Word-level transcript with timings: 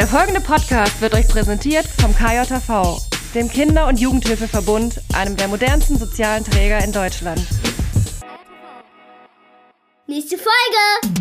Der 0.00 0.08
folgende 0.08 0.40
Podcast 0.40 1.02
wird 1.02 1.12
euch 1.12 1.28
präsentiert 1.28 1.86
vom 1.86 2.14
KJV, 2.14 3.06
dem 3.34 3.50
Kinder- 3.50 3.86
und 3.86 4.00
Jugendhilfeverbund, 4.00 4.98
einem 5.12 5.36
der 5.36 5.46
modernsten 5.46 5.98
sozialen 5.98 6.42
Träger 6.42 6.82
in 6.82 6.90
Deutschland. 6.90 7.46
Nächste 10.06 10.38
Folge! 10.38 11.18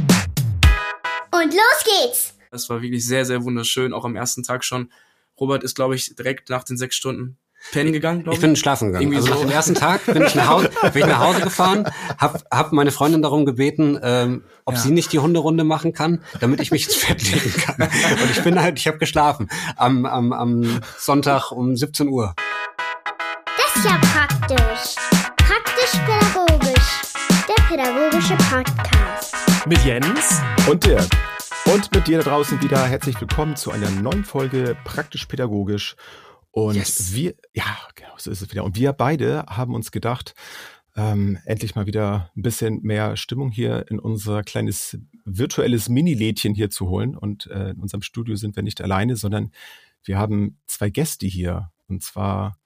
Und 1.34 1.54
los 1.54 1.84
geht's! 1.84 2.36
Das 2.52 2.70
war 2.70 2.82
wirklich 2.82 3.06
sehr, 3.06 3.26
sehr 3.26 3.44
wunderschön, 3.44 3.92
auch 3.92 4.06
am 4.06 4.16
ersten 4.16 4.44
Tag 4.44 4.64
schon. 4.64 4.90
Robert 5.38 5.66
ist, 5.66 5.76
glaube 5.76 5.96
ich, 5.96 6.16
direkt 6.16 6.50
nach 6.50 6.64
den 6.64 6.78
sechs 6.78 6.96
Stunden 6.96 7.38
pennen 7.72 7.94
gegangen, 7.94 8.24
glaube 8.24 8.36
ich. 8.36 8.38
Ich 8.38 8.42
bin 8.42 8.56
schlafen 8.56 8.88
gegangen. 8.88 9.04
Irgendwie 9.04 9.18
also 9.18 9.28
so. 9.30 9.34
nach 9.36 9.42
dem 9.42 9.52
ersten 9.52 9.76
Tag 9.76 10.06
bin 10.06 10.24
ich 10.24 10.36
nach 10.36 10.48
Hause, 10.48 10.70
bin 10.94 11.02
ich 11.02 11.08
nach 11.08 11.20
Hause 11.20 11.42
gefahren, 11.42 11.86
hab, 12.18 12.44
hab 12.52 12.72
meine 12.72 12.92
Freundin 12.92 13.22
darum 13.22 13.46
gebeten, 13.46 14.00
ähm, 14.02 14.44
ob 14.66 14.76
Ja. 14.76 14.80
sie 14.82 14.92
nicht 14.92 15.12
die 15.14 15.20
Hunderunde 15.20 15.64
machen 15.64 15.94
kann, 15.94 16.22
damit 16.40 16.60
ich 16.62 16.72
mich 16.72 16.86
ins 16.88 17.06
Bett 17.06 17.22
legen 17.32 17.54
kann. 17.62 17.76
Und 18.22 18.32
ich 18.32 18.44
bin 18.44 18.60
halt, 18.62 18.80
ich 18.80 18.88
habe 18.88 18.98
geschlafen 18.98 19.50
am, 19.78 20.06
am, 20.06 20.34
am 20.34 20.80
Sonntag 20.98 21.52
um 21.52 21.76
17 21.76 22.08
Uhr. 22.08 22.34
Das 23.46 23.76
ist 23.76 23.86
ja 23.86 23.98
praktisch. 24.14 24.96
Praktisch-pädagogisch. 25.38 27.02
Der 27.48 27.64
pädagogische 27.68 28.36
Podcast. 28.50 29.36
mit 29.66 29.84
Jens. 29.86 30.42
Und 30.70 30.86
Dirk. 30.86 31.08
Und 31.66 31.94
mit 31.94 32.08
dir 32.08 32.20
da 32.20 32.30
draußen 32.30 32.62
wieder 32.62 32.84
herzlich 32.86 33.20
willkommen 33.22 33.56
zu 33.56 33.72
einer 33.72 33.90
neuen 33.92 34.24
Folge 34.26 34.76
Praktisch 34.86 35.26
Pädagogisch. 35.26 35.96
Und 36.52 36.76
Yes. 36.76 37.14
wir, 37.14 37.36
ja, 37.54 37.78
genau, 37.96 38.14
so 38.18 38.32
ist 38.32 38.42
es 38.42 38.52
wieder. 38.52 38.64
Und 38.64 38.76
wir 38.76 38.94
beide 38.94 39.46
haben 39.48 39.76
uns 39.76 39.92
gedacht, 39.92 40.34
ähm, 40.96 41.38
endlich 41.46 41.76
mal 41.76 41.86
wieder 41.86 42.32
ein 42.36 42.42
bisschen 42.42 42.82
mehr 42.82 43.16
Stimmung 43.16 43.52
hier 43.52 43.86
in 43.90 44.00
unser 44.00 44.44
kleines 44.44 44.98
virtuelles 45.26 45.88
Mini-Lädchen 45.90 46.56
hier 46.56 46.70
zu 46.70 46.90
holen. 46.90 47.16
Und 47.16 47.48
äh, 47.48 47.70
in 47.70 47.80
unserem 47.80 48.02
Studio 48.02 48.36
sind 48.36 48.56
wir 48.56 48.64
nicht 48.64 48.82
alleine, 48.82 49.16
sondern 49.16 49.52
wir 50.04 50.18
haben 50.18 50.58
zwei 50.66 50.90
Gäste 50.90 51.28
hier. 51.28 51.72
Und 51.88 52.04
zwar 52.04 52.58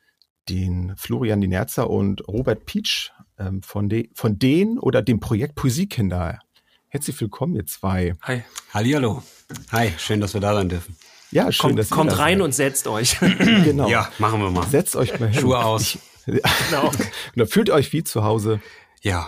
den 0.50 0.94
Florian 0.98 1.42
Dinerzer 1.42 1.90
und 1.90 2.28
Robert 2.28 2.66
Pietsch 2.66 3.12
ähm, 3.38 3.62
von, 3.62 3.90
de 3.90 4.10
von 4.14 4.40
denen 4.40 4.80
oder 4.80 5.02
dem 5.02 5.20
Projekt 5.20 5.56
Poesiekinder. 5.56 6.40
Herzlich 6.88 7.20
willkommen, 7.20 7.56
ihr 7.56 7.66
zwei. 7.66 8.14
Hi. 8.22 8.44
Hallihallo. 8.74 9.24
Hi, 9.72 9.92
schön, 9.98 10.22
dass 10.22 10.34
wir 10.34 10.42
da 10.42 10.54
sein 10.54 10.70
dürfen. 10.70 10.96
Ja, 11.34 11.52
schön, 11.52 11.70
Kommt, 11.70 11.80
dass 11.80 11.90
kommt 11.90 12.12
da 12.12 12.16
rein 12.16 12.38
seid. 12.38 12.46
und 12.46 12.52
setzt 12.54 12.88
euch. 12.88 13.18
genau. 13.64 13.88
Ja, 13.90 14.10
machen 14.20 14.40
wir 14.42 14.52
mal. 14.52 14.68
Setzt 14.68 14.96
euch 14.96 15.20
mal 15.20 15.30
hin. 15.30 15.42
Schuhe 15.42 15.58
aus. 15.64 15.96
Ich, 15.96 16.00
genau. 16.26 16.92
genau, 17.34 17.46
fühlt 17.48 17.70
euch 17.70 17.92
wie 17.94 18.04
zu 18.04 18.24
Hause. 18.24 18.62
Ja. 19.02 19.28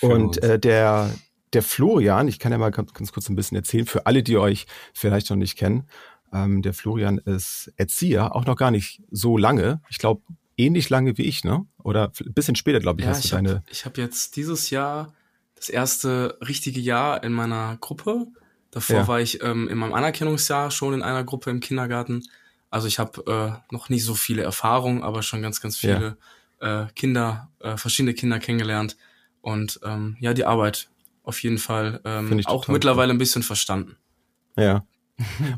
Und 0.00 0.42
äh, 0.42 0.58
der, 0.58 1.10
der 1.52 1.62
Florian, 1.62 2.28
ich 2.28 2.38
kann 2.38 2.52
ja 2.52 2.58
mal 2.58 2.70
ganz, 2.70 2.92
ganz 2.94 3.12
kurz 3.12 3.28
ein 3.28 3.36
bisschen 3.36 3.56
erzählen, 3.56 3.86
für 3.86 4.06
alle, 4.06 4.22
die 4.22 4.36
euch 4.38 4.66
vielleicht 4.94 5.28
noch 5.30 5.36
nicht 5.36 5.56
kennen. 5.56 5.88
Ähm, 6.32 6.62
der 6.62 6.72
Florian 6.72 7.18
ist 7.18 7.72
Erzieher, 7.76 8.34
auch 8.34 8.46
noch 8.46 8.56
gar 8.56 8.70
nicht 8.70 9.02
so 9.10 9.36
lange. 9.36 9.82
Ich 9.90 9.98
glaube, 9.98 10.22
ähnlich 10.56 10.88
lange 10.88 11.18
wie 11.18 11.22
ich, 11.24 11.44
ne? 11.44 11.66
Oder 11.82 12.12
ein 12.24 12.32
bisschen 12.34 12.56
später, 12.56 12.80
glaube 12.80 13.00
ich, 13.00 13.06
Ja, 13.06 13.10
hast 13.12 13.24
du 13.24 13.26
ich 13.26 13.30
deine. 13.32 13.50
habe 13.56 13.64
hab 13.84 13.98
jetzt 13.98 14.36
dieses 14.36 14.70
Jahr 14.70 15.12
das 15.56 15.68
erste 15.68 16.38
richtige 16.46 16.80
Jahr 16.80 17.22
in 17.22 17.32
meiner 17.32 17.76
Gruppe. 17.80 18.26
Davor 18.72 18.96
Ja. 18.96 19.08
war 19.08 19.20
ich 19.20 19.42
ähm, 19.42 19.68
in 19.68 19.78
meinem 19.78 19.92
Anerkennungsjahr 19.94 20.70
schon 20.70 20.94
in 20.94 21.02
einer 21.02 21.22
Gruppe 21.22 21.50
im 21.50 21.60
Kindergarten. 21.60 22.24
Also 22.70 22.88
ich 22.88 22.98
habe 22.98 23.62
äh, 23.70 23.72
noch 23.72 23.90
nicht 23.90 24.04
so 24.04 24.14
viele 24.14 24.42
Erfahrungen, 24.42 25.02
aber 25.02 25.22
schon 25.22 25.42
ganz, 25.42 25.60
ganz 25.60 25.76
viele 25.76 26.16
äh, 26.60 26.86
Kinder, 26.96 27.50
äh, 27.60 27.76
verschiedene 27.76 28.14
Kinder 28.14 28.38
kennengelernt. 28.38 28.96
Und 29.42 29.78
ähm, 29.84 30.16
ja, 30.20 30.32
die 30.32 30.46
Arbeit 30.46 30.88
auf 31.22 31.42
jeden 31.42 31.58
Fall 31.58 32.00
ähm, 32.04 32.40
auch 32.46 32.68
mittlerweile 32.68 33.12
ein 33.12 33.18
bisschen 33.18 33.42
verstanden. 33.42 33.96
Ja. 34.56 34.84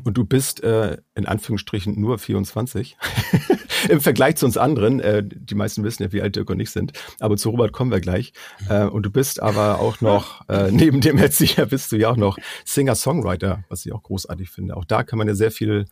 Und 0.03 0.17
du 0.17 0.25
bist 0.25 0.61
äh, 0.63 0.97
in 1.15 1.25
Anführungsstrichen 1.25 1.99
nur 1.99 2.19
24. 2.19 2.97
Im 3.89 4.01
Vergleich 4.01 4.37
zu 4.37 4.45
uns 4.45 4.57
anderen, 4.57 4.99
äh, 4.99 5.23
die 5.25 5.55
meisten 5.55 5.83
wissen 5.83 6.03
ja, 6.03 6.11
wie 6.11 6.21
alt 6.21 6.35
Dirk 6.35 6.49
und 6.49 6.59
ich 6.59 6.71
sind, 6.71 6.93
aber 7.19 7.37
zu 7.37 7.49
Robert 7.49 7.71
kommen 7.71 7.91
wir 7.91 7.99
gleich. 7.99 8.33
Äh, 8.69 8.85
und 8.85 9.03
du 9.03 9.09
bist 9.09 9.41
aber 9.41 9.79
auch 9.79 10.01
noch, 10.01 10.41
äh, 10.49 10.71
neben 10.71 11.01
dem 11.01 11.17
Erzieher 11.17 11.65
bist 11.65 11.91
du 11.91 11.97
ja 11.97 12.09
auch 12.09 12.17
noch 12.17 12.37
Singer-Songwriter, 12.65 13.63
was 13.69 13.85
ich 13.85 13.93
auch 13.93 14.03
großartig 14.03 14.49
finde. 14.49 14.77
Auch 14.77 14.85
da 14.85 15.03
kann 15.03 15.17
man 15.17 15.27
ja 15.27 15.35
sehr 15.35 15.51
viel 15.51 15.85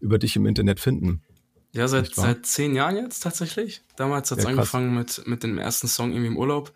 über 0.00 0.18
dich 0.18 0.36
im 0.36 0.46
Internet 0.46 0.80
finden. 0.80 1.22
Ja, 1.72 1.86
seit, 1.86 2.14
seit 2.14 2.46
zehn 2.46 2.74
Jahren 2.74 2.96
jetzt 2.96 3.20
tatsächlich. 3.20 3.82
Damals 3.96 4.30
hat's 4.30 4.42
Ja, 4.42 4.50
krass. 4.50 4.58
angefangen 4.58 4.94
mit, 4.94 5.22
mit 5.26 5.42
dem 5.44 5.58
ersten 5.58 5.86
Song 5.86 6.10
irgendwie 6.10 6.26
im 6.28 6.36
Urlaub. 6.36 6.72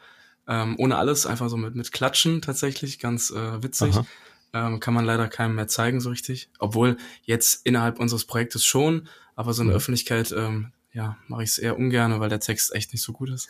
Ähm, 0.46 0.76
ohne 0.78 0.96
alles, 0.96 1.26
einfach 1.26 1.48
so 1.48 1.56
mit, 1.56 1.74
mit 1.74 1.90
Klatschen 1.90 2.42
tatsächlich, 2.42 2.98
ganz 2.98 3.30
äh, 3.30 3.62
witzig. 3.62 3.96
Ähm, 4.52 4.78
kann 4.78 4.94
man 4.94 5.04
leider 5.04 5.26
keinem 5.26 5.56
mehr 5.56 5.66
zeigen 5.66 6.00
so 6.00 6.10
richtig. 6.10 6.48
Obwohl 6.60 6.96
jetzt 7.22 7.66
innerhalb 7.66 7.98
unseres 7.98 8.24
Projektes 8.24 8.64
schon, 8.64 9.08
aber 9.36 9.52
so 9.52 9.62
in 9.62 9.68
der. 9.68 9.76
Öffentlichkeit, 9.76 10.32
ähm, 10.36 10.72
ja, 10.92 11.16
mache 11.28 11.42
ich 11.42 11.50
es 11.50 11.58
eher 11.58 11.78
ungern, 11.78 12.20
weil 12.20 12.28
der 12.28 12.40
Text 12.40 12.74
echt 12.74 12.92
nicht 12.92 13.02
so 13.02 13.12
gut 13.12 13.30
ist. 13.30 13.48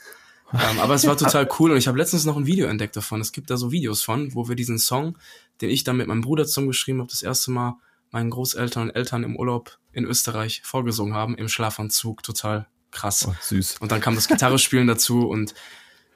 ähm, 0.52 0.78
aber 0.80 0.94
es 0.94 1.06
war 1.06 1.16
total 1.16 1.48
cool 1.58 1.72
und 1.72 1.76
ich 1.76 1.88
habe 1.88 1.98
letztens 1.98 2.24
noch 2.24 2.36
ein 2.36 2.46
Video 2.46 2.66
entdeckt 2.66 2.96
davon. 2.96 3.20
Es 3.20 3.32
gibt 3.32 3.50
da 3.50 3.56
so 3.56 3.72
Videos 3.72 4.02
von, 4.02 4.34
wo 4.34 4.48
wir 4.48 4.56
diesen 4.56 4.78
Song, 4.78 5.18
den 5.60 5.70
ich 5.70 5.84
dann 5.84 5.96
mit 5.96 6.06
meinem 6.06 6.20
Bruder 6.22 6.46
zusammen 6.46 6.68
geschrieben 6.68 7.00
habe, 7.00 7.10
das 7.10 7.22
erste 7.22 7.50
Mal 7.50 7.76
meinen 8.10 8.30
Großeltern 8.30 8.84
und 8.84 8.90
Eltern 8.94 9.24
im 9.24 9.36
Urlaub 9.36 9.78
in 9.92 10.04
Österreich 10.04 10.62
vorgesungen 10.64 11.14
haben, 11.14 11.36
im 11.36 11.48
Schlafanzug. 11.48 12.22
Total 12.22 12.66
krass. 12.92 13.26
Oh, 13.28 13.34
süß. 13.40 13.78
Und 13.80 13.92
dann 13.92 14.00
kam 14.00 14.14
das 14.14 14.28
Gitarrespielen 14.28 14.86
dazu 14.86 15.28
und 15.28 15.54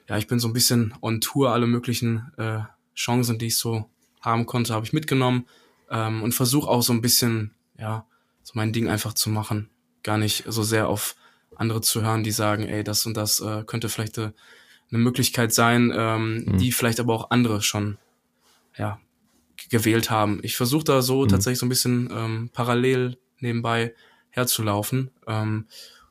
ja, 0.09 0.17
ich 0.17 0.27
bin 0.27 0.39
so 0.39 0.49
ein 0.49 0.55
bisschen 0.55 0.95
on 1.03 1.21
Tour, 1.21 1.53
alle 1.53 1.67
möglichen 1.67 2.33
äh, 2.39 2.61
Chancen, 2.95 3.39
die 3.39 3.47
ich 3.47 3.57
so 3.57 3.91
haben 4.21 4.47
konnte, 4.47 4.75
habe 4.75 4.87
ich 4.87 4.93
mitgenommen 4.93 5.47
ähm, 5.91 6.23
und 6.23 6.33
versuche 6.33 6.69
auch 6.69 6.83
so 6.83 6.93
ein 6.93 7.01
bisschen, 7.01 7.53
ja, 7.79 8.07
so 8.49 8.53
mein 8.55 8.73
Ding 8.73 8.89
einfach 8.89 9.13
zu 9.13 9.29
machen. 9.29 9.69
Gar 10.03 10.17
nicht 10.17 10.45
so 10.47 10.63
sehr 10.63 10.89
auf 10.89 11.17
andere 11.55 11.83
zu 11.83 12.01
hören, 12.01 12.25
die 12.25 12.31
sagen, 12.31 12.63
ey, 12.67 12.83
das 12.83 13.05
und 13.05 13.15
das 13.15 13.41
äh, 13.41 13.63
könnte 13.67 13.91
vielleicht 13.91 14.17
äh, 14.17 14.31
eine 14.91 14.99
Möglichkeit 14.99 15.53
sein, 15.53 15.93
ähm, 15.95 16.45
Mhm. 16.47 16.57
die 16.57 16.73
vielleicht 16.73 16.99
aber 16.99 17.13
auch 17.15 17.31
andere 17.31 17.61
schon, 17.61 17.99
ja, 18.79 18.99
gewählt 19.69 20.09
haben. 20.09 20.41
Ich 20.43 20.57
versuche 20.57 20.85
da 20.85 21.03
so 21.03 21.25
Mhm. 21.25 21.29
tatsächlich 21.29 21.59
so 21.59 21.67
ein 21.67 21.69
bisschen 21.69 22.09
ähm, 22.11 22.49
parallel 22.55 23.19
nebenbei 23.41 23.95
herzulaufen 24.31 25.11
ähm, 25.27 25.67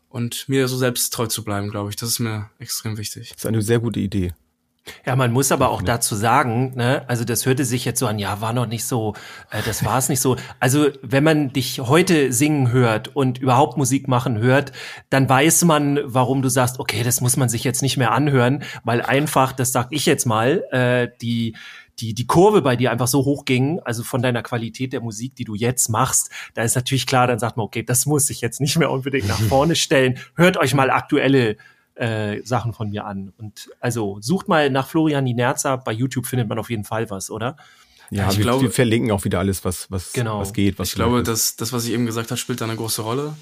und 0.09 0.47
mir 0.47 0.67
so 0.67 0.77
selbst 0.77 1.11
treu 1.11 1.25
zu 1.25 1.43
bleiben, 1.43 1.69
glaube 1.71 1.89
ich. 1.89 1.95
Das 1.95 2.09
ist 2.09 2.19
mir 2.19 2.51
extrem 2.59 2.97
wichtig. 2.99 3.29
Das 3.29 3.39
ist 3.39 3.45
eine 3.47 3.63
sehr 3.63 3.79
gute 3.79 3.99
Idee. 3.99 4.33
Ja, 5.05 5.15
man 5.15 5.31
muss 5.31 5.51
aber 5.51 5.69
auch 5.69 5.81
dazu 5.81 6.15
sagen, 6.15 6.73
ne, 6.75 7.03
also 7.07 7.23
das 7.23 7.45
hörte 7.45 7.65
sich 7.65 7.85
jetzt 7.85 7.99
so 7.99 8.07
an, 8.07 8.19
ja, 8.19 8.41
war 8.41 8.53
noch 8.53 8.67
nicht 8.67 8.85
so, 8.85 9.13
äh, 9.51 9.61
das 9.65 9.83
war 9.85 9.97
es 9.97 10.09
nicht 10.09 10.21
so. 10.21 10.35
Also 10.59 10.87
wenn 11.01 11.23
man 11.23 11.53
dich 11.53 11.79
heute 11.79 12.31
singen 12.33 12.71
hört 12.71 13.15
und 13.15 13.37
überhaupt 13.37 13.77
Musik 13.77 14.07
machen 14.07 14.37
hört, 14.39 14.71
dann 15.09 15.27
weiß 15.27 15.65
man, 15.65 15.99
warum 16.03 16.41
du 16.41 16.49
sagst, 16.49 16.79
okay, 16.79 17.03
das 17.03 17.21
muss 17.21 17.37
man 17.37 17.49
sich 17.49 17.63
jetzt 17.63 17.81
nicht 17.81 17.97
mehr 17.97 18.11
anhören, 18.11 18.63
weil 18.83 19.01
einfach, 19.01 19.51
das 19.53 19.71
sag 19.71 19.87
ich 19.91 20.05
jetzt 20.05 20.25
mal, 20.25 20.63
äh, 20.71 21.09
die 21.21 21.55
die, 21.99 22.13
die 22.13 22.27
Kurve 22.27 22.61
bei 22.61 22.75
dir 22.75 22.91
einfach 22.91 23.07
so 23.07 23.25
hoch 23.25 23.45
ging, 23.45 23.79
also 23.79 24.03
von 24.03 24.21
deiner 24.21 24.43
Qualität 24.43 24.93
der 24.93 25.01
Musik, 25.01 25.35
die 25.35 25.43
du 25.45 25.55
jetzt 25.55 25.89
machst, 25.89 26.29
da 26.53 26.61
ist 26.61 26.75
natürlich 26.75 27.07
klar, 27.07 27.27
dann 27.27 27.39
sagt 27.39 27.57
man, 27.57 27.65
okay, 27.65 27.83
das 27.83 28.05
muss 28.05 28.29
ich 28.29 28.41
jetzt 28.41 28.61
nicht 28.61 28.77
mehr 28.77 28.91
unbedingt 28.91 29.27
nach 29.27 29.39
vorne 29.49 29.75
stellen. 29.75 30.19
Hört 30.35 30.57
euch 30.57 30.73
mal 30.73 30.91
aktuelle 30.91 31.57
äh, 31.99 32.41
Sachen 32.45 32.73
von 32.73 32.89
mir 32.89 33.05
an. 33.05 33.33
Und 33.37 33.69
also 33.79 34.17
sucht 34.21 34.47
mal 34.47 34.69
nach 34.69 34.87
Florian 34.87 35.25
Dinerza, 35.25 35.75
bei 35.77 35.91
YouTube 35.91 36.25
findet 36.27 36.47
man 36.47 36.59
auf 36.59 36.69
jeden 36.69 36.83
Fall 36.83 37.09
was, 37.09 37.29
oder? 37.31 37.57
Ja, 38.09 38.29
ich 38.29 38.37
wir, 38.37 38.43
glaube- 38.43 38.61
wir 38.63 38.71
verlinken 38.71 39.11
auch 39.11 39.23
wieder 39.25 39.39
alles, 39.39 39.65
was, 39.65 39.91
was, 39.91 40.13
Genau. 40.13 40.39
was 40.39 40.53
geht. 40.53 40.79
Was 40.79 40.89
ich 40.89 40.95
glaube, 40.95 41.19
ist. 41.19 41.27
dass 41.27 41.55
das, 41.57 41.73
was 41.73 41.85
ich 41.85 41.91
eben 41.93 42.05
gesagt 42.05 42.29
habe, 42.31 42.37
spielt 42.37 42.61
da 42.61 42.65
eine 42.65 42.75
große 42.75 43.01
Rolle. 43.01 43.33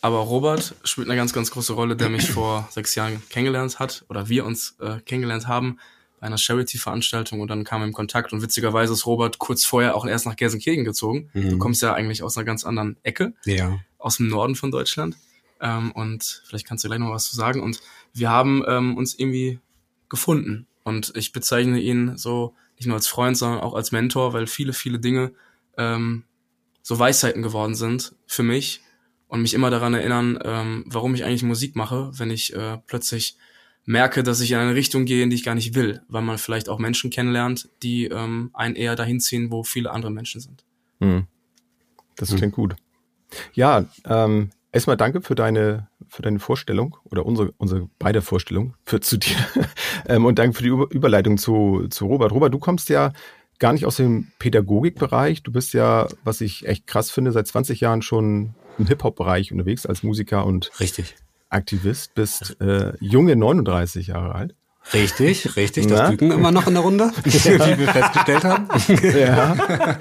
Aber 0.00 0.18
Robert 0.18 0.74
spielt 0.84 1.08
eine 1.08 1.16
ganz, 1.16 1.32
ganz 1.32 1.50
große 1.50 1.72
Rolle, 1.72 1.96
der 1.96 2.08
mich 2.10 2.30
vor 2.30 2.68
sechs 2.72 2.94
Jahren 2.94 3.22
kennengelernt 3.30 3.78
hat 3.78 4.04
oder 4.08 4.28
wir 4.28 4.44
uns 4.44 4.76
äh, 4.80 5.00
kennengelernt 5.00 5.46
haben 5.48 5.78
bei 6.20 6.26
einer 6.26 6.38
Charity-Veranstaltung 6.38 7.40
und 7.40 7.48
dann 7.48 7.64
kam 7.64 7.82
er 7.82 7.86
im 7.86 7.92
Kontakt 7.92 8.32
und 8.32 8.40
witzigerweise 8.42 8.92
ist 8.94 9.06
Robert 9.06 9.38
kurz 9.38 9.64
vorher 9.64 9.94
auch 9.96 10.06
erst 10.06 10.26
nach 10.26 10.36
Gelsenkirchen 10.36 10.84
gezogen. 10.84 11.28
Mhm. 11.34 11.50
Du 11.50 11.58
kommst 11.58 11.82
ja 11.82 11.92
eigentlich 11.94 12.22
aus 12.22 12.36
einer 12.36 12.44
ganz 12.44 12.64
anderen 12.64 12.96
Ecke, 13.02 13.32
Ja. 13.44 13.78
aus 13.98 14.16
dem 14.18 14.28
Norden 14.28 14.54
von 14.54 14.70
Deutschland. 14.70 15.16
Ähm, 15.60 15.92
und 15.92 16.42
vielleicht 16.46 16.66
kannst 16.66 16.84
du 16.84 16.88
gleich 16.88 16.98
noch 16.98 17.10
was 17.10 17.28
zu 17.30 17.36
sagen. 17.36 17.62
Und 17.62 17.80
wir 18.14 18.30
haben 18.30 18.62
ähm, 18.66 18.96
uns 18.96 19.18
irgendwie 19.18 19.58
gefunden. 20.08 20.66
Und 20.84 21.12
ich 21.16 21.32
bezeichne 21.32 21.80
ihn 21.80 22.16
so 22.16 22.54
nicht 22.76 22.86
nur 22.86 22.96
als 22.96 23.06
Freund, 23.06 23.36
sondern 23.36 23.60
auch 23.60 23.74
als 23.74 23.92
Mentor, 23.92 24.32
weil 24.32 24.46
viele, 24.46 24.72
viele 24.72 24.98
Dinge 24.98 25.32
ähm, 25.76 26.24
so 26.82 26.98
Weisheiten 26.98 27.42
geworden 27.42 27.74
sind 27.74 28.14
für 28.26 28.42
mich 28.42 28.82
und 29.28 29.42
mich 29.42 29.54
immer 29.54 29.70
daran 29.70 29.94
erinnern, 29.94 30.38
ähm, 30.44 30.84
warum 30.86 31.14
ich 31.14 31.24
eigentlich 31.24 31.42
Musik 31.42 31.76
mache, 31.76 32.10
wenn 32.16 32.30
ich 32.30 32.54
äh, 32.54 32.78
plötzlich 32.86 33.36
merke, 33.86 34.22
dass 34.22 34.40
ich 34.40 34.52
in 34.52 34.58
eine 34.58 34.74
Richtung 34.74 35.04
gehe, 35.04 35.22
in 35.22 35.30
die 35.30 35.36
ich 35.36 35.44
gar 35.44 35.54
nicht 35.54 35.74
will, 35.74 36.02
weil 36.08 36.22
man 36.22 36.38
vielleicht 36.38 36.68
auch 36.68 36.78
Menschen 36.78 37.10
kennenlernt, 37.10 37.68
die 37.82 38.06
ähm, 38.06 38.50
einen 38.52 38.76
eher 38.76 38.96
dahin 38.96 39.20
ziehen, 39.20 39.50
wo 39.50 39.62
viele 39.62 39.90
andere 39.90 40.12
Menschen 40.12 40.40
sind. 40.40 40.64
Hm. 41.00 41.26
Das 42.16 42.30
Hm. 42.30 42.36
klingt 42.36 42.54
gut. 42.54 42.76
Ja, 43.54 43.86
ähm, 44.04 44.50
erstmal 44.74 44.96
danke 44.96 45.22
für 45.22 45.34
deine, 45.34 45.88
für 46.08 46.22
deine 46.22 46.40
Vorstellung 46.40 46.96
oder 47.04 47.24
unsere, 47.24 47.52
unsere 47.56 47.88
beide 47.98 48.20
Vorstellung 48.20 48.74
für 48.84 49.00
zu 49.00 49.16
dir. 49.16 49.36
ähm, 50.06 50.24
und 50.24 50.38
danke 50.38 50.56
für 50.56 50.62
die 50.62 50.68
Über 50.68 50.90
Überleitung 50.90 51.38
zu, 51.38 51.86
zu 51.88 52.06
Robert. 52.06 52.32
Robert, 52.32 52.52
du 52.52 52.58
kommst 52.58 52.88
ja 52.88 53.12
gar 53.58 53.72
nicht 53.72 53.86
aus 53.86 53.96
dem 53.96 54.32
Pädagogikbereich. 54.38 55.42
Du 55.42 55.52
bist 55.52 55.72
ja, 55.74 56.08
was 56.24 56.40
ich 56.40 56.66
echt 56.66 56.86
krass 56.86 57.10
finde, 57.10 57.32
seit 57.32 57.46
20 57.46 57.80
Jahren 57.80 58.02
schon 58.02 58.54
im 58.78 58.86
Hip-Hop-Bereich 58.86 59.52
unterwegs 59.52 59.86
als 59.86 60.02
Musiker 60.02 60.44
und 60.44 60.70
Richtig. 60.80 61.14
Aktivist, 61.48 62.14
bist 62.14 62.60
äh, 62.60 62.94
junge 62.98 63.36
39 63.36 64.08
Jahre 64.08 64.34
alt. 64.34 64.56
Richtig, 64.92 65.56
richtig. 65.56 65.86
Das 65.86 66.10
Küken 66.10 66.30
immer 66.30 66.52
noch 66.52 66.66
in 66.66 66.74
der 66.74 66.82
Runde, 66.82 67.10
wie 67.24 67.32
wir 67.78 67.88
festgestellt 67.88 68.44
haben. 68.44 68.68
Ja. 69.18 69.98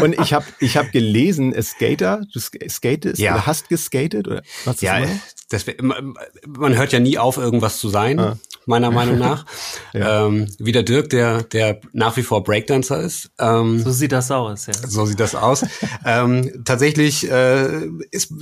Und 0.00 0.18
ich 0.20 0.32
habe 0.34 0.44
ich 0.58 0.76
hab 0.76 0.90
gelesen, 0.92 1.54
Skater, 1.62 2.22
du 2.32 2.38
sk- 2.40 2.68
skatest 2.68 3.18
Ja. 3.18 3.34
oder 3.34 3.46
hast 3.46 3.68
geskatet 3.68 4.26
oder 4.26 4.42
was 4.64 4.80
Ja, 4.80 5.00
das, 5.48 5.66
wär- 5.66 5.76
man 5.80 6.14
man 6.46 6.76
hört 6.76 6.92
ja 6.92 6.98
nie 6.98 7.18
auf, 7.18 7.36
irgendwas 7.36 7.78
zu 7.78 7.88
sein, 7.88 8.18
Ah. 8.18 8.36
meiner 8.66 8.90
Meinung 8.90 9.18
nach. 9.18 9.46
Ja. 9.94 10.26
ähm, 10.26 10.48
wie 10.58 10.72
der 10.72 10.82
Dirk, 10.82 11.08
der, 11.10 11.42
der 11.44 11.80
nach 11.92 12.16
wie 12.16 12.22
vor 12.22 12.42
Breakdancer 12.42 13.00
ist. 13.00 13.30
Ähm, 13.38 13.78
So 13.78 13.92
sieht 13.92 14.12
das 14.12 14.30
aus, 14.30 14.66
ja. 14.66 14.74
So 14.74 15.06
sieht 15.06 15.20
das 15.20 15.34
aus. 15.36 15.64
ähm, 16.04 16.64
tatsächlich 16.64 17.30
äh, 17.30 17.86
ist, 18.10 18.32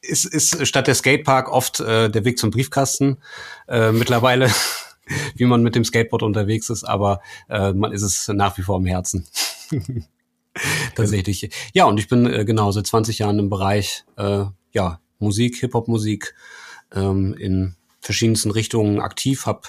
ist, 0.00 0.24
ist 0.26 0.66
statt 0.66 0.86
der 0.86 0.94
Skatepark 0.94 1.50
oft 1.50 1.80
äh, 1.80 2.08
der 2.08 2.24
Weg 2.24 2.38
zum 2.38 2.50
Briefkasten 2.52 3.18
äh, 3.68 3.90
mittlerweile, 3.92 4.48
wie 5.36 5.44
man 5.44 5.62
mit 5.62 5.74
dem 5.74 5.84
Skateboard 5.84 6.22
unterwegs 6.22 6.70
ist, 6.70 6.84
aber 6.84 7.20
äh, 7.48 7.72
man 7.72 7.92
ist 7.92 8.02
es 8.02 8.28
nach 8.28 8.56
wie 8.58 8.62
vor 8.62 8.78
im 8.78 8.86
Herzen. 8.86 9.26
Tatsächlich. 10.94 11.50
Ja, 11.72 11.86
und 11.86 11.98
ich 11.98 12.08
bin 12.08 12.26
äh, 12.26 12.44
genau 12.44 12.70
seit 12.70 12.86
20 12.86 13.18
Jahren 13.18 13.38
im 13.38 13.50
Bereich 13.50 14.04
äh, 14.16 14.44
ja, 14.72 15.00
Musik, 15.18 15.56
Hip-Hop-Musik 15.56 16.34
ähm, 16.94 17.34
in 17.34 17.74
verschiedensten 18.00 18.50
Richtungen 18.50 19.00
aktiv, 19.00 19.46
habe 19.46 19.62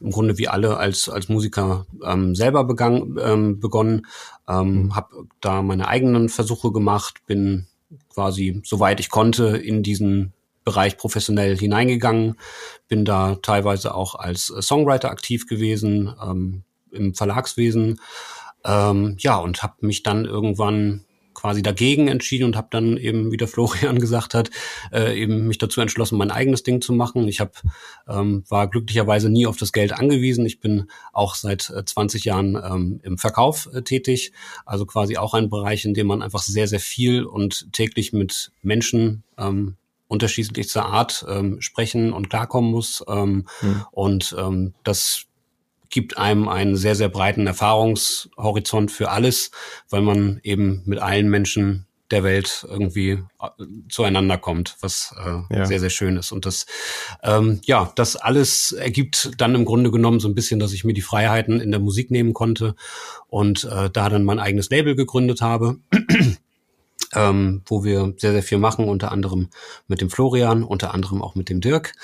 im 0.00 0.10
Grunde 0.10 0.36
wie 0.36 0.48
alle 0.48 0.76
als, 0.76 1.08
als 1.08 1.28
Musiker 1.28 1.86
ähm, 2.04 2.34
selber 2.34 2.64
begangen, 2.64 3.16
ähm, 3.22 3.60
begonnen, 3.60 4.06
ähm, 4.48 4.94
habe 4.94 5.26
da 5.40 5.62
meine 5.62 5.88
eigenen 5.88 6.28
Versuche 6.28 6.72
gemacht, 6.72 7.22
bin 7.26 7.68
quasi 8.08 8.60
soweit 8.64 9.00
ich 9.00 9.10
konnte 9.10 9.56
in 9.56 9.82
diesen 9.82 10.32
Bereich 10.68 10.98
professionell 10.98 11.56
hineingegangen, 11.56 12.36
bin 12.88 13.06
da 13.06 13.36
teilweise 13.36 13.94
auch 13.94 14.14
als 14.14 14.50
äh, 14.50 14.60
Songwriter 14.60 15.10
aktiv 15.10 15.46
gewesen, 15.46 16.14
ähm, 16.22 16.62
im 16.90 17.14
Verlagswesen, 17.14 17.98
ähm, 18.66 19.16
ja, 19.18 19.38
und 19.38 19.62
habe 19.62 19.76
mich 19.80 20.02
dann 20.02 20.26
irgendwann 20.26 21.06
quasi 21.32 21.62
dagegen 21.62 22.08
entschieden 22.08 22.44
und 22.44 22.56
habe 22.56 22.68
dann 22.70 22.98
eben, 22.98 23.32
wie 23.32 23.38
der 23.38 23.48
Florian 23.48 23.98
gesagt 24.00 24.34
hat, 24.34 24.50
äh, 24.92 25.18
eben 25.18 25.46
mich 25.46 25.56
dazu 25.56 25.80
entschlossen, 25.80 26.18
mein 26.18 26.30
eigenes 26.30 26.64
Ding 26.64 26.82
zu 26.82 26.92
machen. 26.92 27.26
Ich 27.28 27.40
hab, 27.40 27.62
ähm, 28.06 28.44
war 28.50 28.68
glücklicherweise 28.68 29.30
nie 29.30 29.46
auf 29.46 29.56
das 29.56 29.72
Geld 29.72 29.92
angewiesen. 29.92 30.44
Ich 30.44 30.60
bin 30.60 30.90
auch 31.14 31.34
seit 31.34 31.70
äh, 31.70 31.82
20 31.82 32.24
Jahren 32.24 32.56
ähm, 32.56 33.00
im 33.04 33.16
Verkauf 33.16 33.70
äh, 33.72 33.80
tätig, 33.80 34.32
also 34.66 34.84
quasi 34.84 35.16
auch 35.16 35.32
ein 35.32 35.48
Bereich, 35.48 35.86
in 35.86 35.94
dem 35.94 36.08
man 36.08 36.20
einfach 36.20 36.42
sehr, 36.42 36.68
sehr 36.68 36.80
viel 36.80 37.24
und 37.24 37.72
täglich 37.72 38.12
mit 38.12 38.52
Menschen 38.60 39.22
ähm, 39.38 39.78
unterschiedlichster 40.08 40.86
Art 40.86 41.24
ähm, 41.28 41.60
sprechen 41.60 42.12
und 42.12 42.28
klarkommen 42.30 42.70
muss. 42.70 43.04
Ähm, 43.08 43.46
Und 43.92 44.34
ähm, 44.38 44.74
das 44.82 45.24
gibt 45.90 46.18
einem 46.18 46.48
einen 46.48 46.76
sehr, 46.76 46.94
sehr 46.94 47.08
breiten 47.08 47.46
Erfahrungshorizont 47.46 48.90
für 48.90 49.10
alles, 49.10 49.50
weil 49.88 50.02
man 50.02 50.40
eben 50.42 50.82
mit 50.84 50.98
allen 50.98 51.28
Menschen 51.28 51.86
der 52.10 52.24
Welt 52.24 52.66
irgendwie 52.68 53.10
äh, 53.10 53.64
zueinander 53.90 54.38
kommt, 54.38 54.76
was 54.80 55.14
äh, 55.22 55.54
Ja. 55.54 55.66
sehr, 55.66 55.78
sehr 55.80 55.90
schön 55.90 56.16
ist. 56.16 56.32
Und 56.32 56.46
das, 56.46 56.64
ähm, 57.22 57.60
ja, 57.64 57.92
das 57.96 58.16
alles 58.16 58.72
ergibt 58.72 59.32
dann 59.36 59.54
im 59.54 59.66
Grunde 59.66 59.90
genommen 59.90 60.18
so 60.20 60.28
ein 60.28 60.34
bisschen, 60.34 60.58
dass 60.58 60.72
ich 60.72 60.84
mir 60.84 60.94
die 60.94 61.02
Freiheiten 61.02 61.60
in 61.60 61.70
der 61.70 61.80
Musik 61.80 62.10
nehmen 62.10 62.32
konnte 62.32 62.74
und 63.26 63.64
äh, 63.64 63.90
da 63.90 64.08
dann 64.08 64.24
mein 64.24 64.38
eigenes 64.38 64.70
Label 64.70 64.94
gegründet 64.94 65.42
habe. 65.42 65.76
Ähm, 67.14 67.62
wo 67.66 67.84
wir 67.84 68.12
sehr, 68.18 68.32
sehr 68.32 68.42
viel 68.42 68.58
machen, 68.58 68.86
unter 68.88 69.12
anderem 69.12 69.48
mit 69.86 70.00
dem 70.02 70.10
Florian, 70.10 70.62
unter 70.62 70.92
anderem 70.92 71.22
auch 71.22 71.34
mit 71.34 71.48
dem 71.48 71.60
Dirk. 71.62 71.94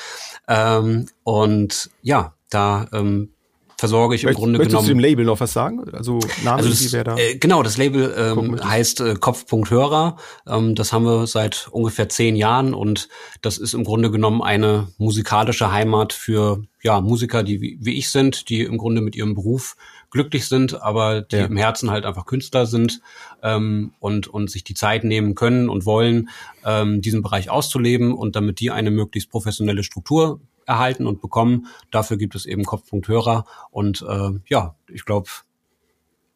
Ähm, 0.48 1.06
und 1.24 1.90
ja, 2.02 2.34
da 2.50 2.86
ähm, 2.92 3.30
versorge 3.76 4.14
ich 4.14 4.22
im 4.22 4.28
Möcht- 4.30 4.38
Grunde 4.38 4.58
Möchtest 4.58 4.70
genommen. 4.72 4.88
du 4.88 4.94
dem 4.94 4.98
Label 5.00 5.24
noch 5.26 5.40
was 5.40 5.52
sagen? 5.52 5.84
Also 5.92 6.20
Name, 6.42 6.56
Also 6.58 6.70
wie 6.70 6.84
das, 6.84 6.92
wer 6.92 7.04
da? 7.04 7.16
äh, 7.16 7.36
genau, 7.36 7.62
das 7.62 7.76
Label 7.76 8.14
ähm, 8.16 8.58
heißt 8.64 9.00
äh, 9.00 9.14
Kopf.Hörer. 9.16 10.16
Ähm, 10.46 10.74
das 10.74 10.92
haben 10.92 11.04
wir 11.04 11.26
seit 11.26 11.68
ungefähr 11.70 12.08
zehn 12.08 12.36
Jahren 12.36 12.72
und 12.72 13.08
das 13.42 13.58
ist 13.58 13.74
im 13.74 13.84
Grunde 13.84 14.10
genommen 14.10 14.40
eine 14.42 14.88
musikalische 14.96 15.70
Heimat 15.72 16.12
für 16.12 16.62
ja 16.82 17.00
Musiker, 17.00 17.42
die 17.42 17.60
wie, 17.60 17.78
wie 17.80 17.98
ich 17.98 18.10
sind, 18.10 18.48
die 18.48 18.60
im 18.62 18.78
Grunde 18.78 19.00
mit 19.00 19.16
ihrem 19.16 19.34
Beruf 19.34 19.76
glücklich 20.14 20.48
sind, 20.48 20.80
aber 20.80 21.20
die 21.20 21.36
Ja. 21.36 21.44
im 21.44 21.56
Herzen 21.58 21.90
halt 21.90 22.06
einfach 22.06 22.24
Künstler 22.24 22.64
sind 22.64 23.02
ähm, 23.42 23.92
und 24.00 24.26
und 24.28 24.50
sich 24.50 24.64
die 24.64 24.72
Zeit 24.74 25.04
nehmen 25.04 25.34
können 25.34 25.68
und 25.68 25.84
wollen, 25.84 26.30
ähm, 26.64 27.02
diesen 27.02 27.20
Bereich 27.20 27.50
auszuleben 27.50 28.14
und 28.14 28.34
damit 28.36 28.60
die 28.60 28.70
eine 28.70 28.90
möglichst 28.90 29.28
professionelle 29.30 29.82
Struktur 29.82 30.40
erhalten 30.66 31.06
und 31.06 31.20
bekommen. 31.20 31.66
Dafür 31.90 32.16
gibt 32.16 32.34
es 32.34 32.46
eben 32.46 32.64
Kopf.Hörer 32.64 33.44
und 33.70 34.02
äh, 34.08 34.30
ja, 34.48 34.74
ich 34.88 35.04
glaube, 35.04 35.28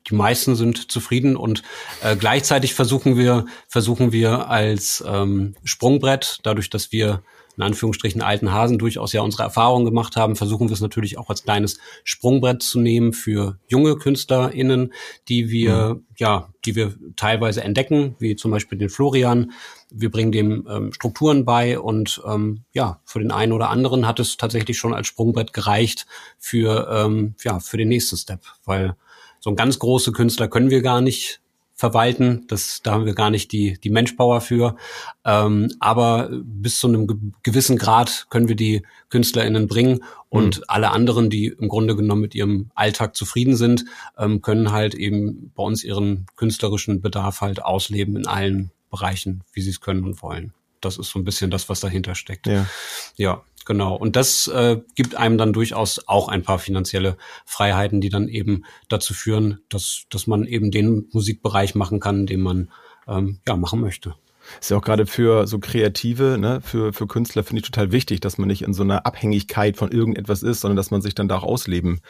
die 0.09 0.15
meisten 0.15 0.57
sind 0.57 0.91
zufrieden 0.91 1.37
und 1.37 1.63
äh, 2.03 2.17
gleichzeitig 2.17 2.75
versuchen 2.75 3.17
wir 3.17 3.47
versuchen 3.67 4.13
wir 4.13 4.49
als 4.49 5.05
ähm, 5.07 5.55
Sprungbrett, 5.65 6.41
dadurch, 6.43 6.71
dass 6.71 6.93
wir 6.93 7.23
in 7.59 7.65
Anführungsstrichen 7.65 8.23
alten 8.23 8.53
Hasen 8.53 8.79
durchaus 8.79 9.13
ja 9.13 9.21
unsere 9.21 9.43
Erfahrungen 9.43 9.85
gemacht 9.85 10.15
haben, 10.15 10.37
versuchen 10.37 10.69
wir 10.69 10.75
es 10.75 10.81
natürlich 10.81 11.19
auch 11.19 11.29
als 11.29 11.43
kleines 11.43 11.81
Sprungbrett 12.05 12.63
zu 12.63 12.79
nehmen 12.79 13.13
für 13.13 13.59
junge 13.67 13.97
KünstlerInnen, 13.97 14.93
die 15.29 15.51
wir, 15.51 16.01
ja, 16.17 16.51
die 16.65 16.77
wir 16.77 16.95
teilweise 17.17 17.65
entdecken, 17.65 18.15
wie 18.21 18.37
zum 18.37 18.53
Beispiel 18.53 18.79
den 18.79 18.91
Florian. 18.91 19.51
Wir 19.91 20.09
bringen 20.09 20.31
dem 20.31 20.69
ähm, 20.71 20.93
Strukturen 20.93 21.45
bei 21.45 21.81
und 21.81 22.23
ähm, 22.25 22.63
ja, 22.73 23.01
für 23.05 23.19
den 23.19 23.33
einen 23.33 23.53
oder 23.53 23.71
anderen 23.71 24.07
hat 24.07 24.21
es 24.21 24.37
tatsächlich 24.37 24.79
schon 24.79 24.95
als 24.95 25.09
Sprungbrett 25.09 25.53
gereicht 25.53 26.07
für, 26.39 26.89
ähm, 26.93 27.35
ja, 27.43 27.59
für 27.59 27.77
den 27.77 27.89
nächsten 27.89 28.17
Step, 28.17 28.43
weil 28.65 28.95
so 29.41 29.51
ein 29.51 29.57
ganz 29.57 29.79
große 29.79 30.13
Künstler 30.13 30.49
können 30.49 30.71
wir 30.71 30.83
gar 30.83 31.01
nicht 31.01 31.41
verwalten. 31.79 32.45
Das, 32.49 32.83
da 32.83 32.91
haben 32.93 33.07
wir 33.07 33.15
gar 33.15 33.31
nicht 33.31 33.53
die, 33.53 33.79
die 33.79 33.91
Menschpower 33.91 34.41
für. 34.41 34.75
Ähm, 35.25 35.69
aber 35.79 36.29
bis 36.43 36.81
zu 36.81 36.89
einem 36.89 37.07
ge 37.07 37.17
gewissen 37.45 37.79
Grad 37.79 38.27
können 38.31 38.49
wir 38.49 38.57
die 38.57 38.83
KünstlerInnen 39.11 39.69
bringen 39.69 40.03
und 40.29 40.69
alle 40.69 40.91
anderen, 40.91 41.31
die 41.31 41.47
im 41.47 41.69
Grunde 41.69 41.95
genommen 41.95 42.23
mit 42.23 42.35
ihrem 42.35 42.71
Alltag 42.75 43.17
zufrieden 43.17 43.55
sind, 43.55 43.85
ähm, 44.19 44.43
können 44.43 44.73
halt 44.73 44.95
eben 44.95 45.53
bei 45.55 45.63
uns 45.63 45.85
ihren 45.85 46.27
künstlerischen 46.37 47.01
Bedarf 47.01 47.41
halt 47.41 47.63
ausleben 47.63 48.17
in 48.17 48.27
allen 48.27 48.73
Bereichen, 48.91 49.45
wie 49.53 49.61
sie 49.61 49.71
es 49.71 49.81
können 49.81 50.03
und 50.03 50.21
wollen. 50.21 50.53
Das 50.81 50.99
ist 50.99 51.11
so 51.11 51.19
ein 51.19 51.25
bisschen 51.25 51.51
das, 51.51 51.69
was 51.69 51.79
dahinter 51.79 52.17
steckt. 52.17 52.49
Ja. 52.49 52.67
Ja, 53.17 53.43
genau. 53.69 53.95
Und 53.95 54.17
das 54.17 54.49
äh, 54.49 54.81
gibt 54.97 55.15
einem 55.15 55.39
dann 55.39 55.53
durchaus 55.53 56.09
auch 56.09 56.29
ein 56.29 56.43
paar 56.43 56.59
finanzielle 56.59 57.17
Freiheiten, 57.45 58.01
die 58.01 58.09
dann 58.09 58.27
eben 58.27 58.65
dazu 58.89 59.15
führen, 59.15 59.61
dass, 59.69 60.07
dass 60.11 60.27
man 60.27 60.45
eben 60.45 60.73
den 60.73 61.07
Musikbereich 61.13 61.77
machen 61.77 62.01
kann, 62.01 62.27
den 62.27 62.41
man 62.41 62.71
ähm, 63.07 63.39
ja 63.47 63.55
machen 63.57 63.81
möchte. 63.81 64.17
Ist 64.61 64.71
ja 64.71 64.79
auch 64.79 64.83
gerade 64.83 65.07
für 65.07 65.47
so 65.47 65.59
Kreative, 65.59 66.39
ne, 66.41 66.61
für, 66.63 66.95
für 66.95 67.07
Künstler 67.07 67.45
finde 67.45 67.61
ich 67.61 67.67
total 67.67 67.93
wichtig, 67.93 68.21
dass 68.21 68.39
man 68.39 68.49
nicht 68.49 68.63
in 68.63 68.73
so 68.73 68.83
einer 68.83 69.05
Abhängigkeit 69.05 69.77
von 69.77 69.93
irgendetwas 69.93 70.43
ist, 70.43 70.63
sondern 70.63 70.77
dass 70.77 70.91
man 70.91 71.03
sich 71.03 71.15
dann 71.15 71.29
da 71.29 71.37
auch 71.37 71.43
ausleben 71.45 72.01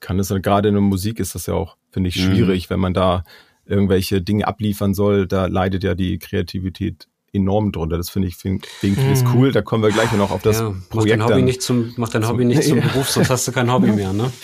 kann. 0.00 0.18
Das 0.18 0.30
ist, 0.30 0.42
gerade 0.42 0.68
in 0.68 0.74
der 0.74 0.82
Musik 0.82 1.20
ist 1.20 1.36
das 1.36 1.46
ja 1.46 1.54
auch, 1.54 1.76
finde 1.90 2.08
ich, 2.08 2.16
schwierig, 2.16 2.68
wenn 2.68 2.80
man 2.80 2.92
da 2.92 3.22
irgendwelche 3.64 4.20
Dinge 4.20 4.48
abliefern 4.48 4.92
soll. 4.92 5.28
Da 5.28 5.46
leidet 5.46 5.84
ja 5.84 5.94
die 5.94 6.18
Kreativität 6.18 7.06
enorm 7.34 7.72
drunter. 7.72 7.96
Das 7.96 8.10
finde 8.10 8.28
ich, 8.28 8.36
find, 8.36 8.64
finde 8.66 9.00
ich 9.02 9.08
es 9.20 9.24
cool. 9.34 9.52
Da 9.52 9.60
kommen 9.62 9.82
wir 9.82 9.90
gleich 9.90 10.10
noch 10.12 10.30
auf 10.30 10.42
das 10.42 10.58
ja, 10.60 10.70
mach 10.70 10.88
Projekt 10.88 11.12
dein 11.20 11.22
Hobby 11.24 11.34
dann. 11.34 11.44
nicht 11.44 11.62
zum, 11.62 11.92
mach 11.96 12.08
dein 12.08 12.26
Hobby 12.28 12.44
nicht 12.44 12.62
zum 12.62 12.78
Ja. 12.84 12.84
Beruf, 12.86 13.10
sonst 13.10 13.30
hast 13.30 13.46
du 13.48 13.52
kein 13.52 13.70
Hobby 13.72 13.88
mehr, 13.92 14.12
ne? 14.12 14.30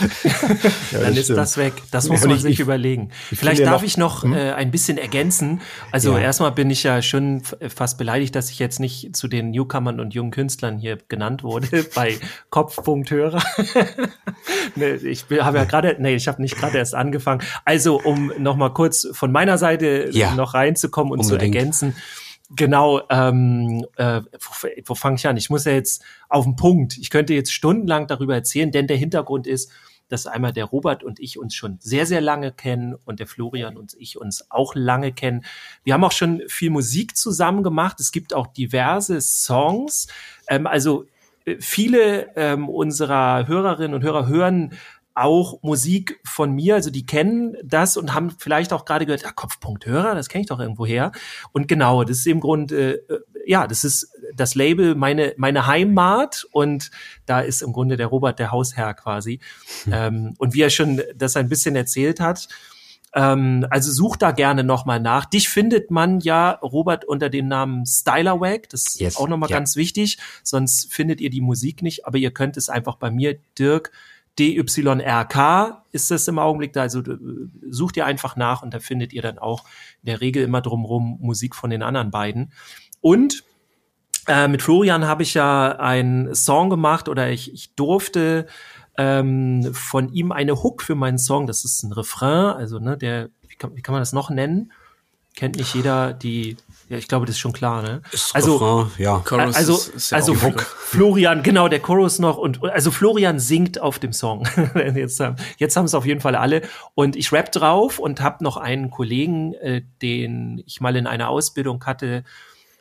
Ja, 0.93 0.99
Dann 1.01 1.15
ist 1.17 1.25
stimmt. 1.25 1.39
das 1.39 1.57
weg. 1.57 1.73
Das 1.91 2.09
muss 2.09 2.23
man 2.25 2.37
ich- 2.37 2.43
sich 2.43 2.53
ich- 2.55 2.61
überlegen. 2.61 3.11
ich 3.31 3.39
Vielleicht 3.39 3.61
darf 3.63 3.81
noch- 3.81 3.83
ich 3.85 3.97
noch 3.97 4.23
Hm? 4.25 4.33
äh, 4.33 4.53
ein 4.53 4.71
bisschen 4.71 4.99
ergänzen. 4.99 5.61
Also 5.93 6.17
erstmal 6.17 6.53
bin 6.53 6.69
ich 6.71 6.83
ja 6.83 7.01
schon 7.03 7.39
f- 7.43 7.57
fast 7.75 7.97
beleidigt, 7.99 8.35
dass 8.35 8.51
ich 8.51 8.59
jetzt 8.59 8.81
nicht 8.81 9.15
zu 9.17 9.29
den 9.29 9.51
Newcomern 9.51 10.01
und 10.01 10.13
jungen 10.15 10.31
Künstlern 10.33 10.79
hier 10.79 10.99
genannt 11.09 11.43
wurde 11.45 11.85
bei 11.95 12.19
Kopfpunkthörer. 12.51 13.43
nee, 14.77 14.93
ich 14.95 15.25
habe 15.41 15.59
ja 15.59 15.65
gerade, 15.65 15.97
nee, 15.99 16.15
ich 16.15 16.29
habe 16.29 16.43
nicht 16.43 16.57
gerade 16.57 16.79
erst 16.79 16.95
angefangen. 16.95 17.43
Also 17.65 18.01
um 18.03 18.33
noch 18.39 18.57
mal 18.57 18.71
kurz 18.71 19.09
von 19.13 19.33
meiner 19.33 19.59
Seite 19.59 20.11
noch 20.37 20.55
reinzukommen 20.55 21.13
und 21.13 21.21
Unbedingt. 21.21 21.41
zu 21.55 21.59
ergänzen. 21.59 21.97
Genau, 22.53 23.03
ähm, 23.11 23.87
äh, 23.97 24.23
wo, 24.23 24.69
wo 24.87 24.95
fange 24.97 25.17
ich 25.17 25.27
an? 25.27 25.37
Ich 25.37 25.51
muss 25.51 25.65
ja 25.65 25.73
jetzt 25.73 26.03
auf 26.29 26.45
den 26.45 26.57
Punkt. 26.57 26.99
Ich 26.99 27.11
könnte 27.11 27.33
jetzt 27.33 27.53
stundenlang 27.53 28.09
darüber 28.09 28.35
erzählen, 28.35 28.73
denn 28.73 28.89
der 28.89 28.97
Hintergrund 28.97 29.47
ist, 29.47 29.71
dass 30.09 30.27
einmal 30.27 30.53
der 30.53 30.65
Robert 30.65 31.05
und 31.05 31.21
ich 31.21 31.39
uns 31.39 31.55
schon 31.55 31.79
sehr, 31.81 32.07
sehr 32.07 32.21
lange 32.21 32.51
kennen 32.51 32.97
und 33.05 33.21
der 33.21 33.29
Florian 33.29 33.77
und 33.77 33.95
ich 33.99 34.21
uns 34.21 34.51
auch 34.51 34.75
lange 34.75 35.13
kennen. 35.13 35.45
Wir 35.85 35.95
haben 35.95 36.03
auch 36.03 36.13
schon 36.13 36.43
viel 36.49 36.71
Musik 36.71 37.17
zusammen 37.17 37.63
gemacht. 37.63 38.01
Es 38.01 38.11
gibt 38.11 38.35
auch 38.35 38.49
diverse 38.49 39.21
Songs. 39.21 40.09
Ähm, 40.49 40.67
also 40.67 41.07
äh, 41.45 41.57
viele 41.61 42.35
ähm, 42.37 42.69
unserer 42.69 43.47
Hörerinnen 43.47 43.95
und 43.95 44.03
Hörer 44.03 44.27
hören 44.27 44.73
auch 45.15 45.63
Musik 45.63 46.21
von 46.25 46.53
mir, 46.53 46.77
also 46.77 46.91
die 46.91 47.05
kennen 47.05 47.57
das 47.63 47.97
und 47.97 48.15
haben 48.15 48.31
vielleicht 48.39 48.73
auch 48.73 48.85
gerade 48.85 49.07
gehört, 49.07 49.23
ja, 49.23 49.33
Kopfpunkt 49.33 49.87
Hörer, 49.87 50.15
das 50.15 50.29
kenne 50.29 50.43
ich 50.43 50.49
doch 50.49 50.61
irgendwo 50.61 50.87
her. 50.87 51.13
Und 51.53 51.69
genau, 51.69 52.05
das 52.05 52.19
ist 52.19 52.27
im 52.27 52.41
Grunde, 52.41 53.09
äh, 53.09 53.19
ja, 53.47 53.67
das 53.67 53.85
ist 53.85 54.13
das 54.35 54.55
Label 54.55 54.95
meine, 54.95 55.35
meine 55.37 55.67
Heimat 55.67 56.47
und 56.53 56.91
da 57.27 57.41
ist 57.41 57.63
im 57.63 57.73
Grunde 57.73 57.97
der 57.97 58.07
Robert 58.07 58.39
der 58.39 58.53
Hausherr 58.53 58.95
quasi. 58.95 59.41
Hm. 59.85 59.93
Ähm, 59.93 60.35
und 60.39 60.55
wie 60.55 60.63
er 60.63 60.71
schon 60.71 61.03
das 61.15 61.37
ein 61.37 61.49
bisschen 61.49 61.77
erzählt 61.77 62.21
hat, 62.21 62.49
ähm, 63.13 63.67
also 63.71 63.91
such 63.91 64.17
da 64.17 64.31
gerne 64.31 64.63
nochmal 64.65 65.01
nach. 65.01 65.25
Dich 65.25 65.49
findet 65.49 65.91
man 65.91 66.21
ja, 66.21 66.53
Robert, 66.53 67.05
unter 67.05 67.29
dem 67.29 67.49
Namen 67.49 67.85
Stylerwag. 67.87 68.69
Das 68.69 68.99
yes, 68.99 69.15
ist 69.15 69.17
auch 69.19 69.29
nochmal 69.29 69.51
ja. 69.51 69.57
ganz 69.57 69.77
wichtig. 69.77 70.19
Sonst 70.43 70.93
findet 70.93 71.21
ihr 71.21 71.31
die 71.31 71.41
Musik 71.41 71.83
nicht. 71.83 72.07
Aber 72.07 72.19
ihr 72.19 72.31
könnt 72.31 72.57
es 72.57 72.69
einfach 72.69 72.97
bei 72.97 73.11
mir, 73.11 73.39
Dirk, 73.59 73.91
DYRK 74.41 75.83
ist 75.93 76.11
das 76.11 76.27
im 76.29 76.39
Augenblick 76.39 76.73
da. 76.73 76.83
Also 76.83 77.03
sucht 77.69 77.97
ihr 77.97 78.07
einfach 78.07 78.37
nach 78.37 78.63
und 78.63 78.73
da 78.73 78.79
findet 78.79 79.13
ihr 79.13 79.23
dann 79.23 79.39
auch 79.39 79.65
in 80.03 80.07
der 80.07 80.21
Regel 80.21 80.43
immer 80.43 80.63
drumrum 80.63 81.19
Musik 81.21 81.55
von 81.55 81.71
den 81.71 81.83
anderen 81.83 82.11
beiden. 82.11 82.53
Und 83.01 83.45
äh, 84.27 84.49
mit 84.49 84.63
Florian 84.63 85.07
habe 85.07 85.23
ich 85.23 85.35
ja 85.35 85.79
einen 85.79 86.35
Song 86.35 86.71
gemacht 86.71 87.09
oder 87.09 87.31
ich, 87.31 87.53
ich 87.53 87.75
durfte 87.75 88.47
ähm, 88.97 89.73
von 89.73 90.13
ihm 90.13 90.33
eine 90.33 90.63
Hook 90.63 90.83
für 90.83 90.95
meinen 90.95 91.19
Song. 91.19 91.47
Das 91.47 91.65
ist 91.65 91.83
ein 91.83 91.93
Refrain, 91.93 92.55
also 92.57 92.79
ne, 92.79 92.97
der, 92.97 93.31
wie 93.47 93.57
kann, 93.57 93.77
wie 93.77 93.83
kann 93.83 93.93
man 93.93 94.03
das 94.03 94.13
noch 94.13 94.31
nennen? 94.31 94.73
Kennt 95.37 95.57
nicht 95.57 95.75
jeder 95.75 96.13
die, 96.13 96.57
ja, 96.91 96.99
ich 96.99 97.07
glaube, 97.07 97.25
das 97.25 97.37
ist 97.37 97.39
schon 97.39 97.53
klar, 97.53 97.83
ne? 97.83 98.03
Ist 98.11 98.35
also, 98.35 98.57
Refrain, 98.57 98.91
ja. 98.99 99.19
Chorus 99.21 99.55
also, 99.55 99.75
ist, 99.75 99.89
ist 99.95 100.11
ja 100.11 100.17
also 100.17 100.43
Hook. 100.43 100.61
Florian, 100.63 101.45
genau, 101.45 101.69
der 101.69 101.79
Chorus 101.79 102.19
noch 102.19 102.37
und, 102.37 102.65
also 102.65 102.91
Florian 102.91 103.39
singt 103.39 103.81
auf 103.81 104.01
dem 104.01 104.13
Song. 104.13 104.45
jetzt, 104.75 105.23
jetzt 105.59 105.77
haben 105.77 105.85
es 105.85 105.95
auf 105.95 106.05
jeden 106.05 106.21
Fall 106.21 106.35
alle 106.35 106.63
und 106.97 107.15
ich 107.15 107.31
rap 107.31 107.53
drauf 107.53 108.01
und 108.01 108.21
habe 108.21 108.43
noch 108.43 108.57
einen 108.57 108.91
Kollegen, 108.91 109.55
äh, 109.55 109.83
den 110.03 110.65
ich 110.67 110.81
mal 110.81 110.97
in 110.97 111.07
einer 111.07 111.29
Ausbildung 111.29 111.85
hatte, 111.87 112.25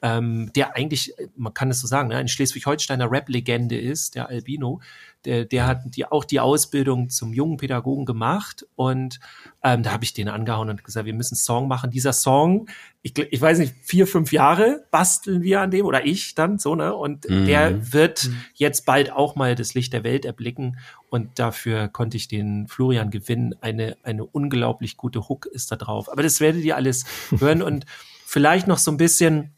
ähm, 0.02 0.52
der 0.56 0.76
eigentlich, 0.76 1.14
man 1.36 1.54
kann 1.54 1.70
es 1.70 1.80
so 1.80 1.88
sagen, 1.88 2.10
ne, 2.10 2.18
ein 2.18 2.28
Schleswig-Holsteiner 2.28 3.12
Rap-Legende 3.12 3.80
ist, 3.80 4.16
der 4.16 4.30
Albino. 4.30 4.82
Der, 5.26 5.44
der 5.44 5.68
hat 5.68 5.82
die, 5.84 6.06
auch 6.06 6.24
die 6.24 6.40
Ausbildung 6.40 7.10
zum 7.10 7.34
jungen 7.34 7.58
Pädagogen 7.58 8.06
gemacht 8.06 8.66
und 8.76 9.20
ähm, 9.62 9.84
da 9.84 9.92
habe 9.92 10.06
ich 10.06 10.14
den 10.14 10.30
angehauen 10.30 10.70
und 10.70 10.82
gesagt, 10.82 11.06
wir 11.06 11.14
müssen 11.14 11.34
einen 11.34 11.42
Song 11.42 11.68
machen. 11.68 11.92
Dieser 11.92 12.14
Song, 12.14 12.70
ich, 13.02 13.18
ich 13.18 13.42
weiß 13.42 13.60
nicht, 13.60 13.76
vier, 13.82 14.08
fünf 14.08 14.32
Jahre 14.32 14.86
basteln 14.92 15.44
wir 15.44 15.60
an 15.60 15.72
dem 15.72 15.86
oder 15.86 16.06
ich 16.06 16.36
dann 16.36 16.58
so, 16.58 16.74
ne? 16.74 16.96
Und 16.96 17.30
mhm. 17.30 17.46
der 17.46 17.94
wird 17.94 18.28
mhm. 18.28 18.38
jetzt 18.54 18.86
bald 18.86 19.12
auch 19.12 19.36
mal 19.36 19.56
das 19.56 19.74
Licht 19.74 19.92
der 19.92 20.06
Welt 20.06 20.24
erblicken 20.24 20.78
und 21.10 21.38
dafür 21.38 21.90
konnte 21.90 22.16
ich 22.16 22.30
den 22.30 22.70
Florian 22.70 23.12
gewinnen. 23.12 23.56
Eine, 23.60 23.98
eine 24.04 24.26
unglaublich 24.26 24.96
gute 24.96 25.28
Hook 25.28 25.48
ist 25.48 25.70
da 25.70 25.76
drauf. 25.76 26.10
Aber 26.10 26.24
das 26.24 26.40
werdet 26.40 26.64
ihr 26.64 26.78
alles 26.78 27.04
hören 27.38 27.62
und 27.62 27.86
vielleicht 28.26 28.68
noch 28.68 28.78
so 28.78 28.92
ein 28.92 28.98
bisschen 28.98 29.52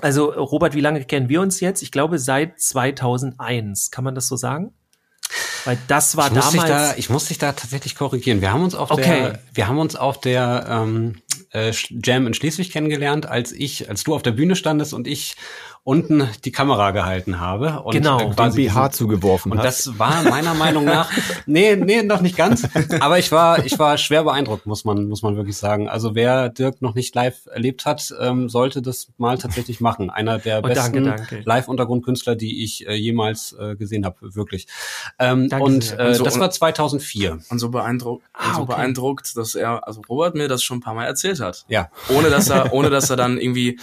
also 0.00 0.30
Robert, 0.30 0.74
wie 0.74 0.80
lange 0.80 1.04
kennen 1.04 1.28
wir 1.28 1.40
uns 1.40 1.60
jetzt? 1.60 1.82
Ich 1.82 1.92
glaube 1.92 2.18
seit 2.18 2.60
2001. 2.60 3.90
Kann 3.90 4.04
man 4.04 4.14
das 4.14 4.28
so 4.28 4.36
sagen? 4.36 4.72
Weil 5.64 5.78
das 5.88 6.16
war 6.16 6.28
ich 6.28 6.34
damals. 6.34 6.54
Muss 6.54 6.64
da, 6.64 6.94
ich 6.96 7.10
muss 7.10 7.26
dich 7.26 7.38
da 7.38 7.52
tatsächlich 7.52 7.94
korrigieren. 7.94 8.40
Wir 8.40 8.52
haben 8.52 8.64
uns 8.64 8.74
auf 8.74 8.90
okay. 8.90 9.02
der, 9.02 9.38
wir 9.52 9.68
haben 9.68 9.78
uns 9.78 9.94
auf 9.94 10.20
der 10.20 10.66
ähm, 10.68 11.20
äh, 11.52 11.72
Jam 12.02 12.26
in 12.26 12.34
Schleswig 12.34 12.70
kennengelernt, 12.70 13.26
als 13.26 13.52
ich, 13.52 13.88
als 13.88 14.04
du 14.04 14.14
auf 14.14 14.22
der 14.22 14.32
Bühne 14.32 14.56
standest 14.56 14.94
und 14.94 15.06
ich 15.06 15.36
unten 15.82 16.28
die 16.44 16.52
Kamera 16.52 16.90
gehalten 16.90 17.40
habe 17.40 17.80
und 17.82 17.92
genau. 17.92 18.20
Äh, 18.20 18.34
quasi 18.34 18.62
den 18.64 18.72
BH 18.72 18.90
zugeworfen 18.90 19.52
Und 19.52 19.64
das 19.64 19.98
war 19.98 20.22
meiner 20.22 20.52
Meinung 20.52 20.84
nach, 20.84 21.10
nee, 21.46 21.74
nee, 21.74 22.02
noch 22.02 22.20
nicht 22.20 22.36
ganz, 22.36 22.68
aber 23.00 23.18
ich 23.18 23.32
war, 23.32 23.64
ich 23.64 23.78
war 23.78 23.96
schwer 23.96 24.24
beeindruckt, 24.24 24.66
muss 24.66 24.84
man, 24.84 25.08
muss 25.08 25.22
man 25.22 25.36
wirklich 25.36 25.56
sagen. 25.56 25.88
Also 25.88 26.14
wer 26.14 26.50
Dirk 26.50 26.82
noch 26.82 26.94
nicht 26.94 27.14
live 27.14 27.46
erlebt 27.46 27.86
hat, 27.86 28.14
ähm, 28.20 28.50
sollte 28.50 28.82
das 28.82 29.08
mal 29.16 29.38
tatsächlich 29.38 29.80
machen. 29.80 30.10
Einer 30.10 30.38
der 30.38 30.58
oh, 30.58 30.68
besten 30.68 31.14
Live-Untergrundkünstler, 31.44 32.36
die 32.36 32.62
ich 32.62 32.86
äh, 32.86 32.94
jemals 32.94 33.56
äh, 33.58 33.74
gesehen 33.74 34.04
habe, 34.04 34.16
wirklich. 34.34 34.66
Ähm, 35.18 35.48
und 35.58 35.98
äh, 35.98 36.14
so, 36.14 36.24
das 36.24 36.38
war 36.38 36.50
2004. 36.50 37.38
Und 37.48 37.58
so 37.58 37.70
beeindruckt, 37.70 38.24
ah, 38.34 38.54
so 38.54 38.62
okay. 38.62 38.74
beeindruckt, 38.74 39.36
dass 39.36 39.54
er, 39.54 39.86
also 39.86 40.02
Robert 40.08 40.34
mir 40.34 40.48
das 40.48 40.62
schon 40.62 40.78
ein 40.78 40.82
paar 40.82 40.94
Mal 40.94 41.06
erzählt 41.06 41.40
hat. 41.40 41.64
Ja. 41.68 41.90
Ohne 42.10 42.28
dass 42.28 42.50
er, 42.50 42.72
ohne 42.74 42.90
dass 42.90 43.08
er 43.08 43.16
dann 43.16 43.38
irgendwie 43.38 43.78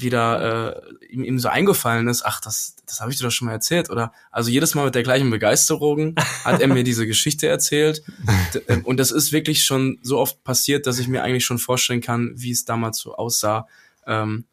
wieder 0.00 0.76
äh, 0.76 1.06
ihm, 1.06 1.24
ihm 1.24 1.38
so 1.38 1.48
eingefallen 1.48 2.08
ist, 2.08 2.24
ach, 2.24 2.40
das, 2.40 2.76
das 2.86 3.00
habe 3.00 3.10
ich 3.10 3.18
dir 3.18 3.24
doch 3.24 3.32
schon 3.32 3.46
mal 3.46 3.52
erzählt. 3.52 3.90
Oder 3.90 4.12
also 4.30 4.50
jedes 4.50 4.74
Mal 4.74 4.84
mit 4.84 4.94
der 4.94 5.02
gleichen 5.02 5.30
Begeisterung 5.30 6.14
hat 6.44 6.60
er 6.60 6.68
mir 6.68 6.84
diese 6.84 7.06
Geschichte 7.06 7.48
erzählt. 7.48 8.02
Und 8.84 8.98
das 8.98 9.10
ist 9.10 9.32
wirklich 9.32 9.64
schon 9.64 9.98
so 10.02 10.18
oft 10.18 10.42
passiert, 10.44 10.86
dass 10.86 10.98
ich 10.98 11.08
mir 11.08 11.22
eigentlich 11.22 11.44
schon 11.44 11.58
vorstellen 11.58 12.00
kann, 12.00 12.32
wie 12.36 12.52
es 12.52 12.64
damals 12.64 12.98
so 12.98 13.16
aussah. 13.16 13.66
Ähm, 14.06 14.44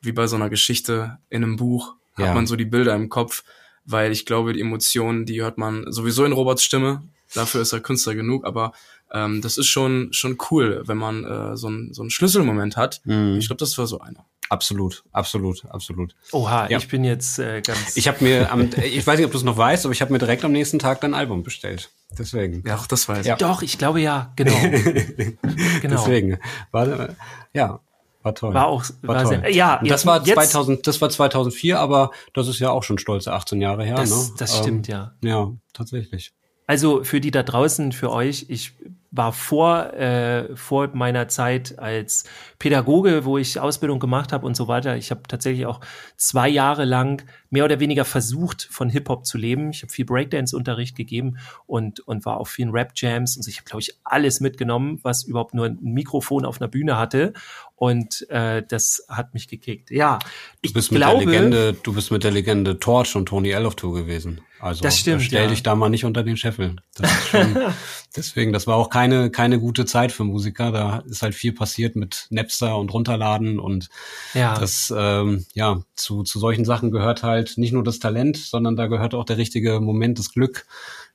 wie 0.00 0.12
bei 0.12 0.26
so 0.26 0.36
einer 0.36 0.50
Geschichte 0.50 1.18
in 1.28 1.42
einem 1.42 1.56
Buch 1.56 1.94
hat 2.14 2.26
ja. 2.26 2.34
man 2.34 2.46
so 2.46 2.56
die 2.56 2.64
Bilder 2.64 2.94
im 2.94 3.08
Kopf, 3.08 3.44
weil 3.84 4.12
ich 4.12 4.26
glaube, 4.26 4.52
die 4.52 4.60
Emotionen, 4.60 5.26
die 5.26 5.40
hört 5.40 5.58
man 5.58 5.90
sowieso 5.90 6.24
in 6.24 6.32
Roberts 6.32 6.62
Stimme. 6.62 7.02
Dafür 7.34 7.62
ist 7.62 7.72
er 7.72 7.80
Künstler 7.80 8.14
genug, 8.14 8.44
aber 8.44 8.72
ähm, 9.12 9.40
das 9.42 9.58
ist 9.58 9.66
schon 9.66 10.12
schon 10.12 10.38
cool, 10.50 10.82
wenn 10.86 10.98
man 10.98 11.24
äh, 11.24 11.56
so, 11.56 11.68
ein, 11.68 11.92
so 11.92 12.02
einen 12.02 12.10
Schlüsselmoment 12.10 12.76
hat. 12.76 13.00
Mhm. 13.04 13.36
Ich 13.38 13.46
glaube, 13.46 13.60
das 13.60 13.76
war 13.78 13.86
so 13.86 14.00
einer. 14.00 14.24
Absolut, 14.50 15.04
absolut, 15.12 15.64
absolut. 15.66 16.14
Oha, 16.32 16.68
ja. 16.70 16.78
ich 16.78 16.88
bin 16.88 17.04
jetzt 17.04 17.38
äh, 17.38 17.60
ganz. 17.60 17.96
Ich 17.96 18.08
habe 18.08 18.24
mir, 18.24 18.50
am, 18.50 18.70
ich 18.82 19.06
weiß 19.06 19.18
nicht, 19.18 19.26
ob 19.26 19.32
du 19.32 19.38
es 19.38 19.44
noch 19.44 19.58
weißt, 19.58 19.84
aber 19.84 19.92
ich 19.92 20.00
habe 20.00 20.12
mir 20.12 20.18
direkt 20.18 20.44
am 20.44 20.52
nächsten 20.52 20.78
Tag 20.78 21.02
dein 21.02 21.12
Album 21.12 21.42
bestellt. 21.42 21.90
Deswegen. 22.18 22.62
Ja, 22.66 22.76
auch 22.76 22.86
das 22.86 23.08
weiß 23.08 23.20
ich. 23.20 23.26
Ja. 23.26 23.36
Doch, 23.36 23.60
ich 23.60 23.76
glaube 23.76 24.00
ja, 24.00 24.32
genau. 24.36 24.56
genau. 24.62 25.36
Deswegen. 25.82 26.38
War, 26.70 27.10
ja, 27.52 27.80
war 28.22 28.34
toll. 28.34 28.54
War 28.54 28.66
auch, 28.68 28.84
war, 29.02 29.16
war 29.16 29.22
toll. 29.24 29.40
Sehr, 29.42 29.54
ja, 29.54 29.80
Und 29.80 29.90
das 29.90 30.06
war 30.06 30.24
2000, 30.24 30.86
das 30.86 31.00
war 31.00 31.10
2004, 31.10 31.78
aber 31.78 32.10
das 32.32 32.48
ist 32.48 32.58
ja 32.58 32.70
auch 32.70 32.82
schon 32.82 32.98
stolze 32.98 33.32
18 33.32 33.60
Jahre 33.60 33.84
her. 33.84 33.96
Das, 33.96 34.10
ne? 34.10 34.34
das 34.38 34.58
stimmt 34.58 34.88
ähm, 34.88 34.94
ja. 34.94 35.12
Ja, 35.20 35.52
tatsächlich. 35.74 36.32
Also 36.68 37.02
für 37.02 37.18
die 37.18 37.30
da 37.30 37.42
draußen, 37.42 37.92
für 37.92 38.12
euch, 38.12 38.44
ich 38.48 38.74
war 39.10 39.32
vor, 39.32 39.94
äh, 39.94 40.54
vor 40.54 40.90
meiner 40.92 41.26
Zeit 41.28 41.78
als 41.78 42.24
Pädagoge, 42.58 43.24
wo 43.24 43.38
ich 43.38 43.58
Ausbildung 43.58 44.00
gemacht 44.00 44.34
habe 44.34 44.46
und 44.46 44.54
so 44.54 44.68
weiter. 44.68 44.94
Ich 44.94 45.10
habe 45.10 45.22
tatsächlich 45.26 45.64
auch 45.64 45.80
zwei 46.18 46.46
Jahre 46.46 46.84
lang 46.84 47.24
mehr 47.48 47.64
oder 47.64 47.80
weniger 47.80 48.04
versucht, 48.04 48.68
von 48.70 48.90
Hip-Hop 48.90 49.24
zu 49.24 49.38
leben. 49.38 49.70
Ich 49.70 49.80
habe 49.80 49.90
viel 49.90 50.04
Breakdance-Unterricht 50.04 50.94
gegeben 50.94 51.38
und, 51.66 52.00
und 52.00 52.26
war 52.26 52.36
auf 52.36 52.50
vielen 52.50 52.70
Rap-Jams 52.70 53.38
und 53.38 53.48
ich 53.48 53.56
habe, 53.56 53.64
glaube 53.64 53.80
ich, 53.80 53.98
alles 54.04 54.40
mitgenommen, 54.40 55.00
was 55.02 55.24
überhaupt 55.24 55.54
nur 55.54 55.64
ein 55.64 55.78
Mikrofon 55.80 56.44
auf 56.44 56.60
einer 56.60 56.68
Bühne 56.68 56.98
hatte. 56.98 57.32
Und 57.78 58.28
äh, 58.28 58.64
das 58.66 59.04
hat 59.08 59.34
mich 59.34 59.46
gekickt. 59.46 59.92
Ja, 59.92 60.18
ich 60.62 60.72
du 60.72 60.78
bist 60.78 60.90
mit 60.90 61.00
glaube, 61.00 61.24
der 61.24 61.32
Legende, 61.32 61.72
du 61.74 61.94
bist 61.94 62.10
mit 62.10 62.24
der 62.24 62.32
Legende 62.32 62.80
Torch 62.80 63.14
und 63.14 63.26
Tony 63.26 63.50
L 63.50 63.66
auf 63.66 63.76
Tour 63.76 63.94
gewesen. 63.94 64.40
Also 64.58 64.82
das 64.82 64.98
stimmt, 64.98 65.22
stell 65.22 65.44
ja. 65.44 65.48
dich 65.48 65.62
da 65.62 65.76
mal 65.76 65.88
nicht 65.88 66.04
unter 66.04 66.24
den 66.24 66.36
Scheffel. 66.36 66.74
Das 66.96 67.08
ist 67.08 67.28
schon, 67.28 67.56
deswegen, 68.16 68.52
das 68.52 68.66
war 68.66 68.74
auch 68.74 68.90
keine 68.90 69.30
keine 69.30 69.60
gute 69.60 69.84
Zeit 69.84 70.10
für 70.10 70.24
Musiker. 70.24 70.72
Da 70.72 70.98
ist 71.08 71.22
halt 71.22 71.36
viel 71.36 71.52
passiert 71.52 71.94
mit 71.94 72.26
Napster 72.30 72.76
und 72.76 72.92
runterladen 72.92 73.60
und 73.60 73.90
ja. 74.34 74.58
das 74.58 74.92
ähm, 74.96 75.46
ja 75.54 75.80
zu 75.94 76.24
zu 76.24 76.40
solchen 76.40 76.64
Sachen 76.64 76.90
gehört 76.90 77.22
halt 77.22 77.58
nicht 77.58 77.72
nur 77.72 77.84
das 77.84 78.00
Talent, 78.00 78.38
sondern 78.38 78.74
da 78.74 78.88
gehört 78.88 79.14
auch 79.14 79.24
der 79.24 79.36
richtige 79.36 79.78
Moment, 79.78 80.18
das 80.18 80.32
Glück 80.32 80.66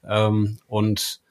ähm, 0.08 0.60
und 0.66 1.23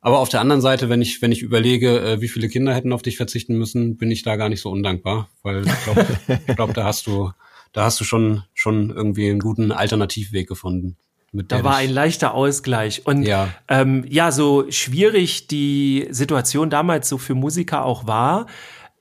aber 0.00 0.18
auf 0.18 0.28
der 0.28 0.40
anderen 0.40 0.60
Seite, 0.60 0.88
wenn 0.88 1.02
ich, 1.02 1.20
wenn 1.22 1.32
ich 1.32 1.42
überlege, 1.42 2.00
äh, 2.00 2.20
wie 2.20 2.28
viele 2.28 2.48
Kinder 2.48 2.74
hätten 2.74 2.92
auf 2.92 3.02
dich 3.02 3.16
verzichten 3.16 3.56
müssen, 3.56 3.96
bin 3.96 4.10
ich 4.10 4.22
da 4.22 4.36
gar 4.36 4.48
nicht 4.48 4.60
so 4.60 4.70
undankbar, 4.70 5.28
weil 5.42 5.66
ich 5.66 5.84
glaube, 5.84 6.06
glaub, 6.54 6.74
da 6.74 6.84
hast 6.84 7.06
du, 7.06 7.32
da 7.72 7.84
hast 7.84 7.98
du 8.00 8.04
schon, 8.04 8.44
schon 8.54 8.90
irgendwie 8.90 9.28
einen 9.28 9.40
guten 9.40 9.72
Alternativweg 9.72 10.48
gefunden. 10.48 10.96
da 11.32 11.64
war 11.64 11.76
ein 11.76 11.90
leichter 11.90 12.34
Ausgleich. 12.34 13.06
Und 13.06 13.24
ja. 13.24 13.52
Ähm, 13.66 14.04
ja, 14.08 14.30
so 14.30 14.70
schwierig 14.70 15.48
die 15.48 16.06
Situation 16.10 16.70
damals 16.70 17.08
so 17.08 17.18
für 17.18 17.34
Musiker 17.34 17.84
auch 17.84 18.06
war, 18.06 18.46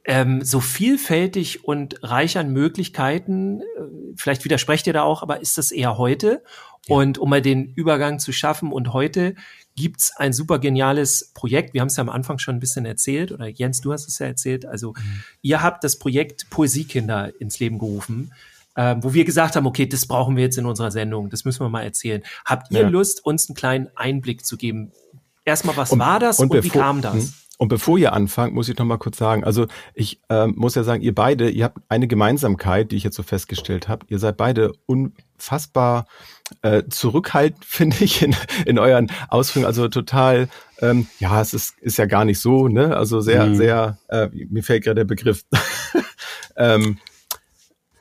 ähm, 0.08 0.42
so 0.42 0.62
vielfältig 0.62 1.66
und 1.66 2.02
reich 2.02 2.38
an 2.38 2.52
Möglichkeiten, 2.52 3.60
äh, 3.60 3.64
vielleicht 4.16 4.46
widersprecht 4.46 4.88
ihr 4.88 4.94
da 4.94 5.04
auch, 5.04 5.22
aber 5.22 5.42
ist 5.42 5.58
das 5.58 5.72
eher 5.72 5.98
heute? 5.98 6.42
Ja. 6.88 6.96
Und 6.96 7.18
um 7.18 7.30
mal 7.30 7.42
den 7.42 7.74
Übergang 7.76 8.18
zu 8.18 8.32
schaffen 8.32 8.72
und 8.72 8.94
heute 8.94 9.36
gibt's 9.78 10.12
ein 10.18 10.34
super 10.34 10.60
geniales 10.60 11.32
Projekt. 11.34 11.74
Wir 11.74 11.82
haben 11.82 11.88
es 11.88 11.96
ja 11.96 12.02
am 12.02 12.10
Anfang 12.10 12.40
schon 12.40 12.56
ein 12.56 12.60
bisschen 12.60 12.86
erzählt, 12.86 13.32
oder 13.32 13.48
Jens, 13.48 13.80
du 13.80 13.94
hast 13.94 14.08
es 14.08 14.20
ja 14.20 14.26
erzählt. 14.26 14.66
Also 14.66 14.90
mhm. 14.92 15.24
ihr 15.42 15.62
habt 15.62 15.86
das 15.86 15.98
Projekt 15.98 16.50
Poesiekinder 16.50 17.32
ins 17.40 17.60
Leben 17.60 17.78
gerufen, 17.78 18.34
äh, 18.76 18.96
wo 19.00 19.14
wir 19.14 19.24
gesagt 19.24 19.56
haben, 19.56 19.66
okay, 19.66 19.88
das 19.88 20.06
brauchen 20.08 20.36
wir 20.36 20.44
jetzt 20.44 20.58
in 20.58 20.66
unserer 20.66 20.92
Sendung, 20.92 21.30
das 21.30 21.46
müssen 21.46 21.62
wir 21.62 21.70
mal 21.70 21.84
erzählen. 21.84 22.24
Habt 22.44 22.72
ihr 22.72 22.82
ja. 22.82 22.90
Lust, 22.90 23.24
uns 23.24 23.48
einen 23.48 23.56
kleinen 23.56 23.88
Einblick 23.96 24.46
zu 24.46 24.58
geben? 24.58 24.92
Erstmal, 25.46 25.78
was 25.78 25.92
und, 25.92 26.00
war 26.00 26.20
das 26.20 26.40
und, 26.40 26.52
und 26.52 26.64
wie 26.64 26.70
kam 26.70 27.02
das? 27.02 27.14
Hm? 27.14 27.34
Und 27.60 27.70
bevor 27.70 27.98
ihr 27.98 28.14
anfangt, 28.14 28.54
muss 28.54 28.70
ich 28.70 28.78
noch 28.78 28.86
mal 28.86 28.98
kurz 28.98 29.18
sagen, 29.18 29.44
also 29.44 29.66
ich 29.96 30.22
ähm, 30.30 30.54
muss 30.58 30.76
ja 30.76 30.84
sagen, 30.84 31.02
ihr 31.02 31.16
beide, 31.16 31.50
ihr 31.50 31.64
habt 31.64 31.80
eine 31.90 32.08
Gemeinsamkeit, 32.08 32.92
die 32.92 32.98
ich 32.98 33.04
jetzt 33.04 33.16
so 33.16 33.24
festgestellt 33.24 33.88
habe. 33.88 34.06
Ihr 34.10 34.20
seid 34.20 34.38
beide 34.38 34.74
unfassbar 34.86 36.06
äh, 36.62 36.84
zurückhaltend, 36.90 37.66
finde 37.66 37.98
ich, 38.04 38.22
in, 38.22 38.36
in 38.66 38.80
euren 38.80 39.12
Ausführungen. 39.30 39.68
Also 39.68 39.88
total, 39.88 40.50
ähm, 40.82 41.08
ja, 41.20 41.42
es 41.42 41.54
ist, 41.54 41.78
ist 41.80 41.98
ja 41.98 42.06
gar 42.06 42.26
nicht 42.26 42.40
so, 42.40 42.68
ne? 42.68 42.96
Also 42.96 43.22
sehr, 43.22 43.46
Mhm. 43.48 43.56
sehr, 43.56 43.98
äh, 44.10 44.30
mir 44.50 44.64
fällt 44.64 44.84
gerade 44.84 44.96
der 44.96 45.06
Begriff. 45.06 45.44
ähm, 46.56 46.98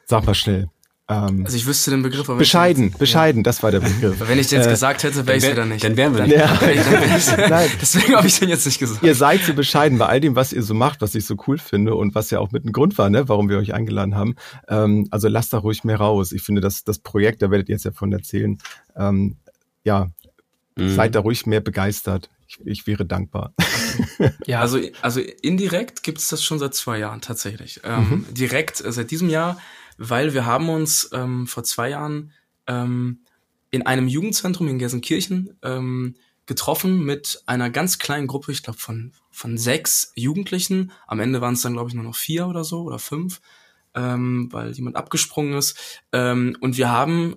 sag 0.06 0.24
mal 0.26 0.34
schnell. 0.34 0.68
Ähm, 1.08 1.42
Also 1.44 1.56
ich 1.56 1.66
wüsste 1.66 1.92
den 1.92 2.02
Begriff, 2.02 2.28
aber 2.28 2.38
bescheiden, 2.38 2.90
bescheiden, 2.98 3.44
das 3.44 3.62
war 3.62 3.70
der 3.70 3.78
Begriff. 3.88 4.16
Wenn 4.26 4.38
ich 4.40 4.48
den 4.48 4.58
jetzt 4.58 4.66
Äh, 4.66 4.70
gesagt 4.70 5.04
hätte, 5.04 5.24
wäre 5.26 5.36
ich 5.38 5.42
wär- 5.44 5.52
wieder 5.52 5.64
nicht. 5.64 5.84
dann 5.84 5.96
wären 5.96 6.14
wir 6.14 6.26
dann, 6.26 6.28
nicht. 6.28 7.28
Ja. 7.28 7.36
dann 7.36 7.50
Nein. 7.50 7.68
Deswegen 7.80 8.14
habe 8.16 8.26
ich 8.26 8.38
den 8.40 8.48
jetzt 8.48 8.66
nicht 8.66 8.78
gesagt. 8.80 9.02
ihr 9.04 9.14
seid 9.14 9.42
so 9.42 9.54
bescheiden 9.54 9.98
bei 9.98 10.06
all 10.06 10.20
dem, 10.20 10.34
was 10.34 10.52
ihr 10.52 10.62
so 10.62 10.74
macht, 10.74 11.00
was 11.02 11.14
ich 11.14 11.24
so 11.24 11.36
cool 11.46 11.58
finde 11.58 11.94
und 11.94 12.14
was 12.16 12.30
ja 12.30 12.40
auch 12.40 12.50
mit 12.50 12.64
ein 12.64 12.72
Grund 12.72 12.98
war, 12.98 13.08
ne, 13.08 13.28
warum 13.28 13.48
wir 13.48 13.58
euch 13.58 13.72
eingeladen 13.72 14.16
haben. 14.16 14.34
Ähm, 14.68 15.06
also 15.12 15.28
lasst 15.28 15.52
da 15.52 15.58
ruhig 15.58 15.84
mehr 15.84 15.98
raus. 15.98 16.32
Ich 16.32 16.42
finde, 16.42 16.60
dass 16.60 16.82
das 16.82 16.98
Projekt, 16.98 17.40
da 17.42 17.50
werdet 17.52 17.68
ihr 17.68 17.74
jetzt 17.76 17.84
ja 17.84 17.92
von 17.92 18.12
erzählen, 18.12 18.58
ähm, 18.96 19.36
ja, 19.84 20.08
Mhm. 20.78 20.94
seid 20.94 21.14
da 21.14 21.20
ruhig 21.20 21.46
mehr 21.46 21.60
begeistert. 21.60 22.28
Ich, 22.48 22.58
ich 22.66 22.86
wäre 22.86 23.06
dankbar. 23.06 23.54
Ja, 24.44 24.60
Also, 24.60 24.78
also 25.00 25.20
indirekt 25.40 26.02
gibt 26.02 26.18
es 26.18 26.28
das 26.28 26.42
schon 26.44 26.58
seit 26.58 26.74
zwei 26.74 26.98
Jahren 26.98 27.22
tatsächlich. 27.22 27.80
Ähm, 27.82 28.26
Direkt 28.30 28.84
äh, 28.84 28.92
seit 28.92 29.10
diesem 29.10 29.30
Jahr, 29.30 29.58
weil 29.98 30.34
wir 30.34 30.46
haben 30.46 30.68
uns 30.68 31.10
ähm, 31.12 31.46
vor 31.46 31.64
zwei 31.64 31.90
Jahren 31.90 32.32
ähm, 32.66 33.20
in 33.70 33.86
einem 33.86 34.08
Jugendzentrum 34.08 34.68
in 34.68 34.78
Gelsenkirchen 34.78 35.58
ähm, 35.62 36.16
getroffen 36.46 37.04
mit 37.04 37.42
einer 37.46 37.70
ganz 37.70 37.98
kleinen 37.98 38.26
Gruppe, 38.28 38.52
ich 38.52 38.62
glaube 38.62 38.78
von, 38.78 39.12
von 39.30 39.58
sechs 39.58 40.12
Jugendlichen. 40.14 40.92
Am 41.06 41.20
Ende 41.20 41.40
waren 41.40 41.54
es 41.54 41.62
dann, 41.62 41.72
glaube 41.72 41.90
ich, 41.90 41.94
nur 41.94 42.04
noch 42.04 42.14
vier 42.14 42.46
oder 42.46 42.64
so 42.64 42.82
oder 42.82 42.98
fünf, 42.98 43.40
ähm, 43.94 44.48
weil 44.52 44.72
jemand 44.72 44.96
abgesprungen 44.96 45.54
ist. 45.54 45.76
Ähm, 46.12 46.56
und 46.60 46.76
wir 46.76 46.90
haben 46.90 47.36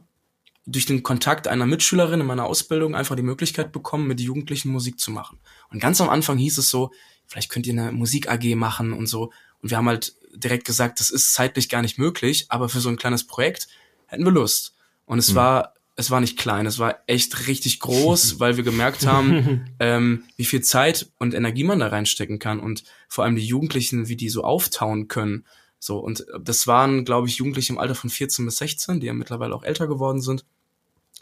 durch 0.68 0.86
den 0.86 1.02
Kontakt 1.02 1.48
einer 1.48 1.66
Mitschülerin 1.66 2.22
in 2.22 2.28
meiner 2.28 2.46
Ausbildung 2.46 2.96
einfach 2.96 3.16
die 3.16 3.24
Möglichkeit 3.24 3.72
bekommen, 3.72 4.08
mit 4.08 4.22
Jugendlichen 4.22 4.70
Musik 4.70 5.00
zu 5.00 5.10
machen. 5.10 5.40
Und 5.72 5.80
ganz 5.80 6.00
am 6.00 6.10
Anfang 6.10 6.38
hieß 6.38 6.60
es 6.60 6.70
so, 6.70 6.92
vielleicht 7.26 7.50
könnt 7.50 7.66
ihr 7.66 7.74
eine 7.74 7.92
Musik 7.92 8.30
AG 8.30 8.56
machen 8.56 8.94
und 8.94 9.08
so. 9.08 9.32
Und 9.62 9.72
wir 9.72 9.78
haben 9.78 9.88
halt 9.88 10.16
direkt 10.34 10.66
gesagt, 10.66 11.00
das 11.00 11.10
ist 11.10 11.34
zeitlich 11.34 11.70
gar 11.70 11.82
nicht 11.82 11.98
möglich, 11.98 12.46
aber 12.50 12.70
für 12.70 12.80
so 12.80 12.90
ein 12.90 12.98
kleines 12.98 13.26
Projekt 13.26 13.68
hätten 14.08 14.26
wir 14.26 14.32
Lust. 14.32 14.76
Und 15.06 15.20
es 15.20 15.34
war, 15.36 15.74
es 15.96 16.12
war 16.12 16.22
nicht 16.22 16.38
klein, 16.38 16.66
es 16.66 16.80
war 16.80 17.00
echt 17.08 17.48
richtig 17.48 17.80
groß, 17.80 18.40
weil 18.40 18.58
wir 18.58 18.64
gemerkt 18.64 19.06
haben, 19.08 19.66
ähm, 19.80 20.24
wie 20.38 20.46
viel 20.46 20.62
Zeit 20.62 21.10
und 21.18 21.34
Energie 21.34 21.64
man 21.64 21.80
da 21.80 21.88
reinstecken 21.88 22.40
kann 22.40 22.60
und 22.60 22.84
vor 23.08 23.24
allem 23.24 23.36
die 23.36 23.46
Jugendlichen, 23.46 24.08
wie 24.08 24.16
die 24.16 24.30
so 24.30 24.44
auftauen 24.44 25.08
können. 25.08 25.46
So, 25.80 25.98
und 25.98 26.26
das 26.42 26.68
waren, 26.68 27.06
glaube 27.06 27.28
ich, 27.28 27.38
Jugendliche 27.38 27.72
im 27.74 27.80
Alter 27.80 27.96
von 27.96 28.10
14 28.10 28.46
bis 28.46 28.58
16, 28.58 29.00
die 29.00 29.08
ja 29.08 29.14
mittlerweile 29.14 29.56
auch 29.56 29.64
älter 29.64 29.88
geworden 29.88 30.22
sind, 30.22 30.44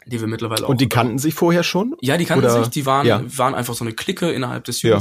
die 0.06 0.20
wir 0.20 0.26
mittlerweile 0.28 0.64
auch 0.64 0.68
Und 0.68 0.80
die 0.80 0.88
kannten 0.88 1.18
sich 1.18 1.34
vorher 1.34 1.62
schon? 1.62 1.94
ja, 2.00 2.16
die 2.16 2.24
kannten 2.24 2.44
Oder- 2.44 2.64
sich, 2.64 2.68
die 2.72 2.84
waren, 2.86 3.06
ja. 3.06 3.22
waren 3.38 3.54
einfach 3.54 3.74
so 3.74 3.84
eine 3.84 3.92
Clique 3.94 4.30
innerhalb 4.30 4.64
des 4.64 4.82
Ja. 4.82 5.00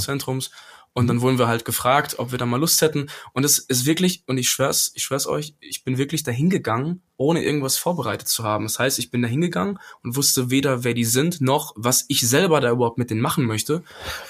Und 0.94 1.08
dann 1.08 1.22
wurden 1.22 1.38
wir 1.38 1.48
halt 1.48 1.63
gefragt, 1.63 2.15
ob 2.17 2.32
wir 2.32 2.39
da 2.39 2.46
mal 2.46 2.60
Lust 2.60 2.82
hätten. 2.82 3.08
Und 3.34 3.44
es 3.44 3.60
ist 3.60 3.86
wirklich, 3.86 4.24
und 4.25 4.38
ich 4.38 4.50
schwör's, 4.50 4.91
ich 4.96 5.03
schwör's 5.03 5.27
euch, 5.27 5.53
ich 5.60 5.84
bin 5.84 5.98
wirklich 5.98 6.24
dahin 6.24 6.50
gegangen, 6.50 7.01
ohne 7.17 7.44
irgendwas 7.44 7.77
vorbereitet 7.77 8.27
zu 8.27 8.44
haben. 8.44 8.65
Das 8.65 8.79
heißt, 8.79 8.98
ich 8.98 9.12
bin 9.12 9.22
da 9.22 9.27
hingegangen 9.27 9.77
und 10.03 10.15
wusste 10.15 10.50
weder, 10.50 10.84
wer 10.84 10.96
die 10.96 11.06
sind, 11.06 11.39
noch 11.39 11.74
was 11.75 12.06
ich 12.08 12.27
selber 12.27 12.62
da 12.62 12.72
überhaupt 12.72 12.98
mit 12.98 13.12
denen 13.12 13.22
machen 13.22 13.46
möchte. 13.46 13.84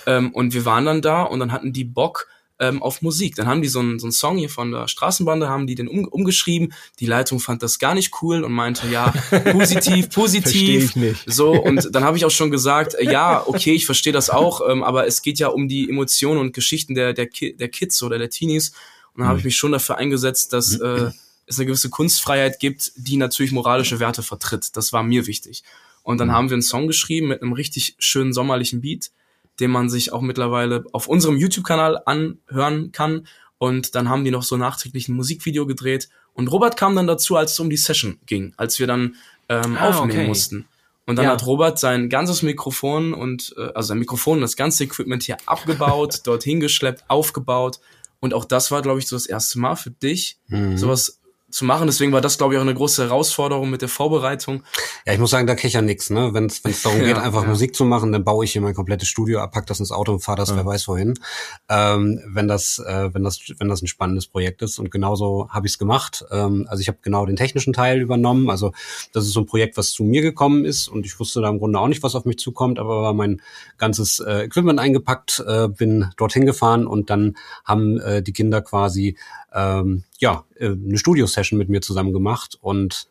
Ähm, 0.06 0.34
und 0.34 0.54
wir 0.54 0.66
waren 0.66 0.86
dann 0.86 1.02
da 1.02 1.24
und 1.24 1.40
dann 1.40 1.52
hatten 1.52 1.72
die 1.72 1.86
Bock 1.86 2.28
ähm, 2.60 2.82
auf 2.82 3.02
Musik. 3.02 3.36
Dann 3.36 3.48
haben 3.48 3.62
die 3.62 3.68
so 3.68 3.80
einen, 3.80 4.00
so 4.00 4.06
einen 4.08 4.12
Song 4.12 4.38
hier 4.38 4.50
von 4.50 4.72
der 4.72 4.88
Straßenbande, 4.88 5.50
haben 5.50 5.68
die 5.68 5.76
den 5.76 5.88
um, 5.88 6.06
umgeschrieben. 6.06 6.74
Die 7.00 7.06
Leitung 7.06 7.40
fand 7.40 7.64
das 7.64 7.80
gar 7.80 7.94
nicht 7.94 8.14
cool 8.22 8.44
und 8.44 8.52
meinte, 8.52 8.88
ja, 8.88 9.12
positiv, 9.52 10.10
positiv. 10.10 10.44
Versteh 10.44 10.78
ich 10.78 10.96
nicht. 10.96 11.24
So, 11.28 11.52
und 11.52 11.90
dann 11.94 12.04
habe 12.04 12.18
ich 12.18 12.26
auch 12.26 12.32
schon 12.32 12.52
gesagt, 12.52 12.96
äh, 12.96 13.12
ja, 13.12 13.44
okay, 13.46 13.74
ich 13.74 13.86
verstehe 13.86 14.14
das 14.14 14.30
auch, 14.30 14.62
ähm, 14.68 14.84
aber 14.84 15.08
es 15.08 15.22
geht 15.22 15.40
ja 15.40 15.50
um 15.50 15.68
die 15.68 15.90
Emotionen 15.90 16.40
und 16.40 16.54
Geschichten 16.54 16.96
der, 16.96 17.14
der, 17.14 17.28
Ki 17.28 17.56
der 17.56 17.70
Kids 17.70 18.02
oder 18.04 18.18
der 18.18 18.30
Teenies. 18.30 18.74
Und 19.14 19.22
dann 19.22 19.30
habe 19.30 19.40
ich 19.40 19.46
mich 19.46 19.56
schon 19.56 19.72
dafür 19.72 19.98
eingesetzt, 19.98 20.54
dass 20.54 20.76
äh, 20.80 21.12
es 21.48 21.58
eine 21.58 21.66
gewisse 21.66 21.90
Kunstfreiheit 21.90 22.60
gibt, 22.60 22.92
die 22.96 23.18
natürlich 23.18 23.52
moralische 23.52 24.00
Werte 24.00 24.22
vertritt. 24.22 24.76
Das 24.76 24.94
war 24.94 25.02
mir 25.02 25.26
wichtig. 25.28 25.64
Und 26.04 26.20
dann 26.20 26.32
haben 26.32 26.50
wir 26.50 26.54
einen 26.54 26.62
Song 26.62 26.88
geschrieben 26.88 27.28
mit 27.28 27.42
einem 27.42 27.54
richtig 27.54 27.96
schönen 28.00 28.32
sommerlichen 28.32 28.82
Beat, 28.82 29.12
den 29.60 29.72
man 29.72 29.90
sich 29.90 30.14
auch 30.14 30.22
mittlerweile 30.22 30.86
auf 30.94 31.08
unserem 31.08 31.38
YouTube-Kanal 31.38 32.02
anhören 32.06 32.92
kann. 32.92 33.28
Und 33.58 33.96
dann 33.96 34.08
haben 34.10 34.24
die 34.24 34.32
noch 34.32 34.44
so 34.44 34.58
nachträglich 34.58 35.08
ein 35.10 35.16
Musikvideo 35.16 35.66
gedreht. 35.66 36.10
Und 36.34 36.50
Robert 36.52 36.78
kam 36.78 36.96
dann 36.96 37.08
dazu, 37.08 37.36
als 37.36 37.54
es 37.54 37.60
um 37.60 37.70
die 37.70 37.78
Session 37.78 38.20
ging, 38.28 38.54
als 38.58 38.78
wir 38.80 38.86
dann 38.88 39.16
ähm, 39.50 39.76
Ah, 39.78 39.90
aufnehmen 39.90 40.20
okay. 40.20 40.28
mussten. 40.28 40.68
Und 41.08 41.16
dann 41.16 41.26
Ja. 41.26 41.32
hat 41.32 41.46
Robert 41.46 41.80
sein 41.80 42.10
ganzes 42.10 42.42
Mikrofon 42.44 43.14
und 43.14 43.56
äh, 43.58 43.70
also 43.74 43.88
sein 43.88 44.00
Mikrofon 44.00 44.36
und 44.40 44.42
das 44.42 44.56
ganze 44.58 44.84
Equipment 44.84 45.24
hier 45.24 45.38
abgebaut, 45.46 46.22
dorthin 46.26 46.60
geschleppt, 46.60 47.06
aufgebaut. 47.08 47.80
Und 48.20 48.34
auch 48.34 48.46
das 48.46 48.72
war, 48.72 48.82
glaube 48.82 49.00
ich, 49.00 49.08
so 49.08 49.16
das 49.16 49.26
erste 49.26 49.58
Mal 49.60 49.76
für 49.76 49.90
dich, 49.92 50.38
Mhm. 50.50 50.78
sowas 50.78 51.20
zu 51.50 51.66
machen. 51.66 51.88
Deswegen 51.88 52.12
war 52.12 52.22
das, 52.22 52.38
glaube 52.38 52.54
ich, 52.54 52.58
auch 52.58 52.64
eine 52.64 52.74
große 52.74 53.04
Herausforderung 53.04 53.70
mit 53.70 53.82
der 53.82 53.90
Vorbereitung. 53.90 54.64
Ja, 55.06 55.14
ich 55.14 55.20
muss 55.20 55.30
sagen, 55.30 55.48
da 55.48 55.56
krieg 55.56 55.70
ich 55.70 55.74
ja 55.74 55.82
nix, 55.82 56.10
ne? 56.10 56.34
Wenn 56.34 56.46
es 56.46 56.62
darum 56.82 57.00
Ja, 57.02 57.06
geht, 57.06 57.18
einfach 57.18 57.44
ja. 57.44 57.50
Musik 57.50 57.76
zu 57.76 57.86
machen, 57.86 58.12
dann 58.12 58.24
baue 58.24 58.44
ich 58.44 58.52
hier 58.52 58.62
mein 58.62 58.74
komplettes 58.74 59.08
Studio 59.08 59.40
ab, 59.40 59.54
pack 59.54 59.66
das 59.68 59.80
ins 59.80 59.92
Auto 59.92 60.14
und 60.14 60.20
fahre 60.20 60.38
das, 60.38 60.56
wer 60.56 60.66
weiß 60.66 60.88
wohin. 60.88 61.14
Ähm, 61.70 62.22
wenn 62.28 62.48
das, 62.48 62.80
äh, 62.80 63.14
wenn 63.14 63.24
das, 63.24 63.40
wenn 63.60 63.70
das 63.70 63.82
ein 63.82 63.88
spannendes 63.88 64.28
Projekt 64.28 64.62
ist. 64.62 64.78
Und 64.78 64.92
genauso 64.92 65.48
habe 65.50 65.68
ich 65.68 65.74
es 65.74 65.78
gemacht. 65.78 66.26
Ähm, 66.32 66.66
also 66.70 66.82
ich 66.82 66.90
habe 66.90 66.98
genau 67.02 67.26
den 67.26 67.38
technischen 67.38 67.72
Teil 67.72 68.02
übernommen. 68.02 68.50
Also 68.50 68.74
das 69.14 69.26
ist 69.26 69.32
so 69.32 69.42
ein 69.42 69.46
Projekt, 69.46 69.78
was 69.78 69.92
zu 69.92 70.04
mir 70.04 70.22
gekommen 70.22 70.66
ist 70.66 70.90
und 70.90 71.06
ich 71.06 71.20
wusste 71.20 71.42
da 71.42 71.50
im 71.50 71.60
Grunde 71.60 71.80
auch 71.80 71.88
nicht, 71.88 72.04
was 72.04 72.16
auf 72.16 72.26
mich 72.26 72.40
zukommt, 72.40 72.80
aber 72.80 73.02
war 73.02 73.14
mein 73.14 73.42
ganzes 73.78 74.20
äh, 74.20 74.44
Equipment 74.44 74.80
eingepackt, 74.80 75.44
äh, 75.48 75.68
bin 75.70 76.10
dorthin 76.18 76.46
gefahren 76.46 76.88
und 76.88 77.10
dann 77.10 77.38
haben 77.64 78.00
äh, 78.00 78.22
die 78.22 78.34
Kinder 78.34 78.62
quasi 78.62 79.18
ähm, 79.54 80.04
ja 80.20 80.44
äh, 80.56 80.68
eine 80.72 80.98
Studio-Session 80.98 81.58
mit 81.58 81.70
mir 81.70 81.82
zusammen 81.82 82.14
gemacht 82.14 82.58
und 82.62 83.08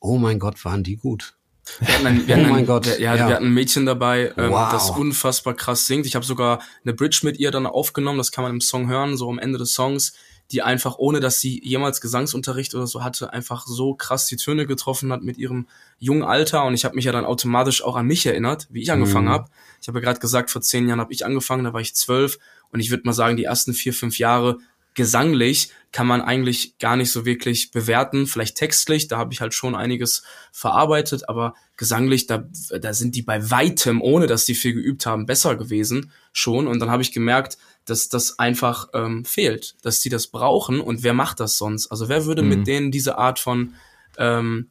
oh 0.00 0.18
mein 0.18 0.38
Gott, 0.38 0.64
waren 0.64 0.82
die 0.82 0.96
gut. 0.96 1.34
Wir 1.78 1.94
hatten 1.94 2.06
ein, 2.08 2.26
wir 2.26 2.36
hatten 2.36 2.48
mein 2.48 2.58
ein, 2.60 2.66
Gott, 2.66 2.86
Wir, 2.86 3.00
ja, 3.00 3.14
ja. 3.14 3.28
wir 3.28 3.34
hatten 3.36 3.46
ein 3.46 3.54
Mädchen 3.54 3.86
dabei, 3.86 4.32
ähm, 4.36 4.50
Wow. 4.50 4.72
das 4.72 4.90
unfassbar 4.90 5.54
krass 5.54 5.86
singt. 5.86 6.06
Ich 6.06 6.16
habe 6.16 6.24
sogar 6.26 6.60
eine 6.84 6.92
Bridge 6.92 7.20
mit 7.22 7.38
ihr 7.38 7.52
dann 7.52 7.66
aufgenommen, 7.66 8.18
das 8.18 8.32
kann 8.32 8.42
man 8.42 8.52
im 8.52 8.60
Song 8.60 8.88
hören, 8.88 9.16
so 9.16 9.30
am 9.30 9.38
Ende 9.38 9.58
des 9.58 9.72
Songs, 9.74 10.12
die 10.50 10.60
einfach, 10.60 10.98
ohne 10.98 11.20
dass 11.20 11.38
sie 11.38 11.62
jemals 11.64 12.00
Gesangsunterricht 12.00 12.74
oder 12.74 12.86
so 12.88 13.04
hatte, 13.04 13.32
einfach 13.32 13.64
so 13.66 13.94
krass 13.94 14.26
die 14.26 14.36
Töne 14.36 14.66
getroffen 14.66 15.12
hat 15.12 15.22
mit 15.22 15.38
ihrem 15.38 15.68
jungen 15.98 16.24
Alter. 16.24 16.64
Und 16.64 16.74
ich 16.74 16.84
habe 16.84 16.96
mich 16.96 17.04
ja 17.04 17.12
dann 17.12 17.24
automatisch 17.24 17.82
auch 17.82 17.94
an 17.94 18.06
mich 18.06 18.26
erinnert, 18.26 18.66
wie 18.70 18.82
ich 18.82 18.90
angefangen 18.92 19.26
Mhm. 19.28 19.32
habe. 19.32 19.50
Ich 19.80 19.86
habe 19.88 20.00
ja 20.00 20.04
gerade 20.04 20.18
gesagt, 20.20 20.50
vor 20.50 20.60
zehn 20.60 20.88
Jahren 20.88 21.00
habe 21.00 21.12
ich 21.12 21.24
angefangen, 21.24 21.62
da 21.64 21.72
war 21.72 21.80
ich 21.80 21.94
zwölf. 21.94 22.38
Und 22.70 22.80
ich 22.80 22.90
würde 22.90 23.04
mal 23.06 23.12
sagen, 23.12 23.36
die 23.36 23.44
ersten 23.44 23.72
vier, 23.72 23.94
fünf 23.94 24.18
Jahre 24.18 24.58
gesanglich 24.94 25.70
kann 25.92 26.06
man 26.06 26.22
eigentlich 26.22 26.78
gar 26.78 26.96
nicht 26.96 27.12
so 27.12 27.24
wirklich 27.26 27.70
bewerten. 27.70 28.26
Vielleicht 28.26 28.56
textlich, 28.56 29.08
da 29.08 29.18
habe 29.18 29.32
ich 29.32 29.40
halt 29.40 29.52
schon 29.52 29.74
einiges 29.74 30.22
verarbeitet, 30.50 31.28
aber 31.28 31.54
gesanglich, 31.76 32.26
da, 32.26 32.48
da 32.80 32.94
sind 32.94 33.14
die 33.14 33.22
bei 33.22 33.50
weitem, 33.50 34.00
ohne 34.00 34.26
dass 34.26 34.46
die 34.46 34.54
viel 34.54 34.72
geübt 34.72 35.04
haben, 35.04 35.26
besser 35.26 35.56
gewesen 35.56 36.10
schon. 36.32 36.66
Und 36.66 36.80
dann 36.80 36.90
habe 36.90 37.02
ich 37.02 37.12
gemerkt, 37.12 37.58
dass 37.84 38.08
das 38.08 38.38
einfach 38.38 38.88
ähm, 38.94 39.24
fehlt, 39.24 39.76
dass 39.82 40.00
die 40.00 40.08
das 40.08 40.28
brauchen. 40.28 40.80
Und 40.80 41.02
wer 41.02 41.14
macht 41.14 41.40
das 41.40 41.58
sonst? 41.58 41.88
Also 41.88 42.08
wer 42.08 42.24
würde 42.24 42.42
mit 42.42 42.66
denen 42.66 42.90
diese 42.90 43.18
Art 43.18 43.38
von 43.38 43.74
ähm, 44.18 44.68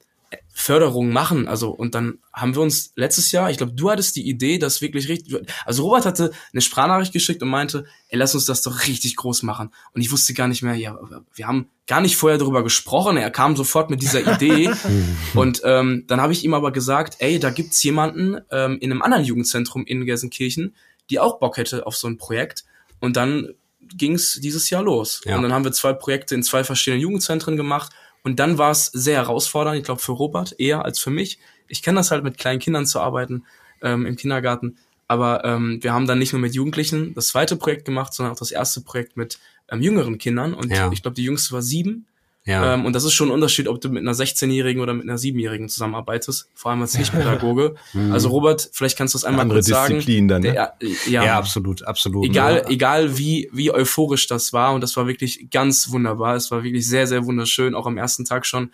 Förderung 0.54 1.12
machen. 1.12 1.48
Also, 1.48 1.72
und 1.72 1.96
dann 1.96 2.20
haben 2.32 2.56
wir 2.56 2.62
uns 2.62 2.94
letztes 2.96 3.32
Jahr, 3.32 3.50
ich 3.50 3.58
glaube, 3.58 3.74
du 3.74 3.90
hattest 3.90 4.16
die 4.16 4.28
Idee, 4.28 4.58
das 4.58 4.82
wirklich 4.82 5.10
richtig. 5.10 5.36
Also 5.66 5.84
Robert 5.84 6.06
hatte 6.06 6.32
eine 6.54 6.62
Sprachnachricht 6.62 7.14
geschickt 7.14 7.42
und 7.42 7.50
meinte, 7.50 7.86
ey, 8.10 8.18
lass 8.18 8.36
uns 8.36 8.46
das 8.46 8.62
doch 8.62 8.88
richtig 8.88 9.16
groß 9.16 9.44
machen. 9.44 9.72
Und 9.94 10.02
ich 10.02 10.12
wusste 10.12 10.34
gar 10.34 10.48
nicht 10.48 10.62
mehr, 10.62 10.76
ja, 10.76 10.98
wir 11.34 11.48
haben 11.48 11.70
gar 11.88 12.02
nicht 12.02 12.16
vorher 12.16 12.38
darüber 12.38 12.64
gesprochen. 12.64 13.18
Er 13.18 13.32
kam 13.32 13.56
sofort 13.56 13.90
mit 13.90 14.02
dieser 14.02 14.36
Idee. 14.36 14.72
und 15.34 15.62
ähm, 15.66 16.06
dann 16.08 16.22
habe 16.22 16.34
ich 16.34 16.44
ihm 16.44 16.54
aber 16.54 16.72
gesagt, 16.72 17.18
ey, 17.20 17.40
da 17.40 17.50
gibt's 17.50 17.82
jemanden 17.84 18.38
ähm, 18.52 18.78
in 18.80 18.92
einem 18.92 19.02
anderen 19.02 19.26
Jugendzentrum 19.26 19.86
in 19.86 20.06
Gelsenkirchen, 20.06 20.76
die 21.10 21.20
auch 21.20 21.40
Bock 21.40 21.58
hätte 21.58 21.86
auf 21.88 21.96
so 21.96 22.08
ein 22.08 22.18
Projekt. 22.18 22.66
Und 23.00 23.18
dann 23.18 23.50
ging's 23.82 24.40
dieses 24.42 24.70
Jahr 24.70 24.84
los. 24.84 25.22
Ja. 25.26 25.36
Und 25.36 25.44
dann 25.44 25.54
haben 25.54 25.64
wir 25.66 25.72
zwei 25.72 25.94
Projekte 25.94 26.36
in 26.36 26.44
zwei 26.44 26.64
verschiedenen 26.64 27.02
Jugendzentren 27.02 27.58
gemacht. 27.58 27.92
Und 28.24 28.40
dann 28.40 28.58
war 28.58 28.72
es 28.72 28.88
sehr 28.88 29.18
herausfordernd, 29.18 29.78
ich 29.78 29.84
glaube 29.84 30.02
für 30.02 30.12
Robert 30.12 30.60
eher 30.60 30.86
als 30.86 31.00
für 31.00 31.10
mich. 31.10 31.40
Ich 31.68 31.82
kenne 31.82 31.98
das 31.98 32.12
halt 32.12 32.24
mit 32.24 32.38
kleinen 32.38 32.60
Kindern 32.60 32.86
zu 32.86 33.00
arbeiten 33.00 33.46
ähm, 33.82 34.06
im 34.06 34.16
Kindergarten. 34.16 34.78
Aber 35.08 35.44
ähm, 35.44 35.80
wir 35.82 35.94
haben 35.94 36.08
dann 36.08 36.20
nicht 36.20 36.32
nur 36.32 36.42
mit 36.42 36.54
Jugendlichen 36.56 37.14
das 37.16 37.28
zweite 37.28 37.56
Projekt 37.58 37.86
gemacht, 37.86 38.14
sondern 38.14 38.34
auch 38.34 38.40
das 38.40 38.52
erste 38.52 38.82
Projekt 38.82 39.18
mit 39.18 39.40
ähm, 39.70 39.82
jüngeren 39.82 40.18
Kindern. 40.18 40.54
Und 40.54 40.72
Ja. 40.72 40.90
ich 40.92 41.02
glaube, 41.02 41.16
die 41.16 41.24
jüngste 41.24 41.54
war 41.54 41.62
sieben 41.62 42.06
Ja. 42.44 42.74
Ähm, 42.74 42.86
und 42.86 42.94
das 42.94 43.04
ist 43.04 43.14
schon 43.14 43.30
ein 43.30 43.34
Unterschied, 43.34 43.68
ob 43.68 43.80
du 43.82 43.90
mit 43.90 44.02
einer 44.02 44.14
16-Jährigen 44.14 44.82
oder 44.82 44.94
mit 44.96 45.08
einer 45.08 45.18
7-Jährigen 45.18 45.70
zusammenarbeitest, 45.70 46.50
vor 46.56 46.72
allem 46.72 46.82
als 46.82 46.98
Nicht-Pädagoge. 46.98 47.76
also 48.12 48.30
Robert, 48.30 48.70
vielleicht 48.74 48.98
kannst 48.98 49.14
du 49.14 49.20
es 49.20 49.26
einmal 49.26 49.44
Andere 49.44 49.60
kurz 49.60 49.68
sagen. 49.68 49.96
Disziplin 49.96 50.28
dann, 50.28 50.42
ne? 50.42 50.54
Der, 50.54 50.76
ja, 51.08 51.24
ja, 51.24 51.38
absolut, 51.38 51.84
absolut. 51.84 52.26
egal, 52.26 52.56
ne? 52.56 52.70
egal 52.70 53.18
wie, 53.18 53.50
wie 53.54 53.72
euphorisch 53.72 54.26
das 54.28 54.54
war. 54.54 54.74
Und 54.74 54.82
das 54.82 54.98
war 54.98 55.08
wirklich 55.08 55.50
ganz 55.52 55.92
wunderbar. 55.92 56.36
Es 56.36 56.50
war 56.50 56.64
wirklich 56.64 56.88
sehr, 56.88 57.06
sehr 57.06 57.26
wunderschön, 57.26 57.76
auch 57.76 57.86
am 57.86 57.98
ersten 57.98 58.26
Tag 58.26 58.48
schon. 58.48 58.72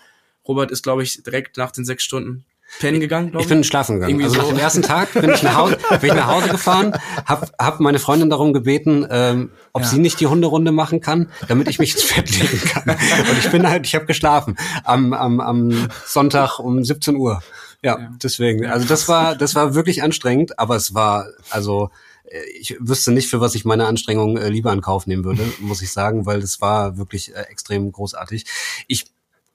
Robert 0.47 0.71
ist, 0.71 0.84
glaube 0.84 1.03
ich, 1.03 1.21
direkt 1.23 1.58
nach 1.58 1.71
den 1.71 1.84
sechs 1.84 2.03
Stunden 2.03 2.45
pennen 2.80 2.99
gegangen, 2.99 3.32
glaube 3.32 3.43
Ich 3.43 3.49
bin 3.49 3.63
schlafen 3.63 3.95
gegangen. 3.95 4.12
Irgendwie 4.12 4.25
also 4.25 4.36
so. 4.36 4.41
nach 4.41 4.49
dem 4.49 4.60
ersten 4.60 4.82
Tag 4.82 5.13
bin 5.13 5.30
ich 5.32 5.41
nach 5.43 5.56
Hause, 5.56 5.77
bin 6.01 6.10
ich 6.10 6.15
nach 6.15 6.27
Hause 6.27 6.49
gefahren, 6.49 6.93
hab, 7.25 7.51
hab 7.60 7.80
meine 7.80 7.99
Freundin 7.99 8.30
darum 8.30 8.53
gebeten, 8.53 9.06
ähm, 9.10 9.51
ob 9.73 9.84
Ja. 9.84 9.88
sie 9.88 9.99
nicht 9.99 10.19
die 10.19 10.27
Hunderunde 10.27 10.71
machen 10.71 11.01
kann, 11.01 11.30
damit 11.47 11.67
ich 11.67 11.80
mich 11.80 11.93
ins 11.95 12.13
Bett 12.13 12.30
legen 12.39 12.60
kann. 12.67 12.84
Und 13.30 13.38
ich 13.39 13.49
bin 13.49 13.67
halt, 13.67 13.86
ich 13.86 13.95
habe 13.95 14.06
geschlafen 14.06 14.58
am, 14.84 15.13
am, 15.13 15.39
am 15.39 15.88
Sonntag 16.06 16.60
um 16.60 16.84
17 16.84 17.15
Uhr. 17.15 17.41
Ja, 17.84 17.99
Ja. 17.99 18.10
deswegen. 18.21 18.65
Also 18.65 18.88
das 18.88 19.08
war, 19.08 19.36
das 19.36 19.56
war 19.56 19.73
wirklich 19.75 20.03
anstrengend, 20.03 20.58
aber 20.60 20.75
es 20.75 20.93
war, 20.93 21.27
also 21.51 21.89
äh, 22.25 22.39
ich 22.60 22.75
wüsste 22.80 23.12
nicht, 23.12 23.30
für 23.30 23.39
was 23.39 23.56
ich 23.56 23.65
meine 23.65 23.86
Anstrengung 23.86 24.38
äh, 24.38 24.49
lieber 24.49 24.73
in 24.73 24.82
Kauf 24.82 25.08
nehmen 25.08 25.23
würde, 25.23 25.43
muss 25.60 25.82
ich 25.82 25.91
sagen, 25.91 26.25
weil 26.25 26.41
das 26.41 26.60
war 26.60 26.97
wirklich 26.97 27.34
äh, 27.36 27.41
extrem 27.49 27.91
großartig. 27.91 28.45
Ich 28.88 29.06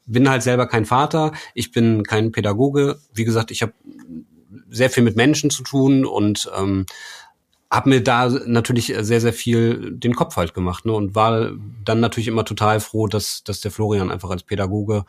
bin 0.07 0.29
halt 0.29 0.43
selber 0.43 0.67
kein 0.67 0.85
Vater, 0.85 1.33
ich 1.55 1.73
bin 1.73 2.03
kein 2.03 2.33
Pädagoge. 2.33 2.99
Wie 3.15 3.25
gesagt, 3.25 3.51
ich 3.51 3.63
habe 3.63 3.73
sehr 4.71 4.91
viel 4.91 5.03
mit 5.03 5.17
Menschen 5.17 5.51
zu 5.51 5.63
tun 5.63 6.05
und 6.05 6.51
ähm, 6.59 6.87
habe 7.71 7.89
mir 7.89 8.03
da 8.03 8.29
natürlich 8.29 8.95
sehr, 9.01 9.21
sehr 9.21 9.33
viel 9.33 9.93
den 9.93 10.15
Kopf 10.15 10.37
halt 10.37 10.53
gemacht 10.53 10.85
ne? 10.85 10.93
und 10.93 11.15
war 11.15 11.53
dann 11.85 12.01
natürlich 12.01 12.29
immer 12.29 12.45
total 12.45 12.81
froh, 12.81 13.07
dass, 13.07 13.45
dass 13.45 13.61
der 13.61 13.71
Florian 13.71 14.11
einfach 14.11 14.31
als 14.31 14.43
Pädagoge 14.43 15.05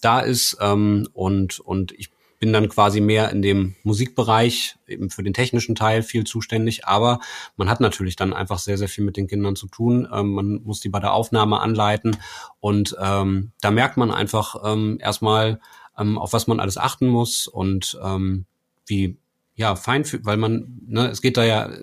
da 0.00 0.20
ist 0.20 0.56
ähm, 0.60 1.08
und, 1.12 1.60
und 1.60 1.92
ich 1.92 2.10
bin 2.38 2.52
dann 2.52 2.68
quasi 2.68 3.00
mehr 3.00 3.30
in 3.30 3.42
dem 3.42 3.74
Musikbereich, 3.82 4.76
eben 4.86 5.10
für 5.10 5.22
den 5.22 5.34
technischen 5.34 5.74
Teil 5.74 6.02
viel 6.02 6.24
zuständig, 6.24 6.86
aber 6.86 7.20
man 7.56 7.68
hat 7.68 7.80
natürlich 7.80 8.16
dann 8.16 8.32
einfach 8.32 8.58
sehr, 8.58 8.78
sehr 8.78 8.88
viel 8.88 9.04
mit 9.04 9.16
den 9.16 9.26
Kindern 9.26 9.56
zu 9.56 9.68
tun. 9.68 10.08
Ähm, 10.12 10.32
man 10.32 10.62
muss 10.62 10.80
die 10.80 10.88
bei 10.88 11.00
der 11.00 11.12
Aufnahme 11.12 11.60
anleiten 11.60 12.16
und 12.60 12.96
ähm, 13.00 13.52
da 13.60 13.70
merkt 13.70 13.96
man 13.96 14.10
einfach 14.10 14.56
ähm, 14.64 14.98
erstmal, 15.00 15.60
ähm, 15.98 16.18
auf 16.18 16.32
was 16.32 16.46
man 16.46 16.60
alles 16.60 16.76
achten 16.76 17.06
muss 17.06 17.48
und 17.48 17.98
ähm, 18.02 18.46
wie 18.86 19.18
ja 19.54 19.74
fein, 19.74 20.04
weil 20.22 20.36
man, 20.36 20.80
ne, 20.86 21.08
es 21.08 21.22
geht 21.22 21.36
da 21.36 21.44
ja, 21.44 21.66
äh, 21.66 21.78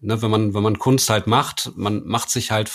ne, 0.00 0.20
wenn 0.20 0.30
man 0.30 0.54
wenn 0.54 0.62
man 0.62 0.78
Kunst 0.78 1.08
halt 1.08 1.26
macht, 1.26 1.72
man 1.76 2.04
macht 2.04 2.30
sich 2.30 2.50
halt 2.50 2.70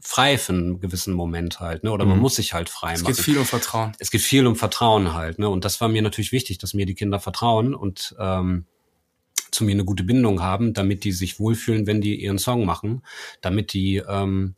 frei 0.00 0.38
für 0.38 0.52
einen 0.52 0.80
gewissen 0.80 1.12
Moment 1.12 1.60
halt, 1.60 1.82
ne, 1.84 1.90
oder 1.92 2.04
man 2.04 2.16
Mhm. 2.16 2.22
muss 2.22 2.36
sich 2.36 2.54
halt 2.54 2.68
frei 2.68 2.92
Es 2.92 3.02
machen 3.02 3.14
geht 3.14 3.24
viel 3.24 3.38
um 3.38 3.44
Vertrauen. 3.46 3.92
es 3.98 4.10
geht 4.10 4.20
viel 4.22 4.46
um 4.46 4.54
Vertrauen 4.56 5.12
halt, 5.14 5.38
ne? 5.38 5.48
Und 5.48 5.64
das 5.64 5.80
war 5.80 5.88
mir 5.88 6.02
natürlich 6.02 6.32
wichtig, 6.32 6.58
dass 6.58 6.72
mir 6.74 6.86
die 6.86 6.94
Kinder 6.94 7.18
vertrauen 7.20 7.74
und 7.74 8.14
ähm, 8.18 8.66
zu 9.50 9.64
mir 9.64 9.72
eine 9.72 9.84
gute 9.84 10.04
Bindung 10.04 10.40
haben, 10.42 10.72
damit 10.74 11.04
die 11.04 11.12
sich 11.12 11.40
wohlfühlen, 11.40 11.86
wenn 11.86 12.00
die 12.00 12.14
ihren 12.22 12.38
Song 12.38 12.64
machen, 12.64 13.02
damit 13.40 13.72
die 13.72 13.96
ähm, 13.96 14.54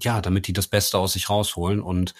ja, 0.00 0.20
damit 0.22 0.46
die 0.46 0.54
das 0.54 0.66
Beste 0.66 0.96
aus 0.98 1.12
sich 1.12 1.28
rausholen 1.28 1.80
und 1.80 2.14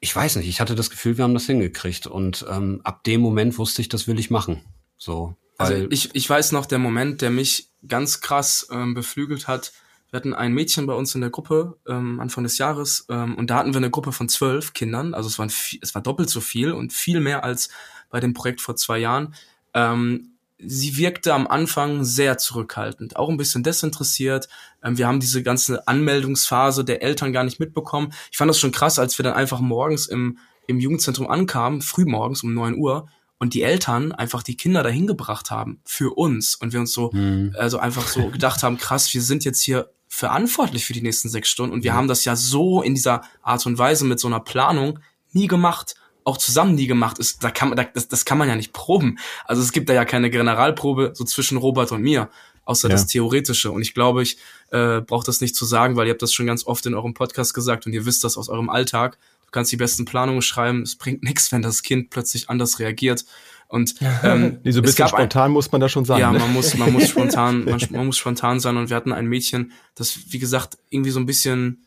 ich 0.00 0.14
weiß 0.14 0.36
nicht, 0.36 0.48
ich 0.48 0.60
hatte 0.60 0.74
das 0.74 0.90
Gefühl, 0.90 1.16
wir 1.16 1.24
haben 1.24 1.34
das 1.34 1.46
hingekriegt 1.46 2.06
und 2.06 2.44
ähm, 2.48 2.80
ab 2.84 3.02
dem 3.04 3.20
Moment 3.20 3.58
wusste 3.58 3.82
ich, 3.82 3.88
das 3.88 4.06
will 4.06 4.18
ich 4.18 4.30
machen. 4.30 4.62
So, 4.96 5.34
Also 5.58 5.86
ich, 5.90 6.14
ich 6.14 6.28
weiß 6.28 6.52
noch, 6.52 6.66
der 6.66 6.78
Moment, 6.78 7.20
der 7.22 7.30
mich 7.30 7.68
ganz 7.86 8.20
krass 8.20 8.68
ähm, 8.70 8.94
beflügelt 8.94 9.48
hat, 9.48 9.72
wir 10.10 10.16
hatten 10.16 10.34
ein 10.34 10.52
Mädchen 10.52 10.86
bei 10.86 10.94
uns 10.94 11.14
in 11.14 11.20
der 11.20 11.30
Gruppe 11.30 11.78
ähm, 11.86 12.20
Anfang 12.20 12.44
des 12.44 12.58
Jahres 12.58 13.06
ähm, 13.08 13.34
und 13.36 13.50
da 13.50 13.56
hatten 13.56 13.72
wir 13.72 13.78
eine 13.78 13.90
Gruppe 13.90 14.12
von 14.12 14.28
zwölf 14.28 14.72
Kindern, 14.72 15.14
also 15.14 15.28
es, 15.28 15.38
waren 15.38 15.48
es 15.48 15.94
war 15.94 16.02
doppelt 16.02 16.30
so 16.30 16.40
viel 16.40 16.72
und 16.72 16.92
viel 16.92 17.20
mehr 17.20 17.44
als 17.44 17.68
bei 18.10 18.20
dem 18.20 18.32
Projekt 18.32 18.60
vor 18.60 18.76
zwei 18.76 18.98
Jahren. 18.98 19.34
Ähm, 19.74 20.32
sie 20.58 20.96
wirkte 20.96 21.34
am 21.34 21.46
Anfang 21.46 22.04
sehr 22.04 22.38
zurückhaltend, 22.38 23.16
auch 23.16 23.28
ein 23.28 23.36
bisschen 23.36 23.62
desinteressiert. 23.62 24.48
Ähm, 24.82 24.98
wir 24.98 25.06
haben 25.06 25.20
diese 25.20 25.42
ganze 25.42 25.86
Anmeldungsphase 25.86 26.84
der 26.84 27.02
Eltern 27.02 27.32
gar 27.32 27.44
nicht 27.44 27.60
mitbekommen. 27.60 28.12
Ich 28.30 28.38
fand 28.38 28.48
das 28.48 28.58
schon 28.58 28.72
krass, 28.72 28.98
als 28.98 29.18
wir 29.18 29.22
dann 29.22 29.34
einfach 29.34 29.60
morgens 29.60 30.06
im, 30.06 30.38
im 30.66 30.80
Jugendzentrum 30.80 31.28
ankamen, 31.28 31.82
frühmorgens 31.82 32.42
um 32.42 32.54
neun 32.54 32.76
Uhr, 32.76 33.08
und 33.38 33.54
die 33.54 33.62
Eltern 33.62 34.12
einfach 34.12 34.42
die 34.42 34.56
Kinder 34.56 34.82
dahin 34.82 35.06
gebracht 35.06 35.50
haben 35.50 35.80
für 35.84 36.16
uns 36.16 36.56
und 36.56 36.72
wir 36.72 36.80
uns 36.80 36.92
so 36.92 37.12
Hm. 37.12 37.54
also 37.56 37.78
einfach 37.78 38.08
so 38.08 38.30
gedacht 38.30 38.62
haben, 38.62 38.78
krass, 38.78 39.14
wir 39.14 39.22
sind 39.22 39.44
jetzt 39.44 39.60
hier 39.62 39.90
verantwortlich 40.08 40.84
für 40.84 40.92
die 40.92 41.02
nächsten 41.02 41.28
sechs 41.28 41.48
Stunden 41.48 41.72
und 41.74 41.84
wir 41.84 41.94
haben 41.94 42.08
das 42.08 42.24
ja 42.24 42.34
so 42.34 42.82
in 42.82 42.94
dieser 42.94 43.22
Art 43.42 43.64
und 43.66 43.78
Weise 43.78 44.04
mit 44.04 44.18
so 44.18 44.26
einer 44.28 44.40
Planung 44.40 44.98
nie 45.32 45.46
gemacht, 45.46 45.94
auch 46.24 46.36
zusammen 46.38 46.74
nie 46.74 46.86
gemacht. 46.86 47.18
Ist, 47.18 47.44
da 47.44 47.50
kann 47.50 47.68
man, 47.68 47.76
da, 47.76 47.84
das, 47.84 48.08
das 48.08 48.24
kann 48.24 48.38
man 48.38 48.48
ja 48.48 48.56
nicht 48.56 48.72
proben. 48.72 49.18
Also 49.44 49.62
es 49.62 49.72
gibt 49.72 49.88
da 49.88 49.94
ja 49.94 50.04
keine 50.04 50.30
Generalprobe 50.30 51.12
so 51.14 51.24
zwischen 51.24 51.58
Robert 51.58 51.92
und 51.92 52.02
mir, 52.02 52.28
außer 52.64 52.88
Ja. 52.88 52.92
das 52.94 53.06
Theoretische. 53.06 53.70
Und 53.70 53.82
ich 53.82 53.94
glaube, 53.94 54.22
ich 54.22 54.38
äh, 54.70 55.00
brauche 55.00 55.24
das 55.26 55.40
nicht 55.40 55.54
zu 55.56 55.64
sagen, 55.64 55.96
weil 55.96 56.06
ihr 56.06 56.12
habt 56.12 56.22
das 56.22 56.32
schon 56.32 56.46
ganz 56.46 56.66
oft 56.66 56.84
in 56.86 56.94
eurem 56.94 57.14
Podcast 57.14 57.54
gesagt 57.54 57.86
und 57.86 57.92
ihr 57.92 58.04
wisst 58.06 58.24
das 58.24 58.36
aus 58.36 58.48
eurem 58.48 58.68
Alltag. 58.70 59.18
Du 59.46 59.50
kannst 59.52 59.72
die 59.72 59.76
besten 59.78 60.04
Planungen 60.04 60.42
schreiben, 60.42 60.82
es 60.82 60.96
bringt 60.96 61.22
nichts, 61.22 61.50
wenn 61.52 61.62
das 61.62 61.82
Kind 61.82 62.10
plötzlich 62.10 62.50
anders 62.50 62.78
reagiert. 62.78 63.24
Und 63.68 63.94
ähm, 64.22 64.60
Nee, 64.64 64.70
so 64.72 64.80
ein 64.80 64.82
bisschen 64.82 65.04
gab 65.04 65.14
ein- 65.14 65.20
spontan 65.20 65.52
muss 65.52 65.70
man 65.70 65.80
da 65.80 65.88
schon 65.88 66.04
sein. 66.04 66.18
ja, 66.20 66.32
ne? 66.32 66.38
man 66.38 66.52
muss, 66.52 66.74
man 66.76 66.92
muss 66.92 67.08
spontan, 67.10 67.64
man, 67.66 67.80
man 67.90 68.06
muss 68.06 68.16
spontan 68.18 68.60
sein 68.60 68.76
und 68.76 68.88
wir 68.90 68.96
hatten 68.96 69.12
ein 69.12 69.26
Mädchen, 69.26 69.72
das, 69.94 70.18
wie 70.32 70.38
gesagt, 70.38 70.78
irgendwie 70.90 71.10
so 71.10 71.20
ein 71.20 71.26
bisschen 71.26 71.84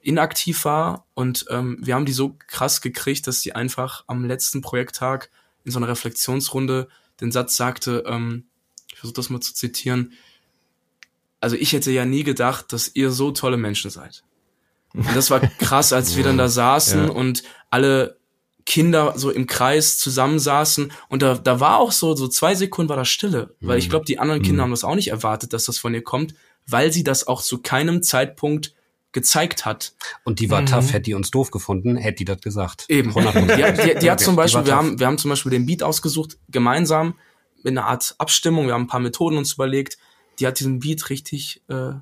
inaktiv 0.00 0.64
war 0.64 1.06
und 1.14 1.46
ähm, 1.48 1.78
wir 1.80 1.94
haben 1.94 2.04
die 2.04 2.12
so 2.12 2.36
krass 2.46 2.80
gekriegt, 2.82 3.26
dass 3.26 3.40
sie 3.40 3.54
einfach 3.54 4.04
am 4.06 4.24
letzten 4.24 4.60
Projekttag 4.60 5.30
in 5.64 5.70
so 5.70 5.78
einer 5.78 5.88
Reflexionsrunde 5.88 6.88
den 7.20 7.32
Satz 7.32 7.56
sagte, 7.56 8.04
ähm, 8.06 8.44
ich 8.92 8.98
versuche 8.98 9.14
das 9.16 9.30
mal 9.30 9.40
zu 9.40 9.54
zitieren, 9.54 10.12
also 11.40 11.56
ich 11.56 11.72
hätte 11.72 11.90
ja 11.90 12.04
nie 12.04 12.22
gedacht, 12.24 12.72
dass 12.72 12.90
ihr 12.94 13.10
so 13.10 13.30
tolle 13.30 13.56
Menschen 13.56 13.90
seid. 13.90 14.24
Und 14.92 15.06
das 15.14 15.30
war 15.30 15.40
krass, 15.40 15.92
als 15.92 16.16
wir 16.16 16.24
dann 16.24 16.38
da 16.38 16.48
saßen 16.48 17.04
Ja. 17.06 17.10
und 17.10 17.42
alle 17.70 18.18
Kinder 18.66 19.12
so 19.16 19.30
im 19.30 19.46
Kreis 19.46 19.98
zusammensaßen 19.98 20.90
und 21.08 21.22
da, 21.22 21.34
da 21.34 21.60
war 21.60 21.78
auch 21.78 21.92
so, 21.92 22.16
so 22.16 22.28
zwei 22.28 22.54
Sekunden 22.54 22.88
war 22.88 22.96
da 22.96 23.04
Stille, 23.04 23.54
weil 23.60 23.78
ich 23.78 23.90
glaube, 23.90 24.06
die 24.06 24.18
anderen 24.18 24.42
Kinder 24.42 24.62
haben 24.62 24.70
das 24.70 24.84
auch 24.84 24.94
nicht 24.94 25.08
erwartet, 25.08 25.52
dass 25.52 25.64
das 25.64 25.78
von 25.78 25.92
ihr 25.94 26.02
kommt, 26.02 26.34
weil 26.66 26.92
sie 26.92 27.04
das 27.04 27.26
auch 27.26 27.42
zu 27.42 27.58
keinem 27.60 28.02
Zeitpunkt 28.02 28.74
gezeigt 29.12 29.64
hat. 29.64 29.92
und 30.24 30.40
die 30.40 30.50
war 30.50 30.64
tough, 30.66 30.92
hätte 30.92 31.02
die 31.02 31.14
uns 31.14 31.30
doof 31.30 31.50
gefunden, 31.50 31.96
hätte 31.96 32.16
die 32.16 32.24
das 32.24 32.40
gesagt. 32.40 32.86
Eben. 32.88 33.12
100%. 33.12 33.56
Die, 33.56 33.64
hat- 33.64 33.78
die, 33.84 33.98
die 34.00 34.10
hat 34.10 34.18
zum 34.20 34.34
Die 34.34 34.36
Beispiel, 34.38 34.66
wir 34.66 34.74
haben, 34.74 34.98
wir 34.98 35.06
haben 35.06 35.18
zum 35.18 35.28
Beispiel 35.28 35.50
den 35.50 35.66
Beat 35.66 35.82
ausgesucht, 35.84 36.38
gemeinsam, 36.48 37.14
mit 37.62 37.72
einer 37.72 37.86
Art 37.86 38.14
Abstimmung, 38.18 38.66
wir 38.66 38.74
haben 38.74 38.82
ein 38.84 38.88
paar 38.88 38.98
Methoden 39.00 39.36
uns 39.36 39.52
überlegt, 39.54 39.98
die 40.40 40.46
hat 40.46 40.58
diesen 40.58 40.80
Beat 40.80 41.10
richtig 41.10 41.62
äh, 41.68 41.92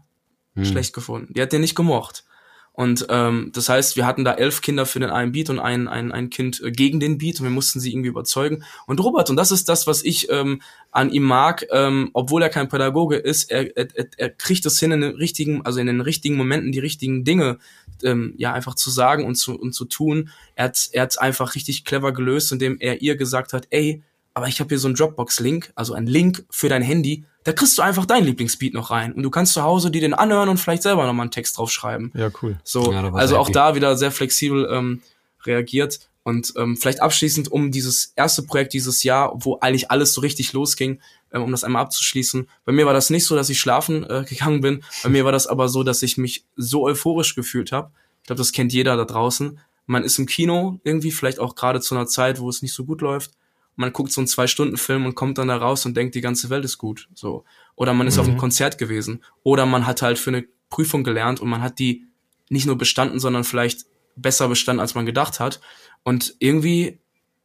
Hm. 0.54 0.64
schlecht 0.66 0.92
gefunden. 0.92 1.32
Die 1.34 1.40
hat 1.42 1.52
den 1.52 1.60
nicht 1.62 1.74
gemocht. 1.74 2.24
Und 2.74 3.06
ähm, 3.10 3.50
das 3.52 3.68
heißt, 3.68 3.96
wir 3.96 4.06
hatten 4.06 4.24
da 4.24 4.32
elf 4.32 4.62
Kinder 4.62 4.86
für 4.86 4.98
den 4.98 5.10
einen 5.10 5.32
Beat 5.32 5.50
und 5.50 5.58
ein, 5.58 5.88
ein, 5.88 6.10
ein 6.10 6.30
Kind 6.30 6.62
äh, 6.62 6.70
gegen 6.70 7.00
den 7.00 7.18
Beat 7.18 7.38
und 7.38 7.44
wir 7.44 7.50
mussten 7.50 7.80
sie 7.80 7.92
irgendwie 7.92 8.08
überzeugen. 8.08 8.64
Und 8.86 8.98
Robert, 8.98 9.28
und 9.28 9.36
das 9.36 9.52
ist 9.52 9.68
das, 9.68 9.86
was 9.86 10.02
ich 10.02 10.30
ähm, 10.30 10.62
an 10.90 11.10
ihm 11.10 11.24
mag, 11.24 11.66
ähm, 11.70 12.08
obwohl 12.14 12.42
er 12.42 12.48
kein 12.48 12.70
Pädagoge 12.70 13.16
ist, 13.16 13.50
er, 13.50 13.76
er, 13.76 13.88
er- 14.16 14.30
kriegt 14.30 14.64
es 14.64 14.80
hin, 14.80 14.90
in 14.90 15.02
den 15.02 15.16
richtigen, 15.16 15.66
also 15.66 15.80
in 15.80 15.86
den 15.86 16.00
richtigen 16.00 16.34
Momenten 16.36 16.72
die 16.72 16.78
richtigen 16.78 17.24
Dinge 17.24 17.58
ähm, 18.02 18.32
ja 18.38 18.54
einfach 18.54 18.74
zu 18.74 18.90
sagen 18.90 19.26
und 19.26 19.34
zu, 19.34 19.54
und 19.58 19.74
zu 19.74 19.84
tun. 19.84 20.30
Er 20.54 20.64
hat 20.66 20.88
er 20.92 21.02
hat's 21.02 21.18
einfach 21.18 21.54
richtig 21.54 21.84
clever 21.84 22.12
gelöst, 22.12 22.52
indem 22.52 22.78
er 22.80 23.02
ihr 23.02 23.16
gesagt 23.16 23.52
hat, 23.52 23.66
ey, 23.68 24.02
aber 24.32 24.48
ich 24.48 24.60
habe 24.60 24.68
hier 24.70 24.78
so 24.78 24.88
einen 24.88 24.94
Dropbox-Link, 24.94 25.72
also 25.74 25.92
einen 25.92 26.06
Link 26.06 26.46
für 26.48 26.70
dein 26.70 26.80
Handy, 26.82 27.26
da 27.44 27.52
kriegst 27.52 27.76
du 27.76 27.82
einfach 27.82 28.06
dein 28.06 28.24
Lieblingsbeat 28.24 28.74
noch 28.74 28.90
rein 28.90 29.12
und 29.12 29.22
du 29.22 29.30
kannst 29.30 29.54
zu 29.54 29.62
Hause 29.62 29.90
dir 29.90 30.00
den 30.00 30.14
anhören 30.14 30.48
und 30.48 30.58
vielleicht 30.58 30.82
selber 30.82 31.06
nochmal 31.06 31.24
einen 31.24 31.30
Text 31.30 31.58
draufschreiben. 31.58 32.12
Ja, 32.14 32.30
cool. 32.42 32.58
So, 32.64 32.92
Ja, 32.92 33.12
also 33.12 33.36
auch 33.36 33.46
happy. 33.46 33.54
da 33.54 33.74
wieder 33.74 33.96
sehr 33.96 34.10
flexibel 34.12 34.68
ähm, 34.70 35.02
reagiert. 35.44 36.00
Und 36.24 36.52
ähm, 36.56 36.76
vielleicht 36.76 37.02
abschließend 37.02 37.50
um 37.50 37.72
dieses 37.72 38.12
erste 38.14 38.44
Projekt 38.44 38.74
dieses 38.74 39.02
Jahr, 39.02 39.32
wo 39.34 39.58
eigentlich 39.58 39.90
alles 39.90 40.14
so 40.14 40.20
richtig 40.20 40.52
losging, 40.52 41.00
ähm, 41.32 41.42
um 41.42 41.50
das 41.50 41.64
einmal 41.64 41.82
abzuschließen. 41.82 42.48
Bei 42.64 42.70
mir 42.70 42.86
war 42.86 42.92
das 42.92 43.10
nicht 43.10 43.24
so, 43.24 43.34
dass 43.34 43.50
ich 43.50 43.58
schlafen 43.58 44.08
äh, 44.08 44.24
gegangen 44.28 44.60
bin. 44.60 44.84
Bei 45.02 45.08
mir 45.08 45.24
war 45.24 45.32
das 45.32 45.48
aber 45.48 45.68
so, 45.68 45.82
dass 45.82 46.02
ich 46.02 46.18
mich 46.18 46.44
so 46.56 46.84
euphorisch 46.84 47.34
gefühlt 47.34 47.72
habe. 47.72 47.90
Ich 48.20 48.26
glaube, 48.26 48.38
das 48.38 48.52
kennt 48.52 48.72
jeder 48.72 48.96
da 48.96 49.04
draußen. 49.04 49.58
Man 49.86 50.04
ist 50.04 50.16
im 50.20 50.26
Kino 50.26 50.78
irgendwie, 50.84 51.10
vielleicht 51.10 51.40
auch 51.40 51.56
gerade 51.56 51.80
zu 51.80 51.96
einer 51.96 52.06
Zeit, 52.06 52.38
wo 52.38 52.48
es 52.48 52.62
nicht 52.62 52.72
so 52.72 52.84
gut 52.84 53.00
läuft. 53.00 53.32
Man 53.76 53.92
guckt 53.92 54.12
so 54.12 54.20
einen 54.20 54.28
Zwei-Stunden-Film 54.28 55.06
und 55.06 55.14
kommt 55.14 55.38
dann 55.38 55.48
da 55.48 55.56
raus 55.56 55.86
und 55.86 55.96
denkt, 55.96 56.14
die 56.14 56.20
ganze 56.20 56.50
Welt 56.50 56.64
ist 56.64 56.78
gut. 56.78 57.08
So. 57.14 57.44
Oder 57.74 57.94
man 57.94 58.06
ist 58.06 58.18
auf 58.18 58.28
einem 58.28 58.36
Konzert 58.36 58.78
gewesen. 58.78 59.22
Oder 59.42 59.66
man 59.66 59.86
hat 59.86 60.02
halt 60.02 60.18
für 60.18 60.30
eine 60.30 60.44
Prüfung 60.68 61.04
gelernt 61.04 61.40
und 61.40 61.48
man 61.48 61.62
hat 61.62 61.78
die 61.78 62.06
nicht 62.48 62.66
nur 62.66 62.76
bestanden, 62.76 63.18
sondern 63.18 63.44
vielleicht 63.44 63.86
besser 64.16 64.48
bestanden, 64.48 64.80
als 64.80 64.94
man 64.94 65.06
gedacht 65.06 65.40
hat. 65.40 65.60
Und 66.02 66.34
irgendwie 66.38 66.98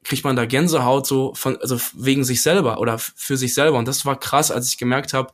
kriegt 0.03 0.23
man 0.23 0.35
da 0.35 0.45
Gänsehaut 0.45 1.07
so 1.07 1.33
von, 1.33 1.57
also 1.57 1.79
wegen 1.93 2.23
sich 2.23 2.41
selber 2.41 2.79
oder 2.79 2.97
für 2.97 3.37
sich 3.37 3.53
selber. 3.53 3.77
Und 3.77 3.87
das 3.87 4.05
war 4.05 4.19
krass, 4.19 4.51
als 4.51 4.69
ich 4.69 4.77
gemerkt 4.77 5.13
habe, 5.13 5.33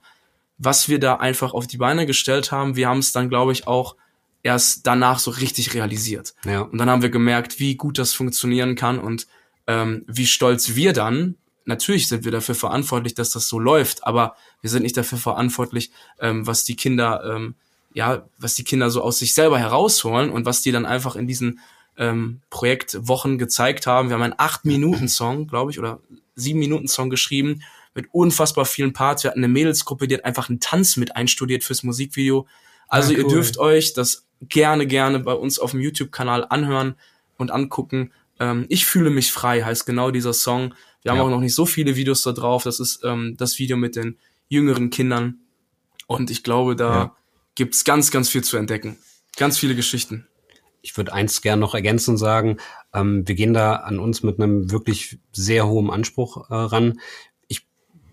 was 0.57 0.89
wir 0.89 0.99
da 0.99 1.15
einfach 1.15 1.53
auf 1.53 1.67
die 1.67 1.77
Beine 1.77 2.05
gestellt 2.05 2.51
haben. 2.51 2.75
Wir 2.75 2.87
haben 2.87 2.99
es 2.99 3.11
dann, 3.11 3.29
glaube 3.29 3.51
ich, 3.51 3.67
auch 3.67 3.95
erst 4.43 4.85
danach 4.85 5.19
so 5.19 5.31
richtig 5.31 5.73
realisiert. 5.73 6.35
Ja. 6.45 6.61
Und 6.61 6.77
dann 6.77 6.89
haben 6.89 7.01
wir 7.01 7.09
gemerkt, 7.09 7.59
wie 7.59 7.75
gut 7.75 7.97
das 7.97 8.13
funktionieren 8.13 8.75
kann 8.75 8.99
und 8.99 9.27
ähm, 9.67 10.03
wie 10.07 10.27
stolz 10.27 10.75
wir 10.75 10.93
dann, 10.93 11.35
natürlich 11.65 12.07
sind 12.07 12.25
wir 12.25 12.31
dafür 12.31 12.55
verantwortlich, 12.55 13.13
dass 13.13 13.31
das 13.31 13.47
so 13.47 13.59
läuft, 13.59 14.05
aber 14.05 14.35
wir 14.61 14.69
sind 14.69 14.83
nicht 14.83 14.97
dafür 14.97 15.17
verantwortlich, 15.17 15.91
ähm, 16.19 16.45
was 16.45 16.63
die 16.63 16.75
Kinder, 16.75 17.23
ähm, 17.25 17.55
ja, 17.93 18.25
was 18.37 18.55
die 18.55 18.63
Kinder 18.63 18.89
so 18.89 19.01
aus 19.01 19.19
sich 19.19 19.33
selber 19.33 19.59
herausholen 19.59 20.29
und 20.29 20.45
was 20.45 20.61
die 20.61 20.71
dann 20.71 20.85
einfach 20.85 21.15
in 21.15 21.27
diesen 21.27 21.59
ähm, 21.97 22.41
Projektwochen 22.49 23.37
gezeigt 23.37 23.87
haben. 23.87 24.09
Wir 24.09 24.15
haben 24.15 24.23
einen 24.23 24.35
acht 24.37 24.65
Minuten 24.65 25.07
Song, 25.07 25.47
glaube 25.47 25.71
ich, 25.71 25.79
oder 25.79 25.99
sieben 26.35 26.59
Minuten 26.59 26.87
Song 26.87 27.09
geschrieben 27.09 27.61
mit 27.93 28.07
unfassbar 28.11 28.65
vielen 28.65 28.93
Parts. 28.93 29.23
Wir 29.23 29.31
hatten 29.31 29.39
eine 29.39 29.47
Mädelsgruppe, 29.47 30.07
die 30.07 30.15
hat 30.15 30.25
einfach 30.25 30.49
einen 30.49 30.59
Tanz 30.59 30.97
mit 30.97 31.15
einstudiert 31.15 31.63
fürs 31.63 31.83
Musikvideo. 31.83 32.47
Also 32.87 33.13
ihr 33.13 33.25
cool. 33.25 33.31
dürft 33.31 33.59
euch 33.59 33.93
das 33.93 34.25
gerne, 34.41 34.87
gerne 34.87 35.19
bei 35.19 35.33
uns 35.33 35.59
auf 35.59 35.71
dem 35.71 35.79
YouTube-Kanal 35.79 36.47
anhören 36.49 36.95
und 37.37 37.51
angucken. 37.51 38.11
Ähm, 38.39 38.65
ich 38.69 38.85
fühle 38.85 39.09
mich 39.09 39.31
frei 39.31 39.61
heißt 39.61 39.85
genau 39.85 40.11
dieser 40.11 40.33
Song. 40.33 40.73
Wir 41.03 41.11
haben 41.11 41.17
Ja. 41.19 41.23
auch 41.25 41.29
noch 41.29 41.39
nicht 41.41 41.55
so 41.55 41.65
viele 41.65 41.95
Videos 41.95 42.21
da 42.23 42.31
drauf. 42.31 42.63
Das 42.63 42.79
ist 42.79 43.01
ähm, 43.03 43.35
das 43.37 43.59
Video 43.59 43.77
mit 43.77 43.95
den 43.95 44.17
jüngeren 44.49 44.89
Kindern. 44.89 45.39
Und 46.07 46.31
ich 46.31 46.43
glaube, 46.43 46.75
da 46.75 46.93
Ja. 46.93 47.15
gibt's 47.55 47.83
ganz, 47.83 48.11
ganz 48.11 48.29
viel 48.29 48.43
zu 48.43 48.57
entdecken. 48.57 48.97
Ganz 49.37 49.57
viele 49.57 49.75
Geschichten. 49.75 50.27
Ich 50.81 50.97
würde 50.97 51.13
eins 51.13 51.41
gern 51.41 51.59
noch 51.59 51.73
ergänzen 51.73 52.17
sagen, 52.17 52.57
ähm, 52.93 53.27
wir 53.27 53.35
gehen 53.35 53.53
da 53.53 53.75
an 53.77 53.99
uns 53.99 54.21
mit 54.21 54.39
einem 54.39 54.69
wirklich 54.71 55.17
sehr 55.31 55.67
hohen 55.67 55.89
Anspruch 55.89 56.49
äh, 56.49 56.53
ran. 56.55 56.99
Ich 57.47 57.65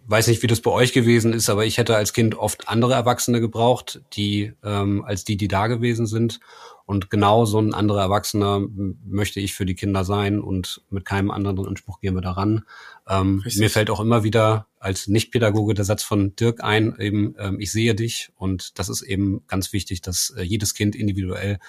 weiß 0.07 0.29
nicht, 0.29 0.43
wie 0.43 0.47
das 0.47 0.61
bei 0.61 0.71
euch 0.71 0.93
gewesen 0.93 1.33
ist, 1.33 1.51
aber 1.51 1.65
ich 1.67 1.79
hätte 1.79 1.97
als 1.97 2.13
Kind 2.13 2.37
oft 2.37 2.69
andere 2.69 2.95
Erwachsene 2.95 3.41
gebraucht, 3.41 4.01
die 4.13 4.53
ähm, 4.63 5.05
als 5.05 5.25
die, 5.25 5.37
die 5.37 5.49
da 5.49 5.67
gewesen 5.67 6.07
sind. 6.07 6.39
Und 6.91 7.09
genau 7.09 7.45
so 7.45 7.61
ein 7.61 7.73
anderer 7.73 8.01
Erwachsener 8.01 8.67
möchte 9.07 9.39
ich 9.39 9.55
für 9.55 9.65
die 9.65 9.77
Kinder 9.77 10.05
sein 10.05 10.41
und 10.41 10.83
mit 10.91 11.05
keinem 11.05 11.31
anderen 11.31 11.65
Anspruch 11.65 12.01
gehen 12.01 12.17
wir 12.17 12.21
daran. 12.21 12.65
Ähm, 13.09 13.45
mir 13.55 13.71
fällt 13.71 13.91
auch 13.91 14.01
immer 14.01 14.25
wieder 14.25 14.67
als 14.81 15.07
Nichtpädagoge 15.07 15.75
der 15.75 15.85
Satz 15.85 16.03
von 16.03 16.35
Dirk 16.35 16.65
ein, 16.65 16.97
eben, 16.99 17.37
ähm, 17.39 17.61
ich 17.61 17.71
sehe 17.71 17.95
dich 17.95 18.33
und 18.35 18.77
das 18.81 18.89
ist 18.89 19.03
eben 19.03 19.47
ganz 19.47 19.73
wichtig, 19.73 20.01
dass 20.01 20.35
äh, 20.37 20.43
jedes 20.43 20.75
Kind 20.75 20.97
individuell 20.97 21.61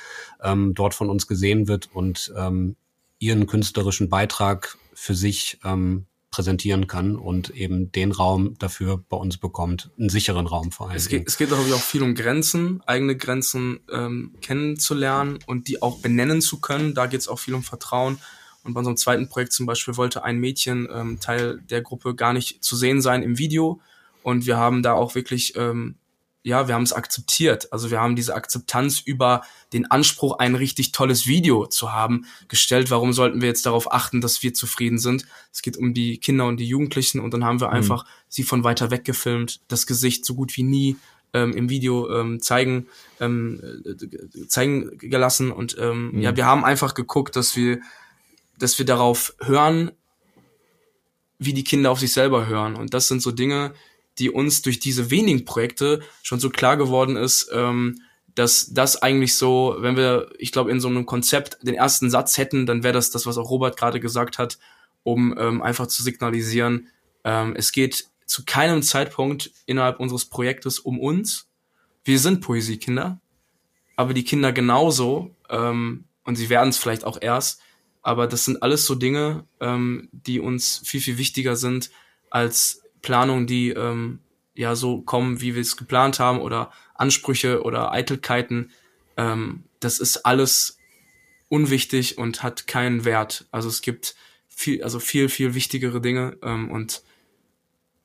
ähm, 0.42 0.74
dort 0.74 0.96
von 0.96 1.08
uns 1.08 1.28
gesehen 1.28 1.68
wird 1.68 1.88
und 1.94 2.34
ähm, 2.36 2.76
ihren 3.20 3.46
künstlerischen 3.46 4.10
Beitrag 4.10 4.76
für 4.96 5.14
sich 5.14 5.60
ähm, 5.64 6.08
präsentieren 6.32 6.88
kann 6.88 7.18
und 7.18 7.50
eben 7.50 7.92
den 7.92 8.14
Raum 8.14 8.58
dafür 8.58 9.04
bei 9.10 9.18
uns 9.18 9.38
bekommt, 9.38 9.92
einen 10.00 10.10
sicheren 10.10 10.48
Raum 10.48 10.72
vor 10.72 10.88
allem. 10.88 10.96
Es 10.96 11.10
geht, 11.10 11.28
es 11.28 11.38
geht 11.38 11.50
glaube 11.50 11.68
ich 11.68 11.74
auch 11.74 11.82
viel 11.82 12.02
um 12.02 12.16
Grenzen, 12.16 12.82
eigene 12.88 13.18
Grenzen 13.18 13.82
ähm, 13.92 14.34
kennenzulernen 14.42 15.40
und 15.46 15.68
die 15.68 15.82
auch 15.82 16.00
benennen 16.00 16.42
zu 16.42 16.62
können. 16.62 16.94
Da 16.94 17.06
geht 17.06 17.20
es 17.20 17.28
auch 17.28 17.40
viel 17.40 17.54
um 17.54 17.64
Vertrauen. 17.64 18.18
Und 18.64 18.74
bei 18.74 18.80
unserem 18.80 18.98
zweiten 18.98 19.28
Projekt 19.28 19.54
zum 19.54 19.66
Beispiel 19.66 19.98
wollte 19.98 20.24
ein 20.24 20.40
Mädchen 20.40 20.88
ähm, 20.94 21.20
Teil 21.20 21.62
der 21.70 21.82
Gruppe 21.82 22.16
gar 22.16 22.32
nicht 22.32 22.64
zu 22.64 22.76
sehen 22.76 23.02
sein 23.02 23.24
im 23.24 23.38
Video. 23.38 23.82
Und 24.24 24.46
wir 24.46 24.58
haben 24.58 24.84
da 24.84 24.94
auch 24.94 25.16
wirklich, 25.16 25.56
ähm, 25.58 25.96
ja, 26.44 26.68
wir 26.68 26.76
haben 26.76 26.84
es 26.84 26.94
akzeptiert. 26.94 27.72
Also 27.72 27.92
wir 27.92 28.00
haben 28.00 28.16
diese 28.16 28.34
Akzeptanz 28.34 29.00
über 29.00 29.44
den 29.74 29.90
Anspruch, 29.90 30.40
ein 30.40 30.56
richtig 30.56 30.92
tolles 30.92 31.28
Video 31.28 31.68
zu 31.68 31.92
haben, 31.92 32.26
gestellt. 32.48 32.90
Warum 32.90 33.14
sollten 33.14 33.42
wir 33.42 33.48
jetzt 33.48 33.66
darauf 33.66 33.92
achten, 33.92 34.22
dass 34.22 34.42
wir 34.42 34.54
zufrieden 34.54 34.98
sind? 34.98 35.26
Es 35.52 35.62
geht 35.62 35.78
um 35.78 35.94
die 35.94 36.18
Kinder 36.18 36.48
und 36.48 36.58
die 36.58 36.68
Jugendlichen 36.68 37.20
und 37.20 37.34
dann 37.34 37.46
haben 37.46 37.62
wir 37.62 37.72
einfach 37.72 38.06
sie 38.28 38.44
von 38.44 38.64
weiter 38.64 38.92
weg 38.92 39.06
gefilmt, 39.06 39.62
das 39.68 39.86
Gesicht 39.86 40.26
so 40.26 40.34
gut 40.34 40.56
wie 40.58 40.64
nie 40.64 40.98
ähm, 41.34 41.54
im 41.54 41.70
Video 41.70 42.10
ähm, 42.10 42.42
zeigen 42.42 42.88
ähm, 43.20 43.62
äh, 43.86 44.48
zeigen 44.48 44.98
gelassen 44.98 45.52
und 45.52 45.78
ähm, 45.80 46.20
ja, 46.20 46.36
wir 46.36 46.46
haben 46.46 46.66
einfach 46.66 46.94
geguckt, 46.94 47.36
dass 47.36 47.56
wir 47.56 47.80
dass 48.58 48.78
wir 48.78 48.86
darauf 48.86 49.34
hören, 49.40 49.92
wie 51.40 51.54
die 51.54 51.64
Kinder 51.64 51.90
auf 51.90 52.00
sich 52.00 52.14
selber 52.14 52.46
hören. 52.46 52.76
Und 52.76 52.94
das 52.94 53.08
sind 53.08 53.22
so 53.22 53.32
Dinge, 53.32 53.74
die 54.22 54.30
uns 54.30 54.62
durch 54.62 54.80
diese 54.80 55.10
wenigen 55.10 55.46
Projekte 55.46 56.02
schon 56.22 56.40
so 56.40 56.52
klar 56.52 56.78
geworden 56.78 57.16
ist, 57.18 57.50
ähm, 57.52 58.02
dass 58.36 58.68
das 58.72 59.02
eigentlich 59.02 59.36
so, 59.36 59.76
wenn 59.80 59.98
wir, 59.98 60.30
ich 60.38 60.52
glaube, 60.52 60.70
in 60.70 60.80
so 60.80 60.88
einem 60.88 61.08
Konzept 61.08 61.58
den 61.64 61.74
ersten 61.74 62.12
Satz 62.12 62.38
hätten, 62.38 62.68
dann 62.68 62.84
wäre 62.84 62.94
das 62.94 63.10
das, 63.10 63.26
was 63.26 63.40
auch 63.40 63.50
Robert 63.50 63.78
gerade 63.78 64.00
gesagt 64.00 64.38
hat, 64.38 64.60
um 65.02 65.36
ähm, 65.40 65.64
einfach 65.64 65.88
zu 65.88 66.04
signalisieren, 66.04 66.88
ähm, 67.24 67.56
es 67.58 67.72
geht 67.72 68.06
zu 68.28 68.46
keinem 68.46 68.84
Zeitpunkt 68.84 69.52
innerhalb 69.66 70.00
unseres 70.00 70.26
Projektes 70.26 70.78
um 70.78 71.00
uns. 71.00 71.48
Wir 72.04 72.20
sind 72.20 72.42
Poesiekinder, 72.42 73.20
aber 73.96 74.14
die 74.14 74.24
Kinder 74.24 74.54
genauso, 74.54 75.36
ähm, 75.50 76.06
und 76.26 76.36
sie 76.36 76.50
werden 76.50 76.70
es 76.70 76.78
vielleicht 76.78 77.06
auch 77.06 77.18
erst, 77.20 77.60
aber 78.04 78.28
das 78.28 78.46
sind 78.46 78.62
alles 78.62 78.86
so 78.86 78.94
Dinge, 78.94 79.46
ähm, 79.60 80.10
die 80.12 80.40
uns 80.40 80.84
viel, 80.86 81.02
viel 81.02 81.18
wichtiger 81.18 81.56
sind 81.56 81.90
als 82.30 82.81
Planungen, 83.02 83.48
die 83.48 83.70
ähm, 83.70 84.20
ja 84.54 84.76
so 84.76 85.02
kommen, 85.02 85.42
wie 85.42 85.56
wir 85.56 85.62
es 85.62 85.78
geplant 85.78 86.20
haben, 86.20 86.40
oder 86.40 86.72
Ansprüche 86.96 87.64
oder 87.64 87.92
Eitelkeiten. 87.92 88.72
Ähm, 89.18 89.64
das 89.80 90.00
ist 90.00 90.26
alles 90.26 90.78
unwichtig 91.50 92.18
und 92.18 92.44
hat 92.44 92.68
keinen 92.68 93.04
Wert. 93.04 93.46
Also 93.52 93.68
es 93.68 93.82
gibt 93.82 94.16
viel, 94.48 94.84
also 94.84 95.00
viel, 95.00 95.30
viel 95.30 95.54
wichtigere 95.54 96.02
Dinge. 96.02 96.38
Ähm, 96.44 96.70
und 96.70 97.02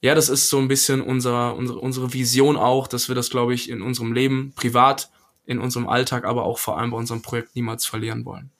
ja, 0.01 0.15
das 0.15 0.29
ist 0.29 0.49
so 0.49 0.59
ein 0.59 0.69
bisschen 0.69 1.01
unser, 1.01 1.55
unsere, 1.55 1.79
unsere 1.79 2.13
Vision 2.13 2.57
auch, 2.57 2.87
dass 2.87 3.09
wir 3.09 3.15
das, 3.15 3.31
glaube 3.31 3.55
ich, 3.55 3.69
in 3.69 3.83
unserem 3.83 4.13
Leben, 4.13 4.53
privat, 4.55 5.11
in 5.45 5.59
unserem 5.59 5.89
Alltag, 5.89 6.25
aber 6.25 6.45
auch 6.45 6.59
vor 6.59 6.79
allem 6.79 6.91
bei 6.91 6.97
unserem 6.97 7.23
Projekt 7.23 7.55
niemals 7.55 7.87
verlieren 7.87 8.25
wollen. 8.25 8.51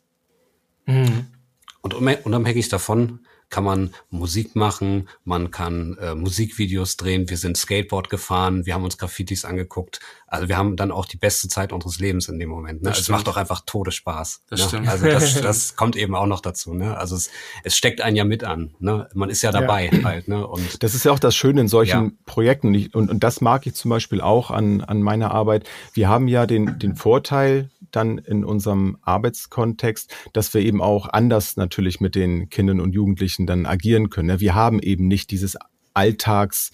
Und 1.83 1.95
unab- 1.95 2.23
unabhängig 2.23 2.69
davon 2.69 3.21
kann 3.57 3.65
man 3.65 3.95
Musik 4.11 4.55
machen, 4.55 5.09
man 5.25 5.51
kann 5.51 5.97
äh, 5.99 6.15
Musikvideos 6.15 6.99
drehen, 6.99 7.31
wir 7.31 7.39
sind 7.39 7.57
Skateboard 7.57 8.11
gefahren, 8.11 8.67
wir 8.67 8.75
haben 8.75 8.85
uns 8.85 8.99
Graffitis 8.99 9.47
angeguckt. 9.47 9.99
Also 10.27 10.49
wir 10.49 10.59
haben 10.59 10.77
dann 10.77 10.91
auch 10.91 11.07
die 11.07 11.17
beste 11.17 11.49
Zeit 11.49 11.73
unseres 11.73 11.99
Lebens 11.99 12.29
in 12.29 12.39
dem 12.39 12.51
Moment. 12.51 12.83
Ne? 12.83 12.91
Das 12.91 12.99
Es 12.99 13.09
macht 13.09 13.27
doch 13.27 13.39
einfach 13.39 13.63
Todesspaß. 13.65 14.43
Das 14.51 14.61
ne? 14.61 14.67
stimmt. 14.67 14.89
Also 14.89 15.07
das, 15.07 15.41
das 15.41 15.75
kommt 15.75 15.97
eben 15.97 16.15
auch 16.15 16.27
noch 16.27 16.41
dazu. 16.41 16.75
Ne? 16.75 16.99
Also 16.99 17.17
es, 17.17 17.31
es 17.65 17.75
steckt 17.79 18.03
einen 18.03 18.15
ja 18.15 18.25
mit 18.25 18.45
an. 18.45 18.75
Ne? 18.79 19.09
Man 19.15 19.31
ist 19.31 19.41
ja 19.41 19.53
dabei 19.53 19.89
halt. 20.05 20.29
Ne? 20.29 20.47
Und 20.47 20.83
Das 20.83 20.95
ist 20.95 21.07
ja 21.07 21.13
auch 21.13 21.19
das 21.19 21.35
Schöne 21.35 21.63
in 21.63 21.69
solchen 21.69 22.05
Ja. 22.05 22.11
Projekten. 22.27 22.67
Und, 22.67 22.75
ich, 22.75 22.95
und, 22.95 23.09
und 23.09 23.25
das 23.25 23.41
mag 23.41 23.67
ich 23.67 23.75
zum 23.75 23.89
Beispiel 23.89 24.21
auch 24.21 24.51
an, 24.51 24.83
an 24.83 25.01
meiner 25.01 25.31
Arbeit. 25.31 25.67
Wir 25.95 26.11
haben 26.11 26.29
ja 26.29 26.45
den, 26.45 26.79
den 26.79 26.95
Vorteil 26.95 27.71
dann 27.97 28.19
in 28.19 28.45
unserem 28.45 28.99
Arbeitskontext, 29.03 30.15
dass 30.33 30.53
wir 30.55 30.61
eben 30.61 30.81
auch 30.81 31.09
anders 31.09 31.57
natürlich 31.57 32.01
mit 32.01 32.15
den 32.15 32.49
Kindern 32.51 32.81
und 32.81 32.93
Jugendlichen 32.93 33.47
dann 33.47 33.67
agieren 33.67 34.11
können. 34.11 34.29
ne? 34.29 34.41
Wir 34.41 34.55
haben 34.55 34.79
eben 34.81 35.09
nicht 35.09 35.31
dieses 35.31 35.57
Alltags, 35.95 36.73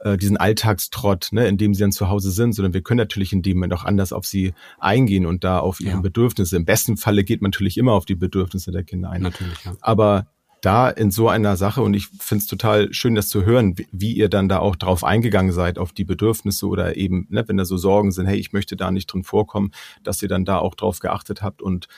äh, 0.00 0.16
diesen 0.16 0.36
Alltagstrott, 0.36 1.28
ne, 1.32 1.46
in 1.48 1.58
dem 1.58 1.74
sie 1.74 1.80
dann 1.80 1.92
zu 1.92 2.08
Hause 2.08 2.30
sind, 2.30 2.52
sondern 2.54 2.72
wir 2.72 2.82
können 2.82 2.98
natürlich 2.98 3.32
in 3.32 3.42
dem 3.42 3.56
Moment 3.58 3.74
auch 3.74 3.84
anders 3.84 4.12
auf 4.12 4.24
sie 4.24 4.54
eingehen 4.78 5.26
und 5.26 5.44
da 5.44 5.58
auf 5.58 5.80
ihre 5.80 5.94
Ja. 5.96 6.00
Bedürfnisse. 6.00 6.56
Im 6.56 6.64
besten 6.64 6.96
Falle 6.96 7.24
geht 7.24 7.42
man 7.42 7.50
natürlich 7.50 7.76
immer 7.76 7.92
auf 7.92 8.04
die 8.04 8.14
Bedürfnisse 8.14 8.70
der 8.72 8.84
Kinder 8.84 9.10
ein. 9.10 9.22
natürlich, 9.22 9.62
ja. 9.64 9.76
Aber 9.80 10.26
da 10.62 10.88
in 10.88 11.10
so 11.10 11.28
einer 11.28 11.56
Sache, 11.56 11.82
und 11.82 11.94
ich 11.94 12.08
finde 12.08 12.42
es 12.42 12.46
total 12.46 12.92
schön, 12.92 13.14
das 13.14 13.28
zu 13.28 13.44
hören, 13.44 13.78
wie, 13.78 13.88
wie 13.92 14.12
ihr 14.12 14.28
dann 14.28 14.48
da 14.48 14.58
auch 14.58 14.76
drauf 14.76 15.04
eingegangen 15.04 15.52
seid, 15.52 15.78
auf 15.78 15.92
die 15.92 16.04
Bedürfnisse 16.04 16.66
oder 16.66 16.96
eben, 16.96 17.26
ne, 17.30 17.44
wenn 17.46 17.56
da 17.56 17.64
so 17.64 17.76
Sorgen 17.76 18.12
sind, 18.12 18.26
hey, 18.26 18.38
ich 18.38 18.52
möchte 18.52 18.76
da 18.76 18.90
nicht 18.90 19.06
drin 19.06 19.24
vorkommen, 19.24 19.72
dass 20.02 20.22
ihr 20.22 20.28
dann 20.28 20.44
da 20.44 20.58
auch 20.58 20.74
drauf 20.74 21.00
geachtet 21.00 21.42
habt 21.42 21.62
und 21.62 21.88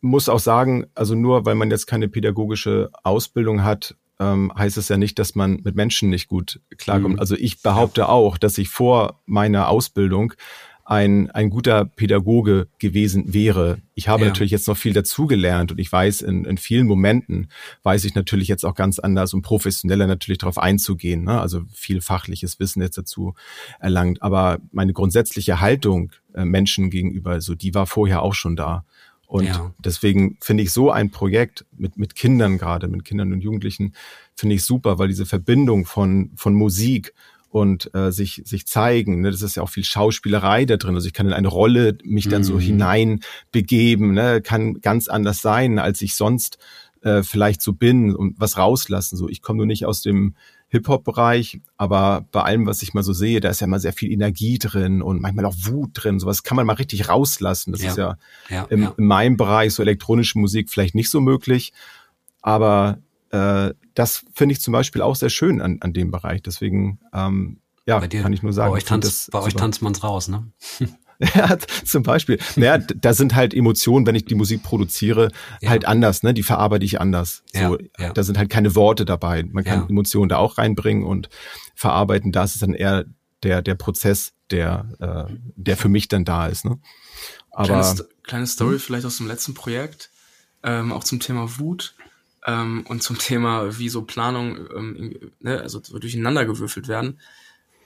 muss 0.00 0.28
auch 0.28 0.38
sagen, 0.38 0.86
also 0.94 1.14
nur 1.14 1.46
weil 1.46 1.54
man 1.54 1.70
jetzt 1.70 1.86
keine 1.86 2.08
pädagogische 2.08 2.90
Ausbildung 3.02 3.64
hat, 3.64 3.96
ähm, 4.20 4.52
heißt 4.56 4.76
es 4.76 4.88
ja 4.88 4.96
nicht, 4.96 5.18
dass 5.18 5.34
man 5.34 5.60
mit 5.64 5.74
Menschen 5.74 6.10
nicht 6.10 6.28
gut 6.28 6.60
klarkommt. 6.76 7.14
Mhm. 7.14 7.20
Also 7.20 7.36
ich 7.36 7.62
behaupte 7.62 8.08
auch, 8.08 8.38
dass 8.38 8.58
ich 8.58 8.68
vor 8.68 9.20
meiner 9.26 9.68
Ausbildung 9.68 10.34
ein, 10.86 11.30
ein 11.30 11.48
guter 11.48 11.86
Pädagoge 11.86 12.68
gewesen 12.78 13.32
wäre. 13.32 13.78
Ich 13.94 14.08
habe 14.08 14.24
Ja. 14.24 14.30
natürlich 14.30 14.50
jetzt 14.50 14.68
noch 14.68 14.76
viel 14.76 14.92
dazugelernt 14.92 15.72
und 15.72 15.78
ich 15.78 15.90
weiß, 15.90 16.20
in, 16.22 16.44
in 16.44 16.58
vielen 16.58 16.86
Momenten 16.86 17.48
weiß 17.84 18.04
ich 18.04 18.14
natürlich 18.14 18.48
jetzt 18.48 18.64
auch 18.64 18.74
ganz 18.74 18.98
anders 18.98 19.32
und 19.32 19.42
professioneller 19.42 20.06
natürlich 20.06 20.38
darauf 20.38 20.58
einzugehen. 20.58 21.24
Ne? 21.24 21.40
Also 21.40 21.62
viel 21.72 22.02
fachliches 22.02 22.60
Wissen 22.60 22.82
jetzt 22.82 22.98
dazu 22.98 23.34
erlangt. 23.80 24.20
Aber 24.22 24.58
meine 24.72 24.92
grundsätzliche 24.92 25.60
Haltung 25.60 26.12
äh, 26.34 26.44
Menschen 26.44 26.90
gegenüber, 26.90 27.40
so 27.40 27.54
die 27.54 27.74
war 27.74 27.86
vorher 27.86 28.20
auch 28.22 28.34
schon 28.34 28.54
da. 28.54 28.84
Und 29.26 29.46
Ja. 29.46 29.72
deswegen 29.78 30.36
finde 30.42 30.62
ich 30.62 30.70
so 30.70 30.90
ein 30.90 31.10
Projekt 31.10 31.64
mit, 31.76 31.96
mit 31.96 32.14
Kindern 32.14 32.58
gerade, 32.58 32.88
mit 32.88 33.04
Kindern 33.06 33.32
und 33.32 33.40
Jugendlichen, 33.40 33.94
finde 34.36 34.54
ich 34.56 34.64
super, 34.64 34.98
weil 34.98 35.08
diese 35.08 35.24
Verbindung 35.24 35.86
von, 35.86 36.30
von 36.36 36.52
Musik 36.54 37.14
und 37.54 37.94
äh, 37.94 38.10
sich, 38.10 38.42
sich 38.44 38.66
zeigen, 38.66 39.20
ne, 39.20 39.30
das 39.30 39.40
ist 39.40 39.54
ja 39.54 39.62
auch 39.62 39.68
viel 39.68 39.84
Schauspielerei 39.84 40.64
da 40.64 40.76
drin. 40.76 40.96
Also 40.96 41.06
ich 41.06 41.12
kann 41.12 41.28
in 41.28 41.32
eine 41.32 41.46
Rolle 41.46 41.96
mich 42.02 42.26
dann 42.28 42.42
so 42.42 42.54
Mhm. 42.54 42.58
hinein 42.60 43.20
begeben, 43.52 44.12
ne, 44.12 44.40
kann 44.42 44.80
ganz 44.80 45.06
anders 45.06 45.40
sein, 45.40 45.78
als 45.78 46.02
ich 46.02 46.16
sonst 46.16 46.58
äh, 47.02 47.22
vielleicht 47.22 47.62
so 47.62 47.72
bin 47.72 48.12
und 48.12 48.40
was 48.40 48.58
rauslassen. 48.58 49.16
So, 49.16 49.28
ich 49.28 49.40
komme 49.40 49.58
nur 49.58 49.66
nicht 49.66 49.86
aus 49.86 50.02
dem 50.02 50.34
Hip-Hop-Bereich, 50.70 51.60
aber 51.76 52.26
bei 52.32 52.42
allem, 52.42 52.66
was 52.66 52.82
ich 52.82 52.92
mal 52.92 53.04
so 53.04 53.12
sehe, 53.12 53.38
da 53.38 53.50
ist 53.50 53.60
ja 53.60 53.68
immer 53.68 53.78
sehr 53.78 53.92
viel 53.92 54.10
Energie 54.10 54.58
drin 54.58 55.00
und 55.00 55.20
manchmal 55.22 55.44
auch 55.44 55.54
Wut 55.56 55.90
drin. 55.94 56.18
Sowas 56.18 56.42
kann 56.42 56.56
man 56.56 56.66
mal 56.66 56.72
richtig 56.72 57.08
rauslassen. 57.08 57.70
Das 57.70 57.82
Ja. 57.82 57.90
ist 57.90 57.96
ja, 57.98 58.16
Ja, 58.48 58.64
im, 58.68 58.82
ja. 58.82 58.94
in 58.98 59.06
meinem 59.06 59.36
Bereich, 59.36 59.72
so 59.74 59.82
elektronische 59.84 60.40
Musik, 60.40 60.70
vielleicht 60.70 60.96
nicht 60.96 61.08
so 61.08 61.20
möglich. 61.20 61.72
Aber 62.42 62.98
äh, 63.34 63.74
das 63.94 64.24
finde 64.34 64.52
ich 64.52 64.60
zum 64.60 64.72
Beispiel 64.72 65.02
auch 65.02 65.16
sehr 65.16 65.30
schön 65.30 65.60
an, 65.60 65.78
an 65.80 65.92
dem 65.92 66.10
Bereich. 66.10 66.42
Deswegen, 66.42 67.00
ähm, 67.12 67.60
ja, 67.86 67.98
bei 67.98 68.08
dir, 68.08 68.22
kann 68.22 68.32
ich 68.32 68.42
nur 68.42 68.52
sagen. 68.52 68.70
bei 68.70 68.76
euch, 68.78 68.84
das 68.84 69.28
bei 69.30 69.40
euch 69.40 69.54
tanzt 69.54 69.82
man's 69.82 70.02
raus, 70.02 70.28
ne? 70.28 70.50
Ja, 71.36 71.56
zum 71.84 72.02
Beispiel. 72.02 72.40
Naja, 72.56 72.78
da 72.78 73.14
sind 73.14 73.36
halt 73.36 73.54
Emotionen, 73.54 74.04
wenn 74.04 74.16
ich 74.16 74.24
die 74.24 74.34
Musik 74.34 74.64
produziere, 74.64 75.30
Ja. 75.60 75.70
halt 75.70 75.84
anders, 75.86 76.24
ne? 76.24 76.34
Die 76.34 76.42
verarbeite 76.42 76.84
ich 76.84 77.00
anders. 77.00 77.44
So, 77.52 77.58
Ja, 77.60 77.78
ja. 78.06 78.12
Da 78.12 78.24
sind 78.24 78.36
halt 78.36 78.50
keine 78.50 78.74
Worte 78.74 79.04
dabei. 79.04 79.44
Man 79.44 79.62
kann 79.62 79.82
Ja. 79.82 79.86
Emotionen 79.88 80.28
da 80.28 80.38
auch 80.38 80.58
reinbringen 80.58 81.04
und 81.04 81.28
verarbeiten. 81.76 82.32
Da 82.32 82.42
ist 82.42 82.54
es 82.56 82.60
dann 82.62 82.74
eher 82.74 83.04
der, 83.44 83.62
der 83.62 83.76
Prozess, 83.76 84.32
der, 84.50 84.88
äh, 85.28 85.32
der 85.54 85.76
für 85.76 85.88
mich 85.88 86.08
dann 86.08 86.24
da 86.24 86.48
ist, 86.48 86.64
ne? 86.64 86.80
Kleine, 87.52 87.72
Aber 87.74 87.84
Sto- 87.84 88.04
kleine 88.24 88.46
Story 88.48 88.78
vielleicht 88.80 89.06
aus 89.06 89.18
dem 89.18 89.28
letzten 89.28 89.54
Projekt, 89.54 90.10
ähm, 90.64 90.90
auch 90.92 91.04
zum 91.04 91.20
Thema 91.20 91.58
Wut 91.60 91.94
ähm, 92.46 92.84
und 92.88 93.02
zum 93.02 93.18
Thema, 93.18 93.78
wie 93.78 93.88
so 93.88 94.02
Planung 94.02 94.56
ähm, 94.74 95.32
ne, 95.40 95.60
also 95.60 95.80
so 95.82 95.98
durcheinander 95.98 96.44
gewürfelt 96.44 96.88
werden. 96.88 97.20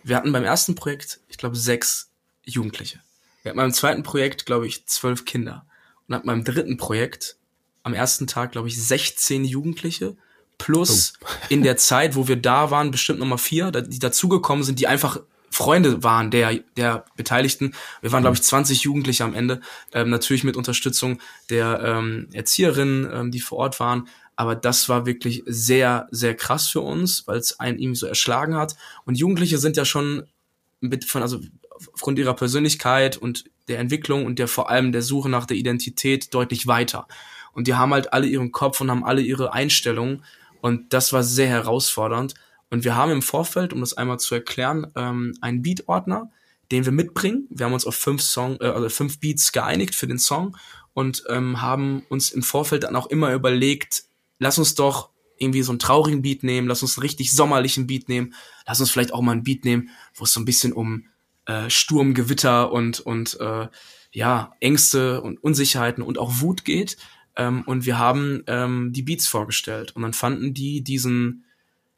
Wir 0.03 0.17
hatten 0.17 0.33
beim 0.33 0.45
ersten 0.45 0.75
Projekt, 0.75 1.21
ich 1.29 1.39
glaube, 1.39 1.57
sechs 1.57 2.11
Jugendliche. 2.45 3.01
Wir 3.43 3.51
hatten 3.51 3.59
beim 3.59 3.73
zweiten 3.73 4.03
Projekt, 4.03 4.47
glaube 4.47 4.67
ich, 4.67 4.87
zwölf 4.87 5.25
Kinder. 5.25 5.65
Und 6.07 6.15
hatten 6.15 6.27
beim 6.27 6.45
dritten 6.45 6.77
Projekt 6.77 7.37
am 7.83 7.95
ersten 7.95 8.27
Tag, 8.27 8.53
glaube 8.53 8.69
ich, 8.69 8.83
16 8.83 9.45
Jugendliche. 9.45 10.17
Plus 10.57 11.13
in 11.49 11.63
der 11.63 11.77
Zeit, 11.77 12.17
wo 12.17 12.27
wir 12.27 12.37
da 12.37 12.71
waren, 12.71 12.91
bestimmt 12.91 13.21
nochmal 13.21 13.39
vier, 13.39 13.71
die 13.71 13.99
dazugekommen 13.99 14.65
sind, 14.65 14.81
die 14.81 14.87
einfach 14.87 15.21
Freunde 15.51 16.03
waren 16.03 16.31
der, 16.31 16.59
der 16.77 17.05
Beteiligten. 17.17 17.75
Wir 18.01 18.13
waren, 18.13 18.23
glaube 18.23 18.37
ich, 18.37 18.43
20 18.43 18.83
Jugendliche 18.83 19.25
am 19.25 19.35
Ende. 19.35 19.61
Ähm, 19.93 20.11
natürlich 20.11 20.45
mit 20.45 20.57
Unterstützung 20.57 21.21
der 21.51 21.81
ähm, 21.85 22.29
Erzieherinnen, 22.33 23.11
ähm, 23.13 23.31
die 23.31 23.41
vor 23.41 23.59
Ort 23.59 23.81
waren. 23.81 24.09
Aber 24.39 24.55
das 24.55 24.89
war 24.89 25.05
wirklich 25.05 25.43
sehr, 25.47 26.07
sehr 26.13 26.37
krass 26.37 26.69
für 26.69 26.81
uns, 26.81 27.27
weil 27.27 27.39
es 27.39 27.59
einen 27.59 27.81
irgendwie 27.81 27.99
so 27.99 28.07
erschlagen 28.07 28.55
hat. 28.55 28.77
Und 29.05 29.19
Jugendliche 29.19 29.59
sind 29.59 29.77
ja 29.77 29.85
schon 29.85 30.29
mit 30.79 31.05
von, 31.05 31.23
also 31.23 31.41
aufgrund 31.93 32.21
ihrer 32.21 32.35
Persönlichkeit 32.35 33.17
und 33.17 33.47
der 33.67 33.81
Entwicklung 33.81 34.25
und 34.25 34.39
der 34.39 34.47
vor 34.47 34.71
allem 34.71 34.93
der 34.93 35.03
Suche 35.03 35.29
nach 35.29 35.45
der 35.45 35.57
Identität 35.57 36.33
deutlich 36.35 36.69
weiter. 36.69 37.09
Und 37.53 37.67
die 37.67 37.75
haben 37.75 37.93
halt 37.93 38.13
alle 38.13 38.29
ihren 38.29 38.53
Kopf 38.53 38.81
und 38.81 38.93
haben 38.93 39.05
alle 39.05 39.23
ihre 39.23 39.53
Einstellungen. 39.53 40.23
Und 40.61 40.93
das 40.93 41.13
war 41.13 41.25
sehr 41.25 41.49
herausfordernd. 41.49 42.35
Und 42.71 42.85
wir 42.85 42.95
haben 42.95 43.11
im 43.11 43.23
Vorfeld, 43.23 43.73
um 43.73 43.81
das 43.81 43.95
einmal 43.95 44.21
zu 44.21 44.37
erklären, 44.37 44.87
ähm, 44.95 45.35
einen 45.41 45.63
Beat-Ordner, 45.63 46.31
den 46.71 46.85
wir 46.85 46.93
mitbringen. 46.93 47.49
Wir 47.51 47.67
haben 47.67 47.73
uns 47.73 47.87
auf 47.87 47.97
fünf 47.97 48.23
Song, 48.23 48.57
äh, 48.61 48.67
also 48.67 48.89
fünf 48.89 49.19
Beats 49.19 49.51
geeinigt 49.51 49.97
für 49.97 50.07
den 50.07 50.21
Song 50.21 50.57
und 50.95 51.25
ähm, 51.29 51.61
haben 51.61 52.05
uns 52.09 52.31
im 52.31 52.45
Vorfeld 52.45 52.85
dann 52.85 52.95
auch 52.95 53.09
immer 53.09 53.35
überlegt, 53.35 54.05
lass 54.39 54.59
uns 54.59 54.75
doch 54.75 55.11
irgendwie 55.39 55.63
so 55.63 55.71
einen 55.73 55.79
traurigen 55.79 56.23
Beat 56.23 56.43
nehmen, 56.43 56.67
lass 56.69 56.83
uns 56.83 56.97
einen 56.97 57.03
richtig 57.03 57.33
sommerlichen 57.33 57.87
Beat 57.87 58.09
nehmen, 58.09 58.35
lass 58.67 58.81
uns 58.81 58.91
vielleicht 58.91 59.13
auch 59.13 59.21
mal 59.21 59.33
einen 59.33 59.45
Beat 59.45 59.65
nehmen, 59.65 59.91
wo 60.15 60.25
es 60.25 60.33
so 60.33 60.41
ein 60.41 60.45
bisschen 60.45 60.73
um 60.73 61.07
äh, 61.47 61.71
Sturm, 61.71 62.13
Gewitter 62.15 62.73
und 62.73 63.01
und 63.01 63.39
äh, 63.41 63.69
ja 64.13 64.53
Ängste 64.61 65.21
und 65.21 65.43
Unsicherheiten 65.43 66.03
und 66.03 66.19
auch 66.19 66.41
Wut 66.41 66.65
geht. 66.65 66.97
Ähm, 67.37 67.63
und 67.67 67.87
wir 67.87 67.99
haben 67.99 68.43
ähm, 68.49 68.93
die 68.93 69.03
Beats 69.03 69.29
vorgestellt 69.29 69.95
und 69.95 70.03
dann 70.03 70.13
fanden 70.13 70.55
die 70.55 70.83
diesen 70.83 71.45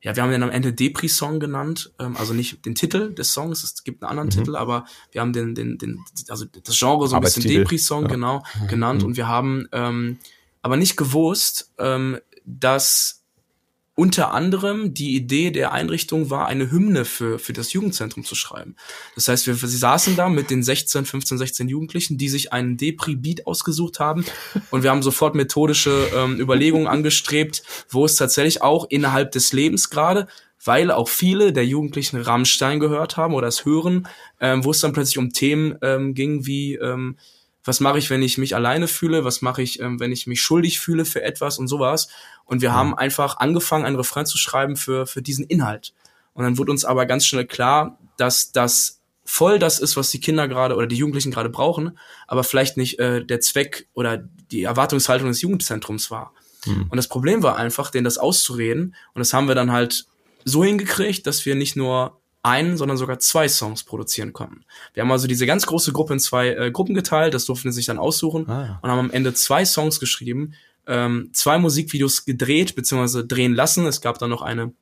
ja, 0.02 0.16
wir 0.16 0.22
haben 0.22 0.30
den 0.30 0.42
am 0.42 0.50
Ende 0.50 0.72
Depri-Song 0.72 1.40
genannt, 1.40 1.92
ähm, 1.98 2.16
also 2.16 2.32
nicht 2.32 2.64
den 2.64 2.74
Titel 2.74 3.12
des 3.14 3.34
Songs, 3.34 3.62
es 3.62 3.84
gibt 3.84 4.02
einen 4.02 4.08
anderen 4.10 4.28
Mhm. 4.28 4.32
Titel, 4.44 4.56
aber 4.56 4.86
wir 5.12 5.20
haben 5.20 5.34
den, 5.34 5.54
den, 5.54 5.76
den, 5.76 5.98
also 6.28 6.46
das 6.46 6.78
Genre 6.78 7.06
so 7.06 7.16
ein 7.16 7.20
bisschen. 7.22 7.42
Depri-Song, 7.42 8.04
Ja. 8.04 8.08
genau, 8.08 8.42
genannt 8.68 9.00
Mhm. 9.02 9.08
und 9.08 9.16
wir 9.18 9.28
haben 9.28 9.66
ähm, 9.72 10.18
aber 10.62 10.76
nicht 10.78 10.96
gewusst, 10.96 11.72
ähm, 11.78 12.18
dass 12.44 13.20
unter 14.00 14.32
anderem 14.32 14.94
die 14.94 15.14
Idee 15.14 15.50
der 15.50 15.72
Einrichtung 15.72 16.30
war, 16.30 16.46
eine 16.46 16.70
Hymne 16.70 17.04
für, 17.04 17.38
für 17.38 17.52
das 17.52 17.74
Jugendzentrum 17.74 18.24
zu 18.24 18.34
schreiben. 18.34 18.74
Das 19.14 19.28
heißt, 19.28 19.46
wir, 19.46 19.60
wir 19.60 19.68
saßen 19.68 20.16
da 20.16 20.30
mit 20.30 20.48
den 20.48 20.62
16, 20.62 21.04
15, 21.04 21.36
16 21.36 21.68
Jugendlichen, 21.68 22.16
die 22.16 22.30
sich 22.30 22.50
einen 22.50 22.78
Depri-Beat 22.78 23.46
ausgesucht 23.46 24.00
haben 24.00 24.24
und 24.70 24.82
wir 24.82 24.90
haben 24.90 25.02
sofort 25.02 25.34
methodische 25.34 26.08
ähm, 26.16 26.40
Überlegungen 26.40 26.86
angestrebt, 26.86 27.62
wo 27.90 28.06
es 28.06 28.16
tatsächlich 28.16 28.62
auch 28.62 28.86
innerhalb 28.88 29.32
des 29.32 29.52
Lebens 29.52 29.90
gerade, 29.90 30.28
weil 30.64 30.90
auch 30.90 31.10
viele 31.10 31.52
der 31.52 31.66
Jugendlichen 31.66 32.16
Rammstein 32.16 32.80
gehört 32.80 33.18
haben 33.18 33.34
oder 33.34 33.48
es 33.48 33.66
hören, 33.66 34.08
ähm, 34.40 34.64
wo 34.64 34.70
es 34.70 34.80
dann 34.80 34.94
plötzlich 34.94 35.18
um 35.18 35.30
Themen 35.30 35.76
ähm, 35.82 36.14
ging 36.14 36.46
wie 36.46 36.76
ähm, 36.76 37.18
was 37.70 37.78
mache 37.78 37.98
ich, 37.98 38.10
wenn 38.10 38.20
ich 38.20 38.36
mich 38.36 38.56
alleine 38.56 38.88
fühle, 38.88 39.24
was 39.24 39.42
mache 39.42 39.62
ich, 39.62 39.78
ähm, 39.78 40.00
wenn 40.00 40.10
ich 40.10 40.26
mich 40.26 40.42
schuldig 40.42 40.80
fühle 40.80 41.04
für 41.04 41.22
etwas 41.22 41.56
und 41.56 41.68
sowas. 41.68 42.08
Und 42.44 42.62
wir 42.62 42.74
haben 42.74 42.98
einfach 42.98 43.36
angefangen, 43.36 43.84
ein 43.84 43.94
Refrain 43.94 44.26
zu 44.26 44.38
schreiben 44.38 44.76
für, 44.76 45.06
für 45.06 45.22
diesen 45.22 45.44
Inhalt. 45.44 45.94
Und 46.32 46.42
dann 46.42 46.58
wurde 46.58 46.72
uns 46.72 46.84
aber 46.84 47.06
ganz 47.06 47.26
schnell 47.26 47.46
klar, 47.46 47.96
dass 48.16 48.50
das 48.50 49.02
voll 49.24 49.60
das 49.60 49.78
ist, 49.78 49.96
was 49.96 50.10
die 50.10 50.18
Kinder 50.18 50.48
gerade 50.48 50.74
oder 50.74 50.88
die 50.88 50.96
Jugendlichen 50.96 51.30
gerade 51.30 51.48
brauchen, 51.48 51.96
aber 52.26 52.42
vielleicht 52.42 52.76
nicht 52.76 52.98
äh, 52.98 53.24
der 53.24 53.38
Zweck 53.38 53.86
oder 53.94 54.16
die 54.18 54.64
Erwartungshaltung 54.64 55.28
des 55.28 55.40
Jugendzentrums 55.40 56.10
war. 56.10 56.32
Und 56.90 56.96
das 56.96 57.06
Problem 57.06 57.44
war 57.44 57.56
einfach, 57.56 57.92
denen 57.92 58.04
das 58.04 58.18
auszureden. 58.18 58.96
Und 59.14 59.20
das 59.20 59.32
haben 59.32 59.46
wir 59.46 59.54
dann 59.54 59.70
halt 59.70 60.06
so 60.44 60.64
hingekriegt, 60.64 61.24
dass 61.24 61.46
wir 61.46 61.54
nicht 61.54 61.76
nur 61.76 62.19
einen, 62.42 62.76
sondern 62.76 62.96
sogar 62.96 63.18
zwei 63.18 63.48
Songs 63.48 63.84
produzieren 63.84 64.32
konnten. 64.32 64.64
Wir 64.94 65.02
haben 65.02 65.12
also 65.12 65.26
diese 65.26 65.46
ganz 65.46 65.66
große 65.66 65.92
Gruppe 65.92 66.14
in 66.14 66.20
zwei 66.20 66.48
äh, 66.48 66.70
Gruppen 66.70 66.94
geteilt, 66.94 67.34
das 67.34 67.44
durften 67.44 67.70
sie 67.70 67.76
sich 67.76 67.86
dann 67.86 67.98
aussuchen 67.98 68.48
Ah. 68.48 68.78
und 68.82 68.90
haben 68.90 68.98
am 68.98 69.10
Ende 69.10 69.34
zwei 69.34 69.64
Songs 69.64 70.00
geschrieben, 70.00 70.54
ähm, 70.86 71.30
zwei 71.32 71.58
Musikvideos 71.58 72.24
gedreht 72.24 72.74
bzw. 72.74 73.24
drehen 73.26 73.54
lassen. 73.54 73.86
Es 73.86 74.00
gab 74.00 74.18
dann 74.18 74.30
noch 74.30 74.42
eine 74.42 74.72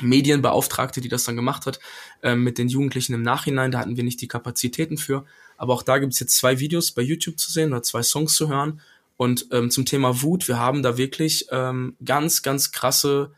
Medienbeauftragte, 0.00 1.00
die 1.00 1.08
das 1.08 1.24
dann 1.24 1.36
gemacht 1.36 1.66
hat, 1.66 1.78
ähm, 2.22 2.42
mit 2.42 2.56
den 2.58 2.68
Jugendlichen 2.68 3.12
im 3.14 3.22
Nachhinein. 3.22 3.70
Da 3.70 3.78
hatten 3.80 3.96
wir 3.96 4.04
nicht 4.04 4.20
die 4.20 4.28
Kapazitäten 4.28 4.96
für. 4.96 5.24
Aber 5.58 5.74
auch 5.74 5.82
da 5.82 5.98
gibt 5.98 6.14
es 6.14 6.20
jetzt 6.20 6.36
zwei 6.36 6.58
Videos 6.60 6.92
bei 6.92 7.02
YouTube 7.02 7.38
zu 7.38 7.52
sehen 7.52 7.72
oder 7.72 7.82
zwei 7.82 8.02
Songs 8.02 8.34
zu 8.34 8.48
hören. 8.48 8.80
Und 9.18 9.46
ähm, 9.52 9.70
zum 9.70 9.84
Thema 9.84 10.22
Wut, 10.22 10.48
wir 10.48 10.58
haben 10.58 10.82
da 10.82 10.96
wirklich 10.96 11.46
ähm, 11.50 11.94
ganz, 12.04 12.42
ganz 12.42 12.72
krasse 12.72 13.32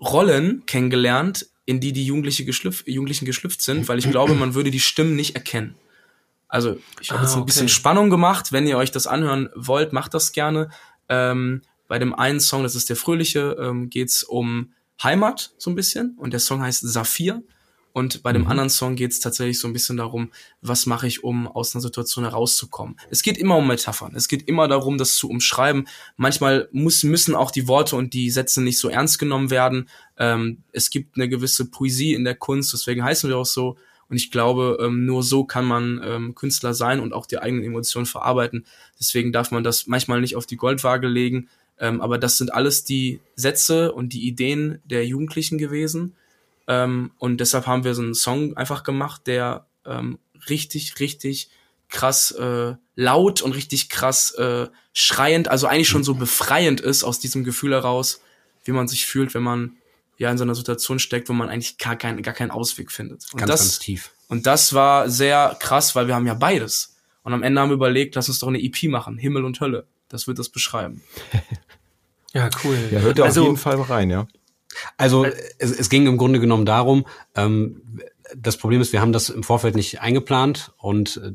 Rollen 0.00 0.64
kennengelernt, 0.66 1.48
in 1.64 1.80
die 1.80 1.92
die 1.92 2.04
Jugendliche 2.04 2.44
geschlüpf 2.44 2.84
Jugendlichen 2.86 3.24
geschlüpft 3.24 3.62
sind, 3.62 3.86
weil 3.88 3.98
ich 3.98 4.10
glaube, 4.10 4.34
man 4.34 4.54
würde 4.54 4.70
die 4.70 4.80
Stimmen 4.80 5.16
nicht 5.16 5.34
erkennen. 5.34 5.74
Also 6.48 6.78
ich 7.00 7.10
habe 7.10 7.20
Ah, 7.20 7.24
jetzt 7.24 7.32
ein 7.34 7.40
okay. 7.40 7.46
bisschen 7.46 7.68
Spannung 7.68 8.10
gemacht. 8.10 8.52
Wenn 8.52 8.66
ihr 8.66 8.76
euch 8.76 8.90
das 8.90 9.06
anhören 9.06 9.48
wollt, 9.54 9.92
macht 9.92 10.12
das 10.14 10.32
gerne. 10.32 10.70
Ähm, 11.08 11.62
bei 11.88 11.98
dem 11.98 12.14
einen 12.14 12.40
Song, 12.40 12.62
das 12.62 12.74
ist 12.74 12.88
der 12.88 12.96
fröhliche, 12.96 13.56
ähm, 13.58 13.88
geht's 13.90 14.22
um 14.22 14.72
Heimat 15.02 15.52
so 15.58 15.70
ein 15.70 15.74
bisschen 15.74 16.14
und 16.18 16.32
der 16.32 16.40
Song 16.40 16.62
heißt 16.62 16.82
Saphir. 16.86 17.42
Und 17.92 18.22
bei 18.22 18.32
dem 18.32 18.46
anderen 18.46 18.70
Song 18.70 18.96
geht's 18.96 19.20
tatsächlich 19.20 19.58
so 19.58 19.68
ein 19.68 19.74
bisschen 19.74 19.98
darum, 19.98 20.30
was 20.62 20.86
mache 20.86 21.06
ich, 21.06 21.24
um 21.24 21.46
aus 21.46 21.74
einer 21.74 21.82
Situation 21.82 22.24
herauszukommen. 22.24 22.96
Es 23.10 23.22
geht 23.22 23.36
immer 23.36 23.56
um 23.56 23.66
Metaphern. 23.66 24.14
Es 24.16 24.28
geht 24.28 24.48
immer 24.48 24.66
darum, 24.66 24.96
das 24.96 25.14
zu 25.14 25.28
umschreiben. 25.28 25.86
Manchmal 26.16 26.68
muss, 26.72 27.02
müssen 27.02 27.34
auch 27.34 27.50
die 27.50 27.68
Worte 27.68 27.96
und 27.96 28.14
die 28.14 28.30
Sätze 28.30 28.62
nicht 28.62 28.78
so 28.78 28.88
ernst 28.88 29.18
genommen 29.18 29.50
werden. 29.50 29.88
Ähm, 30.16 30.62
es 30.72 30.88
gibt 30.88 31.16
eine 31.16 31.28
gewisse 31.28 31.70
Poesie 31.70 32.14
in 32.14 32.24
der 32.24 32.34
Kunst, 32.34 32.72
deswegen 32.72 33.04
heißen 33.04 33.28
wir 33.28 33.36
auch 33.36 33.46
so. 33.46 33.76
Und 34.08 34.16
ich 34.16 34.30
glaube, 34.30 34.78
ähm, 34.80 35.06
nur 35.06 35.22
so 35.22 35.44
kann 35.44 35.64
man 35.64 36.00
ähm, 36.04 36.34
Künstler 36.34 36.74
sein 36.74 37.00
und 37.00 37.12
auch 37.12 37.26
die 37.26 37.38
eigenen 37.38 37.64
Emotionen 37.64 38.06
verarbeiten. 38.06 38.66
Deswegen 38.98 39.32
darf 39.32 39.50
man 39.50 39.64
das 39.64 39.86
manchmal 39.86 40.20
nicht 40.20 40.36
auf 40.36 40.46
die 40.46 40.56
Goldwaage 40.56 41.08
legen. 41.08 41.48
Ähm, 41.78 42.00
aber 42.00 42.18
das 42.18 42.38
sind 42.38 42.52
alles 42.52 42.84
die 42.84 43.20
Sätze 43.36 43.92
und 43.92 44.12
die 44.12 44.26
Ideen 44.26 44.80
der 44.84 45.06
Jugendlichen 45.06 45.58
gewesen. 45.58 46.14
Ähm, 46.72 47.10
und 47.18 47.38
deshalb 47.38 47.66
haben 47.66 47.84
wir 47.84 47.94
so 47.94 48.02
einen 48.02 48.14
Song 48.14 48.56
einfach 48.56 48.82
gemacht, 48.82 49.26
der 49.26 49.66
ähm, 49.84 50.18
richtig, 50.48 50.98
richtig 51.00 51.50
krass 51.88 52.30
äh, 52.30 52.74
laut 52.94 53.42
und 53.42 53.52
richtig 53.52 53.90
krass 53.90 54.32
äh, 54.32 54.68
schreiend, 54.94 55.48
also 55.48 55.66
eigentlich 55.66 55.88
schon 55.88 56.04
so 56.04 56.14
befreiend 56.14 56.80
ist 56.80 57.04
aus 57.04 57.18
diesem 57.20 57.44
Gefühl 57.44 57.72
heraus, 57.72 58.22
wie 58.64 58.72
man 58.72 58.88
sich 58.88 59.04
fühlt, 59.04 59.34
wenn 59.34 59.42
man 59.42 59.76
ja 60.16 60.30
in 60.30 60.38
so 60.38 60.44
einer 60.44 60.54
Situation 60.54 60.98
steckt, 60.98 61.28
wo 61.28 61.34
man 61.34 61.50
eigentlich 61.50 61.76
gar, 61.76 61.96
kein, 61.96 62.22
gar 62.22 62.34
keinen 62.34 62.50
Ausweg 62.50 62.90
findet. 62.90 63.24
Und 63.32 63.40
Ganz, 63.40 63.50
das, 63.50 63.60
ganz 63.60 63.78
tief. 63.80 64.10
und 64.28 64.46
das 64.46 64.72
war 64.72 65.10
sehr 65.10 65.56
krass, 65.60 65.94
weil 65.94 66.06
wir 66.06 66.14
haben 66.14 66.26
ja 66.26 66.34
beides. 66.34 66.96
Und 67.24 67.34
am 67.34 67.42
Ende 67.42 67.60
haben 67.60 67.68
wir 67.68 67.74
überlegt, 67.74 68.14
lass 68.14 68.28
uns 68.28 68.38
doch 68.38 68.48
eine 68.48 68.62
EP 68.62 68.84
machen, 68.84 69.18
Himmel 69.18 69.44
und 69.44 69.60
Hölle. 69.60 69.86
Das 70.08 70.26
wird 70.26 70.38
das 70.38 70.48
beschreiben. 70.48 71.02
Ja, 72.34 72.48
cool. 72.64 72.78
Ja, 72.90 73.00
hört 73.00 73.20
also, 73.20 73.42
auf 73.42 73.46
jeden 73.46 73.58
Fall 73.58 73.78
rein, 73.82 74.08
ja. 74.08 74.26
Also 74.96 75.24
es, 75.58 75.70
es 75.70 75.88
ging 75.88 76.06
im 76.06 76.16
Grunde 76.18 76.40
genommen 76.40 76.66
darum, 76.66 77.06
ähm, 77.34 78.00
das 78.36 78.56
Problem 78.56 78.80
ist, 78.80 78.92
wir 78.92 79.00
haben 79.00 79.12
das 79.12 79.28
im 79.28 79.42
Vorfeld 79.42 79.74
nicht 79.74 80.00
eingeplant 80.00 80.72
und 80.78 81.18
äh, 81.18 81.32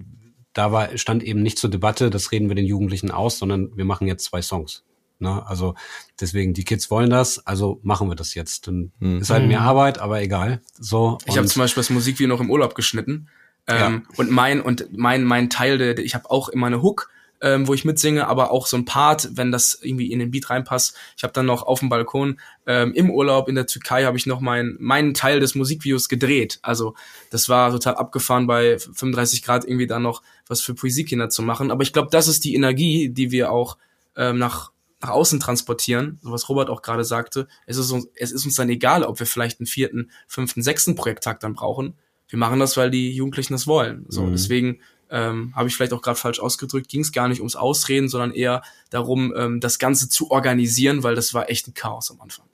da 0.53 0.71
war, 0.71 0.97
stand 0.97 1.21
eben 1.23 1.43
nicht 1.43 1.59
zur 1.59 1.69
Debatte, 1.69 2.09
das 2.09 2.31
reden 2.31 2.47
wir 2.49 2.55
den 2.55 2.65
Jugendlichen 2.65 3.11
aus, 3.11 3.37
sondern 3.37 3.75
wir 3.77 3.85
machen 3.85 4.07
jetzt 4.07 4.23
zwei 4.25 4.41
Songs. 4.41 4.83
Ne? 5.19 5.45
Also 5.47 5.75
deswegen, 6.19 6.53
die 6.53 6.63
Kids 6.63 6.89
wollen 6.89 7.09
das, 7.09 7.45
also 7.45 7.79
machen 7.83 8.07
wir 8.09 8.15
das 8.15 8.33
jetzt. 8.33 8.67
Dann 8.67 8.91
Mhm. 8.99 9.19
ist 9.19 9.29
halt 9.29 9.47
mehr 9.47 9.61
Arbeit, 9.61 9.99
aber 9.99 10.21
egal. 10.21 10.61
So. 10.79 11.19
Ich 11.25 11.37
habe 11.37 11.47
zum 11.47 11.61
Beispiel 11.61 11.81
das 11.81 11.89
Musikvideo 11.91 12.27
noch 12.27 12.41
im 12.41 12.49
Urlaub 12.49 12.73
geschnitten. 12.75 13.27
Ähm, 13.67 14.03
Und 14.15 14.31
mein 14.31 14.61
und 14.61 14.87
mein 14.97 15.23
mein 15.23 15.49
Teil, 15.49 15.77
der, 15.77 15.97
ich 15.99 16.15
habe 16.15 16.31
auch 16.31 16.49
immer 16.49 16.67
eine 16.67 16.81
Hook, 16.81 17.09
ähm, 17.41 17.67
wo 17.67 17.73
ich 17.73 17.85
mitsinge, 17.85 18.27
aber 18.27 18.51
auch 18.51 18.65
so 18.67 18.77
ein 18.77 18.85
Part, 18.85 19.29
wenn 19.33 19.51
das 19.51 19.77
irgendwie 19.81 20.11
in 20.11 20.19
den 20.19 20.31
Beat 20.31 20.49
reinpasst. 20.49 20.95
Ich 21.15 21.23
habe 21.23 21.33
dann 21.33 21.45
noch 21.45 21.63
auf 21.63 21.79
dem 21.79 21.89
Balkon 21.89 22.39
ähm, 22.65 22.93
im 22.93 23.11
Urlaub 23.11 23.47
in 23.47 23.55
der 23.55 23.67
Türkei 23.67 24.05
habe 24.05 24.17
ich 24.17 24.25
noch 24.25 24.39
meinen 24.41 24.75
meinen 24.79 25.13
Teil 25.13 25.39
des 25.39 25.53
Musikvideos 25.55 26.09
gedreht. 26.09 26.59
Also 26.63 26.95
das 27.29 27.47
war 27.47 27.71
total 27.71 27.95
abgefahren 27.95 28.47
bei 28.47 28.79
35 28.79 29.43
Grad 29.43 29.65
irgendwie 29.65 29.87
dann 29.87 30.01
noch 30.01 30.23
was 30.47 30.61
für 30.61 30.73
Poesiekinder 30.73 31.29
zu 31.29 31.41
machen. 31.43 31.69
Aber 31.71 31.83
ich 31.83 31.93
glaube, 31.93 32.09
das 32.11 32.27
ist 32.27 32.43
die 32.43 32.55
Energie, 32.55 33.09
die 33.09 33.31
wir 33.31 33.51
auch 33.51 33.77
ähm, 34.15 34.37
nach 34.39 34.71
nach 34.99 35.09
außen 35.11 35.39
transportieren, 35.39 36.17
so 36.23 36.31
was 36.31 36.49
Robert 36.49 36.71
auch 36.71 36.81
gerade 36.81 37.05
sagte. 37.05 37.47
Es 37.67 37.77
ist 37.77 37.91
uns 37.91 38.07
es 38.15 38.31
ist 38.31 38.45
uns 38.45 38.55
dann 38.55 38.69
egal, 38.69 39.03
ob 39.03 39.19
wir 39.19 39.27
vielleicht 39.27 39.59
einen 39.59 39.67
vierten, 39.67 40.09
fünften, 40.27 40.63
sechsten 40.63 40.95
Projekttag 40.95 41.39
dann 41.39 41.53
brauchen. 41.53 41.93
Wir 42.29 42.39
machen 42.39 42.59
das, 42.59 42.75
weil 42.77 42.89
die 42.89 43.11
Jugendlichen 43.11 43.53
das 43.53 43.67
wollen. 43.67 44.05
So, 44.09 44.23
Mhm. 44.23 44.31
deswegen 44.31 44.79
ähm, 45.09 45.53
habe 45.55 45.67
ich 45.67 45.75
vielleicht 45.75 45.93
auch 45.93 46.01
gerade 46.01 46.17
falsch 46.17 46.39
ausgedrückt, 46.39 46.89
ging 46.89 47.01
es 47.01 47.11
gar 47.11 47.27
nicht 47.27 47.39
ums 47.39 47.55
Ausreden, 47.55 48.09
sondern 48.09 48.31
eher 48.31 48.61
darum, 48.89 49.33
ähm, 49.35 49.59
das 49.59 49.79
Ganze 49.79 50.09
zu 50.09 50.31
organisieren, 50.31 51.03
weil 51.03 51.15
das 51.15 51.33
war 51.33 51.49
echt 51.49 51.67
ein 51.67 51.73
Chaos 51.73 52.11
am 52.11 52.21
Anfang. 52.21 52.45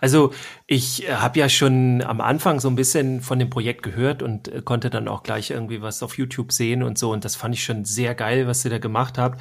Also 0.00 0.32
ich 0.66 1.06
habe 1.10 1.38
ja 1.38 1.48
schon 1.50 2.02
am 2.02 2.22
Anfang 2.22 2.60
so 2.60 2.68
ein 2.68 2.76
bisschen 2.76 3.20
von 3.20 3.38
dem 3.38 3.50
Projekt 3.50 3.82
gehört 3.82 4.22
und 4.22 4.48
äh, 4.48 4.62
konnte 4.62 4.88
dann 4.88 5.06
auch 5.06 5.22
gleich 5.22 5.50
irgendwie 5.50 5.82
was 5.82 6.02
auf 6.02 6.16
YouTube 6.16 6.50
sehen 6.50 6.82
und 6.82 6.96
so. 6.96 7.12
Und 7.12 7.24
das 7.24 7.36
fand 7.36 7.54
ich 7.54 7.62
schon 7.62 7.84
sehr 7.84 8.14
geil, 8.14 8.46
was 8.46 8.64
ihr 8.64 8.70
da 8.70 8.78
gemacht 8.78 9.18
habt. 9.18 9.40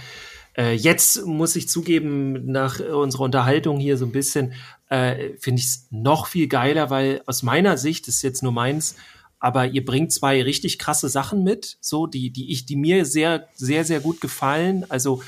Äh, 0.58 0.74
jetzt 0.74 1.26
muss 1.26 1.56
ich 1.56 1.70
zugeben, 1.70 2.52
nach 2.52 2.82
äh, 2.82 2.92
unserer 2.92 3.24
Unterhaltung 3.24 3.80
hier 3.80 3.98
so 3.98 4.06
ein 4.06 4.12
bisschen, 4.12 4.54
äh, 4.90 5.38
finde 5.40 5.60
ich 5.62 5.68
es 5.68 5.88
noch 5.90 6.28
viel 6.28 6.48
geiler, 6.48 6.90
weil 6.90 7.22
aus 7.26 7.42
meiner 7.42 7.78
Sicht, 7.78 8.08
das 8.08 8.16
ist 8.16 8.22
jetzt 8.24 8.44
nur 8.44 8.52
meins, 8.52 8.98
aber 9.42 9.66
ihr 9.68 9.84
bringt 9.84 10.14
zwei 10.14 10.42
richtig 10.44 10.78
krasse 10.78 11.10
Sachen 11.10 11.44
mit, 11.44 11.78
so 11.82 12.06
die, 12.06 12.30
die 12.30 12.52
ich, 12.52 12.66
die 12.66 12.76
mir 12.78 13.06
sehr, 13.06 13.48
sehr, 13.56 13.84
sehr 13.84 14.00
gut 14.00 14.22
gefallen. 14.22 14.86
Also 14.88 15.24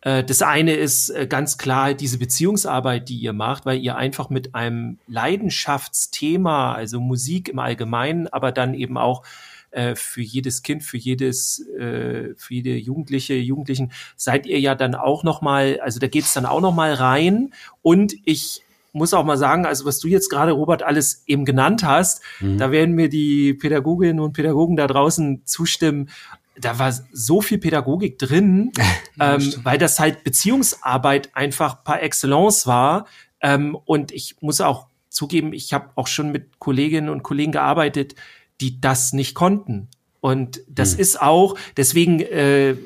äh, 0.00 0.24
das 0.24 0.40
eine 0.40 0.74
ist 0.74 1.10
äh, 1.10 1.26
ganz 1.26 1.58
klar 1.58 1.92
diese 1.92 2.16
Beziehungsarbeit, 2.16 3.10
die 3.10 3.18
ihr 3.18 3.34
macht, 3.34 3.66
weil 3.66 3.78
ihr 3.78 3.94
einfach 3.94 4.30
mit 4.30 4.54
einem 4.54 4.98
Leidenschaftsthema, 5.06 6.74
also 6.74 6.98
Musik 6.98 7.50
im 7.50 7.58
Allgemeinen, 7.58 8.26
aber 8.26 8.52
dann 8.52 8.72
eben 8.72 8.96
auch 8.96 9.22
äh, 9.70 9.96
für 9.96 10.22
jedes 10.22 10.62
Kind, 10.62 10.82
für 10.82 10.96
jedes, 10.96 11.60
äh, 11.78 12.34
für 12.34 12.54
jede 12.54 12.74
Jugendliche, 12.76 13.34
Jugendlichen, 13.34 13.92
seid 14.16 14.46
ihr 14.46 14.60
ja 14.60 14.74
dann 14.74 14.94
auch 14.94 15.24
noch 15.24 15.42
mal, 15.42 15.78
also 15.80 16.00
da 16.00 16.08
geht's 16.08 16.32
dann 16.32 16.46
auch 16.46 16.62
noch 16.62 16.74
mal 16.74 16.94
rein. 16.94 17.52
Und 17.82 18.14
ich 18.24 18.62
muss 18.92 19.14
auch 19.14 19.24
mal 19.24 19.38
sagen, 19.38 19.66
also 19.66 19.84
was 19.84 19.98
du 19.98 20.08
jetzt 20.08 20.28
gerade, 20.28 20.52
Robert, 20.52 20.82
alles 20.82 21.24
eben 21.26 21.44
genannt 21.44 21.82
hast, 21.82 22.22
da 22.40 22.70
werden 22.70 22.94
mir 22.94 23.08
die 23.08 23.54
Pädagoginnen 23.54 24.20
und 24.20 24.34
Pädagogen 24.34 24.76
da 24.76 24.86
draußen 24.86 25.42
zustimmen. 25.46 26.10
Da 26.60 26.78
war 26.78 26.92
so 27.12 27.40
viel 27.40 27.58
Pädagogik 27.58 28.18
drin, 28.18 28.72
ähm, 29.20 29.54
weil 29.62 29.78
das 29.78 29.98
halt 29.98 30.24
Beziehungsarbeit 30.24 31.34
einfach 31.34 31.82
par 31.82 32.02
excellence 32.02 32.66
war. 32.66 33.06
Ähm, 33.40 33.76
und 33.86 34.12
ich 34.12 34.36
muss 34.40 34.60
auch 34.60 34.86
zugeben, 35.08 35.52
ich 35.52 35.72
habe 35.72 35.90
auch 35.94 36.06
schon 36.06 36.30
mit 36.30 36.58
Kolleginnen 36.58 37.08
und 37.08 37.22
Kollegen 37.22 37.52
gearbeitet, 37.52 38.14
die 38.60 38.80
das 38.80 39.12
nicht 39.12 39.34
konnten. 39.34 39.88
Und 40.20 40.62
das 40.68 40.94
ist 40.94 41.20
auch, 41.20 41.56
deswegen, 41.76 42.20
äh, 42.20 42.76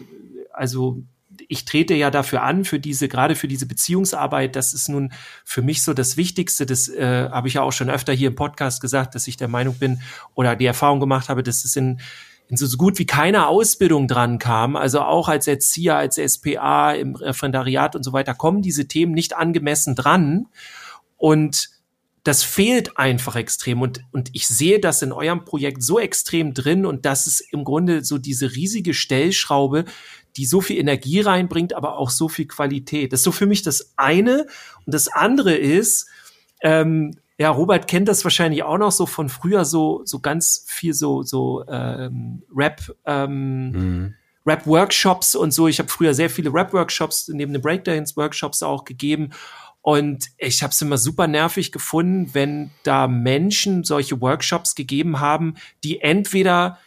also 0.53 1.03
ich 1.49 1.65
trete 1.65 1.95
ja 1.95 2.11
dafür 2.11 2.43
an, 2.43 2.65
für 2.65 2.79
diese, 2.79 3.09
gerade 3.09 3.35
für 3.35 3.49
diese 3.49 3.67
Beziehungsarbeit, 3.67 4.57
das 4.57 4.75
ist 4.75 4.89
nun 4.89 5.13
für 5.45 5.63
mich 5.63 5.83
so 5.83 5.95
das 5.95 6.17
Wichtigste. 6.17 6.67
Das 6.67 6.89
äh, 6.89 7.29
habe 7.31 7.49
ich 7.49 7.55
ja 7.55 7.63
auch 7.63 7.73
schon 7.73 7.91
öfter 7.91 8.13
hier 8.13 8.29
im 8.29 8.35
Podcast 8.35 8.81
gesagt, 8.81 9.15
dass 9.15 9.27
ich 9.29 9.37
der 9.37 9.49
Meinung 9.49 9.75
bin 9.75 10.01
oder 10.35 10.57
die 10.57 10.67
Erfahrung 10.67 11.01
gemacht 11.01 11.29
habe, 11.29 11.43
dass 11.43 11.65
es 11.65 11.77
in, 11.77 12.01
in 12.49 12.57
so 12.57 12.77
gut 12.77 12.99
wie 12.99 13.07
keiner 13.07 13.49
Ausbildung 13.49 14.09
dran 14.09 14.39
kam, 14.39 14.77
also 14.77 15.01
auch 15.01 15.29
als 15.29 15.47
Erzieher, 15.47 15.97
als 15.97 16.17
SPA, 16.17 16.93
im 16.93 17.15
Referendariat 17.17 17.97
und 17.97 18.03
so 18.03 18.13
weiter, 18.13 18.35
kommen 18.35 18.63
diese 18.63 18.87
Themen 18.89 19.13
nicht 19.13 19.37
angemessen 19.37 19.95
dran. 19.95 20.47
Und 21.17 21.71
das 22.27 22.43
fehlt 22.43 22.99
einfach 22.99 23.37
extrem 23.37 23.83
und, 23.83 24.01
und 24.11 24.31
ich 24.33 24.49
sehe 24.49 24.81
das 24.81 25.01
in 25.01 25.13
eurem 25.13 25.45
Projekt 25.45 25.85
so 25.85 26.01
extrem 26.01 26.55
drin 26.55 26.85
und 26.85 27.07
das 27.07 27.29
ist 27.29 27.41
im 27.53 27.63
Grunde 27.63 28.05
so 28.05 28.19
diese 28.19 28.57
riesige 28.57 28.95
Stellschraube, 28.95 29.85
die 30.37 30.47
so 30.47 30.61
viel 30.61 30.79
Energie 30.79 31.21
reinbringt, 31.21 31.75
aber 31.75 31.99
auch 31.99 32.11
so 32.11 32.29
viel 32.29 32.47
Qualität. 32.47 33.13
Das 33.13 33.21
ist 33.21 33.25
so 33.25 33.33
für 33.33 33.47
mich 33.47 33.63
das 33.63 33.95
eine 33.97 34.47
und 34.85 34.95
das 34.95 35.09
andere 35.09 35.55
ist, 35.55 36.09
ähm, 36.63 37.17
ja, 37.39 37.51
Robert 37.51 37.87
kennt 37.87 38.09
das 38.09 38.25
wahrscheinlich 38.25 38.63
auch 38.63 38.79
noch 38.79 38.93
so 38.93 39.05
von 39.07 39.29
früher 39.29 39.65
so 39.65 40.03
so 40.05 40.21
ganz 40.21 40.65
viel 40.67 40.95
so 40.95 41.23
so 41.23 41.65
ähm, 41.69 42.43
Rap 42.55 42.81
ähm, 43.05 44.15
Rap-Workshops 44.47 45.35
und 45.35 45.51
so. 45.51 45.67
Ich 45.69 45.81
habe 45.81 45.89
früher 45.89 46.15
sehr 46.15 46.31
viele 46.31 46.55
Rap-Workshops 46.55 47.29
neben 47.29 47.53
den 47.53 47.61
Breakdance-Workshops 47.61 48.63
auch 48.63 48.85
gegeben. 48.85 49.31
Und 49.83 50.31
ich 50.39 50.63
habe 50.63 50.73
es 50.73 50.81
immer 50.83 50.99
super 50.99 51.27
nervig 51.27 51.73
gefunden, 51.73 52.31
wenn 52.33 52.71
da 52.85 53.07
Menschen 53.07 53.85
solche 53.85 54.21
Workshops 54.21 54.75
gegeben 54.75 55.21
haben, 55.21 55.55
die 55.85 56.01
entweder 56.01 56.79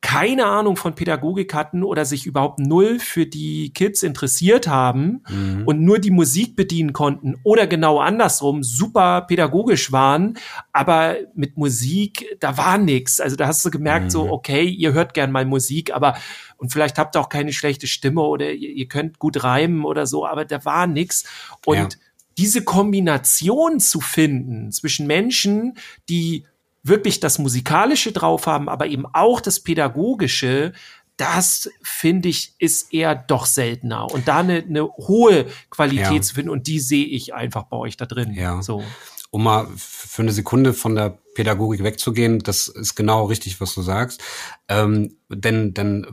keine 0.00 0.46
Ahnung 0.46 0.76
von 0.76 0.94
Pädagogik 0.94 1.52
hatten 1.54 1.82
oder 1.82 2.04
sich 2.04 2.24
überhaupt 2.24 2.60
null 2.60 3.00
für 3.00 3.26
die 3.26 3.72
Kids 3.72 4.04
interessiert 4.04 4.68
haben 4.68 5.22
und 5.66 5.80
nur 5.80 5.98
die 5.98 6.12
Musik 6.12 6.54
bedienen 6.54 6.92
konnten 6.92 7.34
oder 7.42 7.66
genau 7.66 7.98
andersrum 7.98 8.62
super 8.62 9.22
pädagogisch 9.22 9.90
waren, 9.90 10.38
aber 10.72 11.16
mit 11.34 11.56
Musik, 11.56 12.36
da 12.38 12.56
war 12.56 12.78
nix. 12.78 13.18
Also 13.18 13.34
da 13.34 13.48
hast 13.48 13.64
du 13.64 13.70
gemerkt 13.70 14.12
so, 14.12 14.30
okay, 14.30 14.62
ihr 14.64 14.92
hört 14.92 15.14
gern 15.14 15.32
mal 15.32 15.44
Musik, 15.44 15.92
aber 15.92 16.16
und 16.58 16.72
vielleicht 16.72 16.96
habt 16.98 17.16
ihr 17.16 17.20
auch 17.20 17.28
keine 17.28 17.52
schlechte 17.52 17.88
Stimme 17.88 18.22
oder 18.22 18.52
ihr, 18.52 18.70
ihr 18.70 18.86
könnt 18.88 19.18
gut 19.18 19.42
reimen 19.42 19.84
oder 19.84 20.06
so, 20.06 20.24
aber 20.26 20.44
da 20.44 20.64
war 20.64 20.86
nix. 20.86 21.24
Und 21.66 21.76
Ja. 21.76 21.88
diese 22.36 22.62
Kombination 22.62 23.80
zu 23.80 24.00
finden 24.00 24.70
zwischen 24.70 25.08
Menschen, 25.08 25.76
die 26.08 26.44
wirklich 26.82 27.20
das 27.20 27.38
Musikalische 27.38 28.12
drauf 28.12 28.46
haben, 28.46 28.68
aber 28.68 28.86
eben 28.86 29.04
auch 29.12 29.40
das 29.40 29.60
Pädagogische, 29.60 30.72
das 31.16 31.68
finde 31.82 32.28
ich 32.28 32.54
ist 32.58 32.92
eher 32.94 33.14
doch 33.14 33.44
seltener. 33.46 34.10
Und 34.12 34.28
da 34.28 34.38
eine, 34.38 34.58
eine 34.62 34.84
hohe 34.84 35.46
Qualität 35.70 36.12
Ja. 36.12 36.20
zu 36.22 36.34
finden 36.34 36.50
und 36.50 36.66
die 36.66 36.78
sehe 36.80 37.04
ich 37.06 37.34
einfach 37.34 37.64
bei 37.64 37.76
euch 37.76 37.96
da 37.96 38.06
drin. 38.06 38.32
Ja. 38.34 38.62
So. 38.62 38.84
um 39.30 39.42
mal 39.44 39.66
für 39.76 40.22
eine 40.22 40.32
Sekunde 40.32 40.72
von 40.72 40.94
der 40.94 41.18
Pädagogik 41.34 41.82
wegzugehen, 41.82 42.38
das 42.38 42.68
ist 42.68 42.94
genau 42.94 43.24
richtig, 43.26 43.60
was 43.60 43.74
du 43.74 43.82
sagst. 43.82 44.22
Ähm, 44.68 45.16
denn, 45.28 45.74
denn 45.74 46.06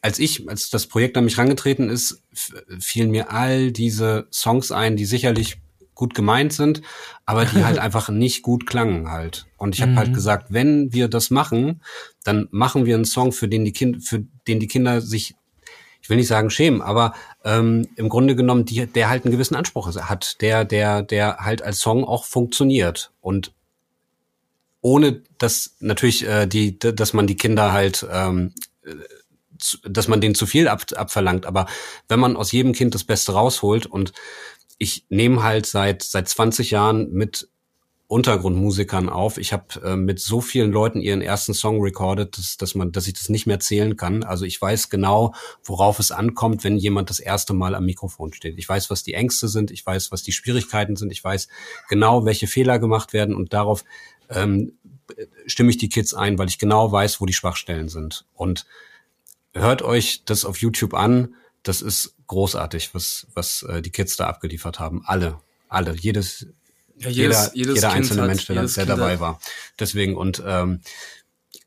als 0.00 0.18
ich, 0.18 0.48
als 0.48 0.70
das 0.70 0.86
Projekt 0.86 1.16
an 1.16 1.24
mich 1.24 1.36
rangetreten 1.38 1.90
ist, 1.90 2.22
fielen 2.80 3.10
mir 3.10 3.30
all 3.30 3.70
diese 3.72 4.26
Songs 4.32 4.72
ein, 4.72 4.96
die 4.96 5.04
sicherlich 5.04 5.60
gut 6.02 6.14
gemeint 6.14 6.52
sind, 6.52 6.82
aber 7.26 7.44
die 7.44 7.64
halt 7.64 7.78
einfach 7.86 8.08
nicht 8.08 8.42
gut 8.42 8.66
klangen 8.66 9.12
halt. 9.12 9.46
Und 9.56 9.76
ich 9.76 9.82
habe 9.82 9.94
halt 9.94 10.12
gesagt, 10.12 10.48
wenn 10.50 10.92
wir 10.92 11.06
das 11.06 11.30
machen, 11.30 11.80
dann 12.24 12.48
machen 12.50 12.86
wir 12.86 12.96
einen 12.96 13.04
Song, 13.04 13.30
für 13.30 13.46
den 13.46 13.64
die 13.64 13.72
Kinder, 13.72 14.00
für 14.00 14.24
den 14.48 14.58
die 14.58 14.66
Kinder 14.66 15.00
sich 15.00 15.36
ich 16.00 16.10
will 16.10 16.16
nicht 16.16 16.26
sagen 16.26 16.50
schämen, 16.50 16.82
aber 16.82 17.14
ähm, 17.44 17.86
im 17.94 18.08
Grunde 18.08 18.34
genommen, 18.34 18.64
die, 18.64 18.86
der 18.86 19.08
halt 19.08 19.24
einen 19.24 19.30
gewissen 19.30 19.54
Anspruch 19.54 19.94
hat, 19.94 20.40
der, 20.40 20.64
der, 20.64 21.02
der 21.02 21.36
halt 21.36 21.62
als 21.62 21.78
Song 21.78 22.04
auch 22.04 22.24
funktioniert. 22.24 23.12
Und 23.20 23.52
ohne 24.80 25.22
dass 25.38 25.76
natürlich 25.78 26.26
äh, 26.26 26.46
die, 26.46 26.76
dass 26.76 27.12
man 27.12 27.28
die 27.28 27.36
Kinder 27.36 27.72
halt, 27.72 28.04
ähm, 28.10 28.52
äh, 28.82 28.96
dass 29.88 30.08
man 30.08 30.20
denen 30.20 30.34
zu 30.34 30.46
viel 30.46 30.66
ab, 30.66 30.82
abverlangt, 30.96 31.46
aber 31.46 31.66
wenn 32.08 32.18
man 32.18 32.36
aus 32.36 32.50
jedem 32.50 32.72
Kind 32.72 32.96
das 32.96 33.04
Beste 33.04 33.30
rausholt 33.30 33.86
und 33.86 34.12
ich 34.82 35.06
nehme 35.10 35.44
halt 35.44 35.66
seit 35.66 36.02
seit 36.02 36.28
20 36.28 36.72
Jahren 36.72 37.12
mit 37.12 37.48
Untergrundmusikern 38.08 39.08
auf. 39.08 39.38
Ich 39.38 39.52
habe 39.52 39.80
äh, 39.82 39.96
mit 39.96 40.18
so 40.18 40.40
vielen 40.40 40.72
Leuten 40.72 41.00
ihren 41.00 41.22
ersten 41.22 41.54
Song 41.54 41.80
recorded, 41.80 42.36
dass, 42.36 42.56
dass 42.56 42.74
man, 42.74 42.90
dass 42.90 43.06
ich 43.06 43.14
das 43.14 43.28
nicht 43.28 43.46
mehr 43.46 43.60
zählen 43.60 43.96
kann. 43.96 44.24
Also 44.24 44.44
ich 44.44 44.60
weiß 44.60 44.90
genau, 44.90 45.34
worauf 45.64 46.00
es 46.00 46.10
ankommt, 46.10 46.64
wenn 46.64 46.76
jemand 46.76 47.10
das 47.10 47.20
erste 47.20 47.54
Mal 47.54 47.76
am 47.76 47.86
Mikrofon 47.86 48.34
steht. 48.34 48.58
Ich 48.58 48.68
weiß, 48.68 48.90
was 48.90 49.04
die 49.04 49.14
Ängste 49.14 49.48
sind, 49.48 49.70
ich 49.70 49.86
weiß, 49.86 50.12
was 50.12 50.22
die 50.24 50.32
Schwierigkeiten 50.32 50.96
sind, 50.96 51.12
ich 51.12 51.22
weiß 51.22 51.48
genau, 51.88 52.26
welche 52.26 52.48
Fehler 52.48 52.78
gemacht 52.78 53.12
werden 53.12 53.34
und 53.36 53.54
darauf 53.54 53.84
ähm, 54.28 54.72
stimme 55.46 55.70
ich 55.70 55.78
die 55.78 55.88
Kids 55.88 56.12
ein, 56.12 56.38
weil 56.38 56.48
ich 56.48 56.58
genau 56.58 56.90
weiß, 56.90 57.20
wo 57.20 57.24
die 57.24 57.32
Schwachstellen 57.32 57.88
sind. 57.88 58.26
Und 58.34 58.66
hört 59.54 59.80
euch 59.80 60.24
das 60.24 60.44
auf 60.44 60.58
YouTube 60.58 60.92
an. 60.92 61.36
Das 61.62 61.80
ist 61.82 62.14
großartig, 62.26 62.94
was, 62.94 63.26
was 63.34 63.62
äh, 63.62 63.82
die 63.82 63.90
Kids 63.90 64.16
da 64.16 64.26
abgeliefert 64.26 64.78
haben. 64.80 65.02
Alle, 65.06 65.38
alle, 65.68 65.94
jedes, 65.96 66.46
Ja, 66.98 67.08
jeder, 67.08 67.50
jedes 67.54 67.74
jeder 67.76 67.88
Kind 67.88 67.96
einzelne 67.98 68.22
hat- 68.22 68.28
Mensch, 68.28 68.46
der, 68.46 68.56
jedes 68.56 68.74
der 68.74 68.86
dabei 68.86 69.12
hat- 69.14 69.20
war. 69.20 69.40
Deswegen 69.78 70.16
und 70.16 70.42
ähm, 70.44 70.80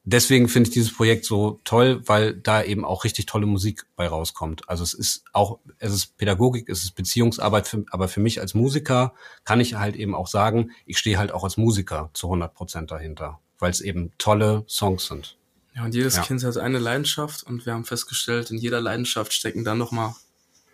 deswegen 0.03 0.47
finde 0.49 0.69
ich 0.69 0.73
dieses 0.73 0.93
Projekt 0.93 1.25
so 1.25 1.59
toll, 1.63 2.01
weil 2.05 2.33
da 2.35 2.61
eben 2.63 2.85
auch 2.85 3.03
richtig 3.05 3.25
tolle 3.25 3.45
Musik 3.45 3.85
bei 3.95 4.07
rauskommt. 4.07 4.67
Also 4.69 4.83
es 4.83 4.93
ist 4.93 5.23
auch, 5.33 5.59
es 5.79 5.93
ist 5.93 6.17
Pädagogik, 6.17 6.69
es 6.69 6.83
ist 6.83 6.91
Beziehungsarbeit, 6.95 7.67
für, 7.67 7.85
aber 7.91 8.07
für 8.07 8.19
mich 8.19 8.39
als 8.41 8.53
Musiker 8.53 9.13
kann 9.45 9.59
ich 9.59 9.75
halt 9.75 9.95
eben 9.95 10.13
auch 10.13 10.27
sagen, 10.27 10.71
ich 10.85 10.97
stehe 10.97 11.17
halt 11.17 11.31
auch 11.31 11.43
als 11.43 11.57
Musiker 11.57 12.09
zu 12.13 12.27
100 12.27 12.53
Prozent 12.53 12.91
dahinter, 12.91 13.39
weil 13.59 13.71
es 13.71 13.81
eben 13.81 14.11
tolle 14.17 14.63
Songs 14.67 15.07
sind. 15.07 15.37
Ja, 15.75 15.83
und 15.83 15.93
jedes 15.93 16.15
Ja. 16.15 16.21
Kind 16.23 16.43
hat 16.43 16.57
eine 16.57 16.79
Leidenschaft 16.79 17.43
und 17.43 17.65
wir 17.65 17.73
haben 17.73 17.83
festgestellt, 17.85 18.49
in 18.49 18.57
jeder 18.57 18.79
Leidenschaft 18.79 19.33
stecken 19.33 19.63
dann 19.63 19.77
nochmal 19.77 20.13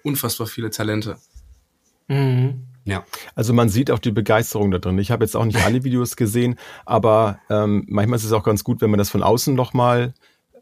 unfassbar 0.04 0.48
viele 0.48 0.70
Talente. 0.70 1.18
Mhm. 2.08 2.68
Ja. 2.86 3.06
Also 3.36 3.54
man 3.54 3.70
sieht 3.70 3.92
auch 3.92 4.00
die 4.00 4.12
Begeisterung 4.12 4.72
da 4.72 4.80
drin. 4.80 4.98
Ich 4.98 5.12
habe 5.12 5.24
jetzt 5.24 5.36
auch 5.36 5.46
nicht 5.46 5.64
alle 5.64 5.84
Videos 5.84 6.16
gesehen, 6.16 6.58
aber 6.86 7.40
ähm, 7.50 7.86
manchmal 7.88 8.18
ist 8.18 8.26
es 8.26 8.32
auch 8.32 8.44
ganz 8.44 8.64
gut, 8.64 8.82
wenn 8.82 8.90
man 8.90 8.98
das 8.98 9.10
von 9.10 9.24
außen 9.24 9.56
nochmal 9.56 10.14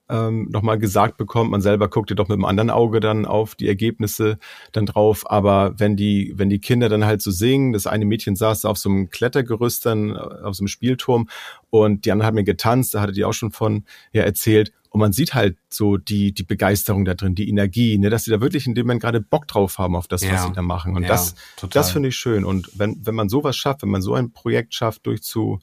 ähm, 0.09 0.47
noch 0.51 0.61
mal 0.61 0.77
gesagt 0.79 1.17
bekommt. 1.17 1.51
Man 1.51 1.61
selber 1.61 1.87
guckt 1.87 2.09
ja 2.09 2.15
doch 2.15 2.27
mit 2.27 2.35
einem 2.35 2.45
anderen 2.45 2.69
Auge 2.69 2.99
dann 2.99 3.25
auf 3.25 3.55
die 3.55 3.67
Ergebnisse 3.67 4.37
dann 4.71 4.85
drauf. 4.85 5.29
Aber 5.29 5.73
wenn 5.77 5.95
die, 5.95 6.33
wenn 6.35 6.49
die 6.49 6.59
Kinder 6.59 6.89
dann 6.89 7.05
halt 7.05 7.21
so 7.21 7.31
singen, 7.31 7.73
das 7.73 7.87
eine 7.87 8.05
Mädchen 8.05 8.35
saß 8.35 8.61
da 8.61 8.69
auf 8.69 8.77
so 8.77 8.89
einem 8.89 9.09
Klettergerüst 9.09 9.85
dann, 9.85 10.09
äh, 10.11 10.13
auf 10.17 10.55
so 10.55 10.61
einem 10.63 10.67
Spielturm 10.67 11.29
und 11.69 12.05
die 12.05 12.11
anderen 12.11 12.27
haben 12.27 12.35
mir 12.35 12.43
getanzt, 12.43 12.93
da 12.93 13.01
hatte 13.01 13.13
die 13.13 13.23
auch 13.25 13.33
schon 13.33 13.51
von 13.51 13.83
ja 14.11 14.23
erzählt. 14.23 14.71
Und 14.91 15.01
man 15.01 15.11
sieht 15.11 15.35
halt 15.35 15.55
so 15.69 15.97
die, 15.97 16.31
die 16.31 16.41
Begeisterung 16.41 17.05
da 17.05 17.13
drin, 17.13 17.35
die 17.35 17.47
Energie, 17.47 17.95
ne, 17.99 18.09
dass 18.09 18.23
sie 18.23 18.31
da 18.31 18.41
wirklich 18.41 18.65
in 18.65 18.73
dem 18.73 18.87
Moment 18.87 19.03
gerade 19.03 19.21
Bock 19.21 19.47
drauf 19.47 19.77
haben 19.77 19.95
auf 19.95 20.07
das, 20.07 20.23
was 20.23 20.31
Ja. 20.31 20.47
sie 20.47 20.53
da 20.53 20.63
machen. 20.63 20.95
Und 20.95 21.03
Ja, 21.03 21.09
das, 21.09 21.35
total. 21.57 21.69
das 21.81 21.91
finde 21.91 22.09
ich 22.09 22.15
schön. 22.15 22.43
Und 22.43 22.71
wenn, 22.73 22.97
wenn 23.05 23.13
man 23.13 23.29
sowas 23.29 23.55
schafft, 23.55 23.83
wenn 23.83 23.89
man 23.89 24.01
so 24.01 24.15
ein 24.15 24.31
Projekt 24.31 24.73
schafft, 24.73 25.05
durchzu, 25.05 25.59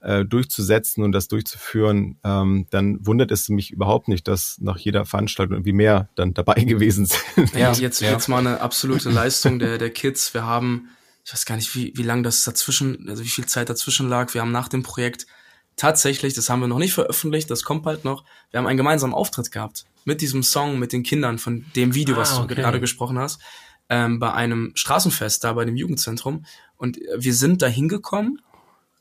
äh, 0.00 0.24
durchzusetzen 0.24 1.02
und 1.02 1.12
das 1.12 1.28
durchzuführen, 1.28 2.18
ähm, 2.24 2.66
dann 2.70 3.04
wundert 3.04 3.30
es 3.30 3.48
mich 3.48 3.70
überhaupt 3.72 4.08
nicht, 4.08 4.28
dass 4.28 4.58
nach 4.60 4.78
jeder 4.78 5.04
Veranstaltung 5.04 5.56
irgendwie 5.56 5.72
mehr 5.72 6.08
dann 6.14 6.34
dabei 6.34 6.54
gewesen 6.64 7.06
sind. 7.06 7.54
Ja, 7.54 7.72
jetzt, 7.72 8.00
ja. 8.00 8.12
jetzt 8.12 8.28
mal 8.28 8.38
eine 8.38 8.60
absolute 8.60 9.10
Leistung 9.10 9.58
der, 9.58 9.78
der 9.78 9.90
Kids. 9.90 10.34
Wir 10.34 10.44
haben, 10.44 10.88
ich 11.24 11.32
weiß 11.32 11.46
gar 11.46 11.56
nicht, 11.56 11.74
wie, 11.74 11.92
wie 11.96 12.02
lange 12.02 12.22
das 12.22 12.44
dazwischen, 12.44 13.08
also 13.08 13.24
wie 13.24 13.28
viel 13.28 13.46
Zeit 13.46 13.70
dazwischen 13.70 14.08
lag. 14.08 14.32
Wir 14.34 14.40
haben 14.40 14.52
nach 14.52 14.68
dem 14.68 14.82
Projekt 14.82 15.26
tatsächlich, 15.74 16.34
das 16.34 16.48
haben 16.50 16.60
wir 16.60 16.68
noch 16.68 16.78
nicht 16.78 16.94
veröffentlicht, 16.94 17.50
das 17.50 17.62
kommt 17.62 17.84
bald 17.84 18.04
noch, 18.04 18.24
wir 18.50 18.58
haben 18.58 18.66
einen 18.66 18.76
gemeinsamen 18.76 19.14
Auftritt 19.14 19.50
gehabt 19.52 19.84
mit 20.04 20.20
diesem 20.20 20.42
Song, 20.42 20.78
mit 20.78 20.92
den 20.92 21.02
Kindern 21.02 21.38
von 21.38 21.64
dem 21.76 21.94
Video, 21.94 22.16
was 22.16 22.32
Ah, 22.32 22.38
du 22.38 22.44
okay. 22.44 22.54
gerade 22.56 22.80
gesprochen 22.80 23.18
hast, 23.18 23.40
ähm, 23.88 24.18
bei 24.18 24.32
einem 24.32 24.72
Straßenfest 24.74 25.44
da 25.44 25.52
bei 25.52 25.64
dem 25.64 25.76
Jugendzentrum. 25.76 26.44
Und 26.76 26.98
wir 27.16 27.34
sind 27.34 27.62
da 27.62 27.66
hingekommen 27.66 28.40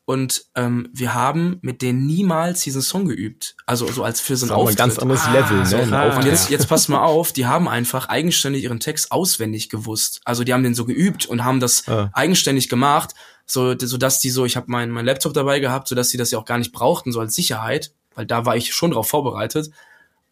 und 0.09 0.45
ähm, 0.55 0.87
wir 0.93 1.13
haben 1.13 1.59
mit 1.61 1.81
denen 1.81 2.05
niemals 2.05 2.61
diesen 2.61 2.81
Song 2.81 3.09
geübt. 3.09 3.55
Also 3.65 3.91
so 3.91 4.03
als 4.05 4.21
für 4.21 4.37
so 4.37 4.45
ein 4.45 4.51
Auftritt. 4.53 4.77
ganz 4.77 4.97
anderes 4.97 5.23
Ah, 5.25 5.33
Level, 5.33 5.65
so 5.65 5.75
ne? 5.75 5.83
Ein. 5.83 5.93
Auftritt. 5.93 6.23
Und 6.23 6.31
jetzt, 6.31 6.49
jetzt 6.49 6.69
passt 6.69 6.87
mal 6.87 7.01
auf, 7.03 7.33
die 7.33 7.45
haben 7.45 7.67
einfach 7.67 8.07
eigenständig 8.07 8.63
ihren 8.63 8.79
Text 8.79 9.11
auswendig 9.11 9.67
gewusst. 9.69 10.21
Also 10.23 10.45
die 10.45 10.53
haben 10.53 10.63
den 10.63 10.75
so 10.75 10.85
geübt 10.85 11.25
und 11.25 11.43
haben 11.43 11.59
das 11.59 11.85
Ah. 11.89 12.09
eigenständig 12.13 12.69
gemacht, 12.69 13.15
so, 13.45 13.77
so 13.77 13.97
dass 13.97 14.19
die 14.21 14.29
so, 14.29 14.45
ich 14.45 14.55
habe 14.55 14.71
meinen 14.71 14.93
mein 14.93 15.05
Laptop 15.05 15.33
dabei 15.33 15.59
gehabt, 15.59 15.89
so 15.89 15.95
dass 15.95 16.07
die 16.07 16.17
das 16.17 16.31
ja 16.31 16.39
auch 16.39 16.45
gar 16.45 16.57
nicht 16.57 16.71
brauchten, 16.71 17.11
so 17.11 17.19
als 17.19 17.35
Sicherheit, 17.35 17.91
weil 18.15 18.25
da 18.25 18.45
war 18.45 18.55
ich 18.55 18.73
schon 18.73 18.91
drauf 18.91 19.09
vorbereitet. 19.09 19.71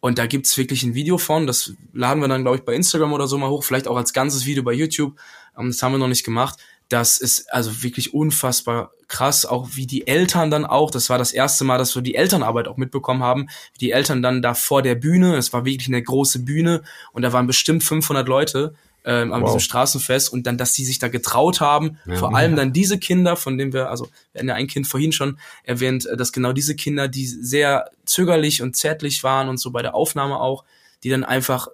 Und 0.00 0.16
da 0.16 0.26
gibt's 0.26 0.56
wirklich 0.56 0.84
ein 0.84 0.94
Video 0.94 1.18
von, 1.18 1.46
das 1.46 1.72
laden 1.92 2.20
wir 2.22 2.28
dann, 2.28 2.42
glaube 2.42 2.56
ich, 2.56 2.64
bei 2.64 2.74
Instagram 2.74 3.12
oder 3.12 3.26
so 3.26 3.36
mal 3.36 3.50
hoch, 3.50 3.62
vielleicht 3.62 3.88
auch 3.88 3.96
als 3.96 4.14
ganzes 4.14 4.46
Video 4.46 4.62
bei 4.62 4.72
YouTube. 4.72 5.16
Ähm, 5.58 5.68
Das 5.68 5.82
haben 5.82 5.92
wir 5.92 5.98
noch 5.98 6.08
nicht 6.08 6.24
gemacht. 6.24 6.58
Das 6.88 7.18
ist 7.18 7.52
also 7.52 7.82
wirklich 7.82 8.14
unfassbar 8.14 8.92
krass, 9.08 9.46
auch 9.46 9.70
wie 9.74 9.86
die 9.86 10.06
Eltern 10.06 10.50
dann 10.50 10.64
auch, 10.64 10.90
das 10.90 11.10
war 11.10 11.18
das 11.18 11.32
erste 11.32 11.64
Mal, 11.64 11.78
dass 11.78 11.94
wir 11.94 12.02
die 12.02 12.14
Elternarbeit 12.16 12.68
auch 12.68 12.76
mitbekommen 12.76 13.22
haben, 13.22 13.48
wie 13.74 13.78
die 13.78 13.90
Eltern 13.92 14.22
dann 14.22 14.42
da 14.42 14.54
vor 14.54 14.82
der 14.82 14.94
Bühne, 14.96 15.36
es 15.36 15.52
war 15.52 15.64
wirklich 15.64 15.88
eine 15.88 16.02
große 16.02 16.40
Bühne 16.40 16.82
und 17.12 17.22
da 17.22 17.32
waren 17.32 17.46
bestimmt 17.46 17.84
500 17.84 18.26
Leute 18.28 18.74
ähm, 19.04 19.32
an 19.32 19.42
Wow. 19.42 19.50
diesem 19.50 19.60
Straßenfest 19.60 20.32
und 20.32 20.46
dann, 20.46 20.58
dass 20.58 20.72
die 20.72 20.84
sich 20.84 20.98
da 20.98 21.06
getraut 21.08 21.60
haben, 21.60 21.98
vor 22.16 22.34
allem 22.36 22.56
dann 22.56 22.72
diese 22.72 22.98
Kinder, 22.98 23.36
von 23.36 23.56
denen 23.56 23.72
wir, 23.72 23.88
also 23.90 24.08
wir 24.32 24.40
hatten 24.40 24.48
ja 24.48 24.54
ein 24.54 24.66
Kind 24.66 24.88
vorhin 24.88 25.12
schon 25.12 25.38
erwähnt, 25.62 26.06
äh, 26.06 26.16
dass 26.16 26.32
genau 26.32 26.52
diese 26.52 26.74
Kinder, 26.74 27.06
die 27.06 27.26
sehr 27.26 27.90
zögerlich 28.04 28.62
und 28.62 28.74
zärtlich 28.74 29.22
waren 29.22 29.48
und 29.48 29.58
so 29.58 29.70
bei 29.70 29.82
der 29.82 29.94
Aufnahme 29.94 30.40
auch, 30.40 30.64
die 31.04 31.10
dann 31.10 31.24
einfach 31.24 31.68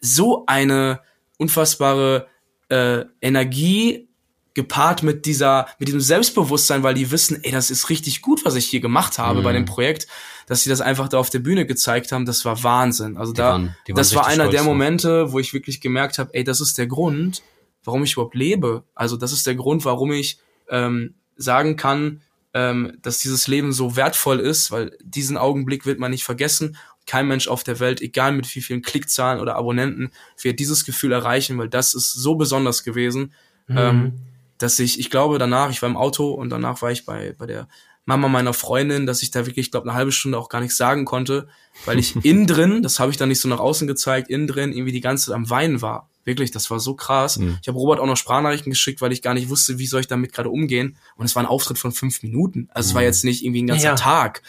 so 0.00 0.44
eine 0.46 1.00
unfassbare 1.36 2.26
äh, 2.70 3.04
Energie 3.20 4.08
gepaart 4.54 5.02
mit 5.02 5.26
dieser, 5.26 5.68
mit 5.78 5.88
diesem 5.88 6.00
Selbstbewusstsein, 6.00 6.82
weil 6.82 6.94
die 6.94 7.10
wissen, 7.10 7.38
ey, 7.44 7.52
das 7.52 7.70
ist 7.70 7.88
richtig 7.88 8.20
gut, 8.20 8.44
was 8.44 8.56
ich 8.56 8.66
hier 8.66 8.80
gemacht 8.80 9.18
habe 9.18 9.40
Mhm. 9.40 9.44
bei 9.44 9.52
dem 9.52 9.64
Projekt, 9.64 10.06
dass 10.46 10.62
sie 10.64 10.70
das 10.70 10.80
einfach 10.80 11.08
da 11.08 11.18
auf 11.18 11.30
der 11.30 11.38
Bühne 11.38 11.66
gezeigt 11.66 12.10
haben, 12.12 12.26
das 12.26 12.44
war 12.44 12.62
Wahnsinn. 12.64 13.16
Also 13.16 13.32
Die 13.32 13.36
da, 13.38 13.50
waren- 13.52 13.66
waren 13.86 13.96
das 13.96 14.14
war 14.14 14.26
einer 14.26 14.44
stolz 14.44 14.56
der. 14.56 14.64
Momente, 14.64 15.32
wo 15.32 15.38
ich 15.38 15.52
wirklich 15.52 15.80
gemerkt 15.80 16.18
habe, 16.18 16.30
ey, 16.34 16.42
das 16.42 16.60
ist 16.60 16.76
der 16.78 16.88
Grund, 16.88 17.42
warum 17.84 18.02
ich 18.02 18.14
überhaupt 18.14 18.34
lebe. 18.34 18.82
Also 18.94 19.16
das 19.16 19.32
ist 19.32 19.46
der 19.46 19.54
Grund, 19.54 19.84
warum 19.84 20.10
ich 20.12 20.38
ähm, 20.68 21.14
sagen 21.36 21.76
kann, 21.76 22.20
ähm, 22.52 22.98
dass 23.02 23.18
dieses 23.18 23.46
Leben 23.46 23.72
so 23.72 23.94
wertvoll 23.94 24.40
ist, 24.40 24.72
weil 24.72 24.96
diesen 25.04 25.36
Augenblick 25.36 25.86
wird 25.86 26.00
man 26.00 26.10
nicht 26.10 26.24
vergessen. 26.24 26.76
Kein 27.06 27.28
Mensch 27.28 27.46
auf 27.46 27.62
der 27.62 27.78
Welt, 27.78 28.00
egal 28.00 28.32
mit 28.32 28.52
wie 28.54 28.60
vielen 28.60 28.82
Klickzahlen 28.82 29.40
oder 29.40 29.54
Abonnenten, 29.54 30.10
wird 30.42 30.58
dieses 30.58 30.84
Gefühl 30.84 31.12
erreichen, 31.12 31.56
weil 31.58 31.68
das 31.68 31.94
ist 31.94 32.12
so 32.12 32.34
besonders 32.34 32.82
gewesen, 32.82 33.32
ähm, 33.68 34.14
dass 34.62 34.78
ich, 34.78 34.98
ich 34.98 35.10
glaube 35.10 35.38
danach, 35.38 35.70
ich 35.70 35.82
war 35.82 35.88
im 35.88 35.96
Auto 35.96 36.30
und 36.30 36.50
danach 36.50 36.82
war 36.82 36.90
ich 36.90 37.04
bei, 37.04 37.34
bei 37.36 37.46
der 37.46 37.68
Mama 38.04 38.28
meiner 38.28 38.54
Freundin, 38.54 39.06
dass 39.06 39.22
ich 39.22 39.30
da 39.30 39.46
wirklich, 39.46 39.66
ich 39.66 39.70
glaube, 39.70 39.88
eine 39.88 39.96
halbe 39.96 40.12
Stunde 40.12 40.38
auch 40.38 40.48
gar 40.48 40.60
nichts 40.60 40.76
sagen 40.76 41.04
konnte, 41.04 41.48
weil 41.84 41.98
ich 41.98 42.16
innen 42.24 42.46
drin, 42.46 42.82
das 42.82 42.98
habe 42.98 43.10
ich 43.10 43.16
dann 43.16 43.28
nicht 43.28 43.40
so 43.40 43.48
nach 43.48 43.60
außen 43.60 43.86
gezeigt, 43.86 44.28
innen 44.30 44.46
drin 44.46 44.72
irgendwie 44.72 44.92
die 44.92 45.00
ganze 45.00 45.26
Zeit 45.26 45.34
am 45.34 45.48
Weinen 45.48 45.82
war. 45.82 46.08
Wirklich, 46.24 46.50
das 46.50 46.70
war 46.70 46.80
so 46.80 46.94
krass. 46.94 47.38
Ich 47.62 47.68
habe 47.68 47.78
Robert 47.78 47.98
auch 47.98 48.06
noch 48.06 48.16
Sprachnachrichten 48.16 48.70
geschickt, 48.70 49.00
weil 49.00 49.10
ich 49.12 49.22
gar 49.22 49.32
nicht 49.32 49.48
wusste, 49.48 49.78
wie 49.78 49.86
soll 49.86 50.02
ich 50.02 50.06
damit 50.06 50.32
gerade 50.32 50.50
umgehen. 50.50 50.96
Und 51.16 51.24
es 51.24 51.34
war 51.34 51.42
ein 51.42 51.48
Auftritt 51.48 51.78
von 51.78 51.92
fünf 51.92 52.22
Minuten. 52.22 52.68
Also 52.72 52.90
es 52.90 52.94
war 52.94 53.02
jetzt 53.02 53.24
nicht 53.24 53.42
irgendwie 53.42 53.62
ein 53.62 53.66
ganzer 53.66 53.88
Ja. 53.88 53.94
Tag. 53.94 54.42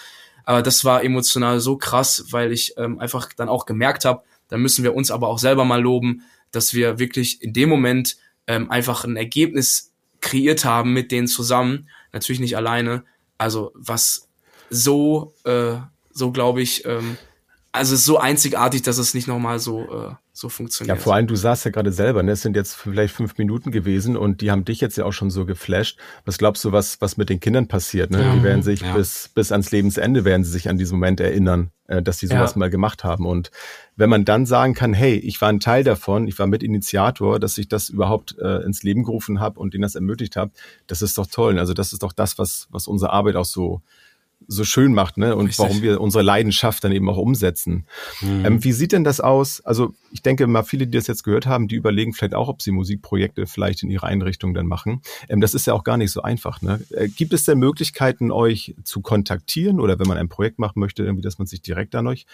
Aber 0.43 0.61
das 0.61 0.83
war 0.83 1.03
emotional 1.03 1.59
so 1.61 1.77
krass, 1.77 2.25
weil 2.31 2.51
ich 2.51 2.73
ähm, 2.77 2.99
einfach 2.99 3.29
dann 3.33 3.47
auch 3.47 3.65
gemerkt 3.65 4.03
habe, 4.03 4.23
da 4.49 4.57
müssen 4.57 4.83
wir 4.83 4.93
uns 4.93 5.11
aber 5.11 5.29
auch 5.29 5.39
selber 5.39 5.63
mal 5.63 5.81
loben, 5.81 6.23
dass 6.51 6.73
wir 6.73 6.99
wirklich 6.99 7.41
in 7.41 7.53
dem 7.53 7.69
Moment 7.69 8.17
ähm, 8.47 8.69
einfach 8.69 9.05
ein 9.05 9.15
Ergebnis 9.15 9.90
kreiert 10.21 10.65
haben 10.65 10.93
mit 10.93 11.11
denen 11.11 11.27
zusammen. 11.27 11.89
Natürlich 12.13 12.39
nicht 12.39 12.55
alleine. 12.55 13.03
Also 13.37 13.71
was 13.73 14.29
so, 14.69 15.33
äh, 15.43 15.75
so 16.11 16.31
glaube 16.31 16.61
ich, 16.61 16.85
ähm, 16.85 17.17
also 17.71 17.95
ist 17.95 18.05
so 18.05 18.17
einzigartig, 18.17 18.81
dass 18.81 18.97
es 18.97 19.13
nicht 19.13 19.27
nochmal 19.27 19.59
so, 19.59 19.81
äh, 19.81 20.15
so 20.41 20.47
Ja, 20.47 20.49
funktioniert. 20.49 20.99
vor 20.99 21.13
allem, 21.15 21.27
du 21.27 21.35
sagst 21.35 21.63
ja 21.65 21.71
gerade 21.71 21.91
selber, 21.91 22.23
ne, 22.23 22.31
es 22.31 22.41
sind 22.41 22.55
jetzt 22.55 22.75
vielleicht 22.75 23.13
fünf 23.13 23.37
Minuten 23.37 23.71
gewesen 23.71 24.17
und 24.17 24.41
die 24.41 24.51
haben 24.51 24.65
dich 24.65 24.81
jetzt 24.81 24.97
ja 24.97 25.05
auch 25.05 25.11
schon 25.13 25.29
so 25.29 25.45
geflasht. 25.45 25.97
Was 26.25 26.37
glaubst 26.37 26.63
du, 26.65 26.71
was, 26.71 26.99
was 26.99 27.15
mit 27.17 27.29
den 27.29 27.39
Kindern 27.39 27.67
passiert? 27.67 28.11
Ne? 28.11 28.31
Die 28.35 28.43
werden 28.43 28.63
sich 28.63 28.81
Ja. 28.81 28.93
bis, 28.95 29.29
bis 29.33 29.51
ans 29.51 29.71
Lebensende 29.71 30.25
werden 30.25 30.43
sie 30.43 30.51
sich 30.51 30.67
an 30.69 30.77
diesen 30.77 30.95
Moment 30.97 31.19
erinnern, 31.19 31.71
äh, 31.87 32.01
dass 32.01 32.17
sie 32.19 32.27
sowas 32.27 32.53
Ja. 32.55 32.59
mal 32.59 32.69
gemacht 32.69 33.03
haben. 33.03 33.25
Und 33.25 33.51
wenn 33.95 34.09
man 34.09 34.25
dann 34.25 34.45
sagen 34.45 34.73
kann, 34.73 34.93
hey, 34.93 35.15
ich 35.15 35.39
war 35.41 35.49
ein 35.49 35.59
Teil 35.59 35.83
davon, 35.83 36.27
ich 36.27 36.37
war 36.39 36.47
Mitinitiator, 36.47 37.39
dass 37.39 37.57
ich 37.57 37.67
das 37.67 37.89
überhaupt 37.89 38.35
äh, 38.39 38.63
ins 38.63 38.83
Leben 38.83 39.03
gerufen 39.03 39.39
habe 39.39 39.59
und 39.59 39.73
denen 39.73 39.83
das 39.83 39.95
ermöglicht 39.95 40.35
habe, 40.35 40.51
das 40.87 41.01
ist 41.01 41.17
doch 41.17 41.27
toll. 41.27 41.59
Also 41.59 41.73
das 41.73 41.93
ist 41.93 42.01
doch 42.03 42.13
das, 42.13 42.37
was, 42.37 42.67
was 42.71 42.87
unsere 42.87 43.13
Arbeit 43.13 43.35
auch 43.35 43.45
so 43.45 43.81
so 44.51 44.65
schön 44.65 44.93
macht, 44.93 45.17
ne? 45.17 45.35
Und 45.35 45.47
Richtig. 45.47 45.63
warum 45.63 45.81
wir 45.81 46.01
unsere 46.01 46.23
Leidenschaft 46.23 46.83
dann 46.83 46.91
eben 46.91 47.09
auch 47.09 47.17
umsetzen. 47.17 47.85
Ähm, 48.21 48.63
wie 48.63 48.73
sieht 48.73 48.91
denn 48.91 49.03
das 49.03 49.21
aus? 49.21 49.61
Also 49.61 49.93
ich 50.11 50.21
denke 50.21 50.45
mal, 50.47 50.63
viele, 50.63 50.87
die 50.87 50.97
das 50.97 51.07
jetzt 51.07 51.23
gehört 51.23 51.45
haben, 51.45 51.67
die 51.67 51.75
überlegen 51.75 52.13
vielleicht 52.13 52.35
auch, 52.35 52.49
ob 52.49 52.61
sie 52.61 52.71
Musikprojekte 52.71 53.47
vielleicht 53.47 53.83
in 53.83 53.89
ihrer 53.89 54.07
Einrichtung 54.07 54.53
dann 54.53 54.67
machen. 54.67 55.01
Ähm, 55.29 55.39
das 55.41 55.53
ist 55.53 55.67
ja 55.67 55.73
auch 55.73 55.83
gar 55.83 55.97
nicht 55.97 56.11
so 56.11 56.21
einfach. 56.21 56.61
Ne? 56.61 56.81
Äh, 56.91 57.07
gibt 57.07 57.33
es 57.33 57.45
denn 57.45 57.59
Möglichkeiten, 57.59 58.31
euch 58.31 58.75
zu 58.83 59.01
kontaktieren 59.01 59.79
oder 59.79 59.99
wenn 59.99 60.07
man 60.07 60.17
ein 60.17 60.29
Projekt 60.29 60.59
machen 60.59 60.79
möchte, 60.79 61.03
irgendwie, 61.03 61.23
dass 61.23 61.37
man 61.37 61.47
sich 61.47 61.61
direkt 61.61 61.95
an 61.95 62.07
euch 62.07 62.25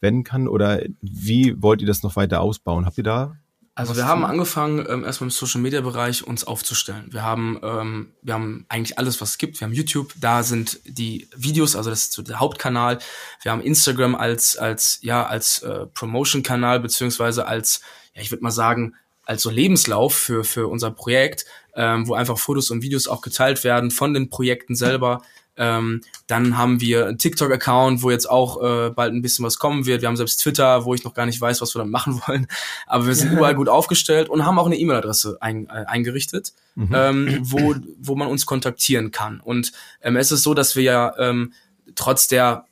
wenden 0.00 0.22
kann? 0.22 0.46
Oder 0.46 0.82
wie 1.00 1.60
wollt 1.60 1.80
ihr 1.80 1.86
das 1.86 2.02
noch 2.02 2.16
weiter 2.16 2.40
ausbauen? 2.40 2.86
Habt 2.86 2.98
ihr 2.98 3.04
da? 3.04 3.36
Also 3.76 3.90
was 3.90 3.96
wir 3.98 4.06
haben 4.06 4.24
angefangen, 4.24 4.86
ähm, 4.88 5.04
erstmal 5.04 5.26
im 5.26 5.30
Social 5.32 5.60
Media 5.60 5.80
Bereich 5.80 6.24
uns 6.24 6.44
aufzustellen. 6.44 7.08
Wir 7.10 7.22
haben, 7.24 7.58
ähm, 7.64 8.12
wir 8.22 8.34
haben 8.34 8.66
eigentlich 8.68 8.98
alles, 8.98 9.20
was 9.20 9.30
es 9.30 9.38
gibt. 9.38 9.60
Wir 9.60 9.66
haben 9.66 9.74
YouTube, 9.74 10.12
da 10.20 10.44
sind 10.44 10.78
die 10.84 11.28
Videos, 11.34 11.74
also 11.74 11.90
das 11.90 12.00
ist 12.00 12.12
so 12.12 12.22
der 12.22 12.38
Hauptkanal. 12.38 13.00
Wir 13.42 13.50
haben 13.50 13.60
Instagram 13.60 14.14
als, 14.14 14.56
als, 14.56 15.00
ja, 15.02 15.26
als 15.26 15.62
äh, 15.62 15.86
Promotion-Kanal, 15.86 16.78
beziehungsweise 16.78 17.46
als, 17.46 17.80
ja, 18.14 18.22
ich 18.22 18.30
würde 18.30 18.44
mal 18.44 18.52
sagen, 18.52 18.94
als 19.26 19.42
so 19.42 19.50
Lebenslauf 19.50 20.14
für, 20.14 20.44
für 20.44 20.68
unser 20.68 20.92
Projekt, 20.92 21.44
ähm, 21.74 22.06
wo 22.06 22.14
einfach 22.14 22.38
Fotos 22.38 22.70
und 22.70 22.82
Videos 22.82 23.08
auch 23.08 23.22
geteilt 23.22 23.64
werden 23.64 23.90
von 23.90 24.14
den 24.14 24.30
Projekten 24.30 24.76
selber. 24.76 25.22
Ähm, 25.56 26.00
dann 26.26 26.58
haben 26.58 26.80
wir 26.80 27.06
einen 27.06 27.18
TikTok-Account, 27.18 28.02
wo 28.02 28.10
jetzt 28.10 28.28
auch 28.28 28.62
äh, 28.62 28.90
bald 28.90 29.12
ein 29.12 29.22
bisschen 29.22 29.44
was 29.44 29.58
kommen 29.58 29.86
wird. 29.86 30.02
Wir 30.02 30.08
haben 30.08 30.16
selbst 30.16 30.38
Twitter, 30.38 30.84
wo 30.84 30.94
ich 30.94 31.04
noch 31.04 31.14
gar 31.14 31.26
nicht 31.26 31.40
weiß, 31.40 31.60
was 31.60 31.74
wir 31.74 31.80
damit 31.80 31.92
machen 31.92 32.20
wollen. 32.26 32.46
Aber 32.86 33.06
wir 33.06 33.14
sind 33.14 33.32
überall 33.36 33.54
gut 33.54 33.68
aufgestellt 33.68 34.28
und 34.28 34.44
haben 34.44 34.58
auch 34.58 34.66
eine 34.66 34.76
E-Mail-Adresse 34.76 35.38
ein, 35.40 35.68
äh, 35.68 35.84
eingerichtet, 35.86 36.52
ähm, 36.76 37.38
wo, 37.42 37.74
wo 38.00 38.16
man 38.16 38.28
uns 38.28 38.46
kontaktieren 38.46 39.10
kann. 39.10 39.40
Und 39.40 39.72
ähm, 40.02 40.16
es 40.16 40.32
ist 40.32 40.42
so, 40.42 40.54
dass 40.54 40.76
wir 40.76 40.82
ja 40.82 41.14
ähm, 41.18 41.52
trotz 41.94 42.28
der 42.28 42.66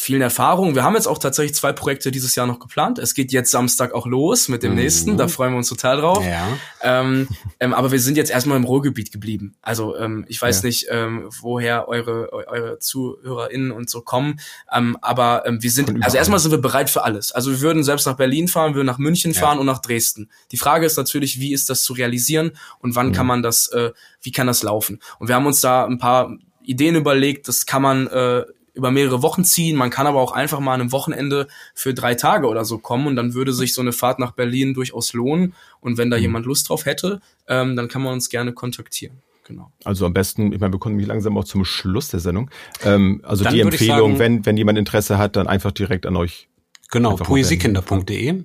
vielen 0.00 0.22
Erfahrungen. 0.22 0.74
Wir 0.74 0.82
haben 0.82 0.94
jetzt 0.94 1.06
auch 1.06 1.18
tatsächlich 1.18 1.54
zwei 1.54 1.72
Projekte 1.72 2.10
dieses 2.10 2.34
Jahr 2.34 2.46
noch 2.46 2.58
geplant. 2.58 2.98
Es 2.98 3.14
geht 3.14 3.32
jetzt 3.32 3.50
Samstag 3.50 3.92
auch 3.92 4.06
los 4.06 4.48
mit 4.48 4.62
dem 4.62 4.72
Mhm. 4.72 4.78
nächsten. 4.78 5.16
Da 5.16 5.28
freuen 5.28 5.52
wir 5.52 5.58
uns 5.58 5.68
total 5.68 5.98
drauf. 6.00 6.24
Ja. 6.24 6.48
Ähm, 6.82 7.28
ähm, 7.60 7.74
aber 7.74 7.92
wir 7.92 8.00
sind 8.00 8.16
jetzt 8.16 8.30
erstmal 8.30 8.56
im 8.56 8.64
Ruhrgebiet 8.64 9.12
geblieben. 9.12 9.54
Also 9.62 9.96
ähm, 9.96 10.24
ich 10.28 10.40
weiß 10.40 10.62
Ja. 10.62 10.66
nicht, 10.66 10.86
ähm, 10.90 11.28
woher 11.40 11.86
eure, 11.88 12.32
eu- 12.32 12.46
eure 12.46 12.78
ZuhörerInnen 12.78 13.70
und 13.72 13.90
so 13.90 14.00
kommen. 14.00 14.40
Ähm, 14.72 14.96
aber 15.02 15.44
ähm, 15.46 15.62
wir 15.62 15.70
sind, 15.70 16.02
also 16.04 16.16
erstmal 16.16 16.38
sind 16.40 16.50
wir 16.50 16.58
bereit 16.58 16.90
für 16.90 17.04
alles. 17.04 17.32
Also 17.32 17.50
wir 17.50 17.60
würden 17.60 17.84
selbst 17.84 18.06
nach 18.06 18.16
Berlin 18.16 18.48
fahren, 18.48 18.70
wir 18.72 18.76
würden 18.76 18.86
nach 18.86 18.98
München 18.98 19.32
Ja. 19.32 19.40
fahren 19.40 19.58
und 19.58 19.66
nach 19.66 19.80
Dresden. 19.80 20.30
Die 20.52 20.56
Frage 20.56 20.86
ist 20.86 20.96
natürlich, 20.96 21.40
wie 21.40 21.52
ist 21.52 21.68
das 21.70 21.82
zu 21.82 21.92
realisieren 21.92 22.52
und 22.78 22.94
wann 22.96 23.08
Mhm. 23.08 23.12
kann 23.12 23.26
man 23.26 23.42
das, 23.42 23.68
äh, 23.68 23.90
wie 24.22 24.32
kann 24.32 24.46
das 24.46 24.62
laufen? 24.62 24.98
Und 25.18 25.28
wir 25.28 25.34
haben 25.34 25.46
uns 25.46 25.60
da 25.60 25.84
ein 25.84 25.98
paar 25.98 26.36
Ideen 26.62 26.94
überlegt, 26.94 27.48
das 27.48 27.66
kann 27.66 27.82
man 27.82 28.06
äh, 28.06 28.44
über 28.74 28.90
mehrere 28.90 29.22
Wochen 29.22 29.44
ziehen. 29.44 29.76
Man 29.76 29.90
kann 29.90 30.06
aber 30.06 30.20
auch 30.20 30.32
einfach 30.32 30.60
mal 30.60 30.74
an 30.74 30.80
einem 30.80 30.92
Wochenende 30.92 31.48
für 31.74 31.92
drei 31.94 32.14
Tage 32.14 32.46
oder 32.46 32.64
so 32.64 32.78
kommen 32.78 33.06
und 33.06 33.16
dann 33.16 33.34
würde 33.34 33.52
sich 33.52 33.74
so 33.74 33.80
eine 33.80 33.92
Fahrt 33.92 34.18
nach 34.18 34.32
Berlin 34.32 34.74
durchaus 34.74 35.12
lohnen. 35.12 35.54
Und 35.80 35.98
wenn 35.98 36.10
da 36.10 36.16
Mhm. 36.16 36.22
jemand 36.22 36.46
Lust 36.46 36.68
drauf 36.68 36.86
hätte, 36.86 37.20
ähm, 37.48 37.76
dann 37.76 37.88
kann 37.88 38.02
man 38.02 38.12
uns 38.12 38.28
gerne 38.30 38.52
kontaktieren. 38.52 39.16
Genau. 39.46 39.72
Also 39.84 40.06
am 40.06 40.12
besten, 40.14 40.52
ich 40.52 40.60
meine, 40.60 40.72
wir 40.72 40.78
kommen 40.78 40.94
mich 40.96 41.06
langsam 41.06 41.36
auch 41.36 41.42
zum 41.44 41.64
Schluss 41.64 42.08
der 42.08 42.20
Sendung. 42.20 42.50
Ähm, 42.84 43.20
also 43.24 43.42
Dann 43.42 43.54
die 43.54 43.60
Empfehlung, 43.60 44.12
sagen- 44.12 44.18
wenn, 44.18 44.46
wenn 44.46 44.56
jemand 44.56 44.78
Interesse 44.78 45.18
hat, 45.18 45.34
dann 45.34 45.48
einfach 45.48 45.72
direkt 45.72 46.06
an 46.06 46.14
euch. 46.16 46.48
Genau, 46.92 47.16
poesiekinder.de. 47.16 48.44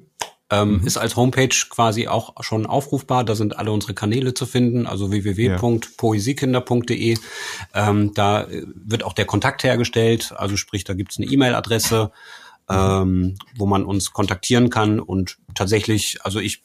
Ähm, 0.51 0.77
Mhm. 0.79 0.87
Ist 0.87 0.97
als 0.97 1.15
Homepage 1.15 1.55
quasi 1.69 2.07
auch 2.07 2.43
schon 2.43 2.67
aufrufbar. 2.67 3.23
Da 3.23 3.33
sind 3.35 3.57
alle 3.57 3.71
unsere 3.71 3.95
Kanäle 3.95 4.35
zu 4.35 4.45
finden, 4.45 4.85
also 4.85 5.11
www.poesiekinder.de. 5.11 7.17
Ähm, 7.73 8.11
da 8.13 8.43
äh, 8.43 8.63
wird 8.75 9.03
auch 9.03 9.13
der 9.13 9.25
Kontakt 9.25 9.63
hergestellt, 9.63 10.33
also 10.37 10.55
sprich, 10.55 10.83
da 10.83 10.93
gibt's 10.93 11.17
eine 11.17 11.25
E-Mail-Adresse, 11.25 12.11
ähm, 12.69 13.37
wo 13.57 13.65
man 13.65 13.85
uns 13.85 14.11
kontaktieren 14.11 14.69
kann. 14.69 14.99
Und 14.99 15.37
tatsächlich, 15.55 16.19
also 16.23 16.39
ich 16.39 16.61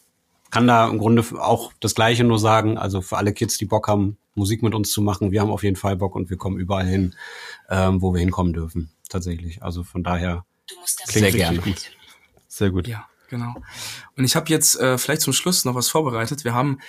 kann 0.50 0.66
da 0.66 0.86
im 0.88 0.98
Grunde 0.98 1.24
auch 1.40 1.72
das 1.80 1.94
Gleiche 1.94 2.24
nur 2.24 2.38
sagen. 2.38 2.76
Also 2.76 3.00
für 3.00 3.16
alle 3.16 3.32
Kids, 3.32 3.56
die 3.56 3.66
Bock 3.66 3.88
haben, 3.88 4.18
Musik 4.34 4.62
mit 4.62 4.74
uns 4.74 4.90
zu 4.90 5.00
machen, 5.02 5.32
wir 5.32 5.40
haben 5.40 5.50
auf 5.50 5.62
jeden 5.62 5.76
Fall 5.76 5.96
Bock 5.96 6.16
und 6.16 6.30
wir 6.30 6.36
kommen 6.36 6.58
überall 6.58 6.86
hin, 6.86 7.14
ähm, 7.68 8.02
wo 8.02 8.12
wir 8.12 8.20
hinkommen 8.20 8.52
dürfen. 8.52 8.90
Tatsächlich. 9.08 9.62
Also 9.62 9.84
von 9.84 10.02
daher 10.02 10.44
sehr 11.04 11.22
richtig 11.22 11.40
gerne. 11.40 11.58
gut. 11.58 11.90
Sehr 12.48 12.70
gut. 12.70 12.88
Ja, 12.88 13.06
genau. 13.30 13.54
Und 14.16 14.24
ich 14.24 14.36
habe 14.36 14.50
jetzt 14.50 14.78
äh, 14.78 14.98
vielleicht 14.98 15.22
zum 15.22 15.32
Schluss 15.32 15.64
noch 15.64 15.74
was 15.74 15.88
vorbereitet. 15.88 16.44
Wir 16.44 16.52
haben 16.52 16.80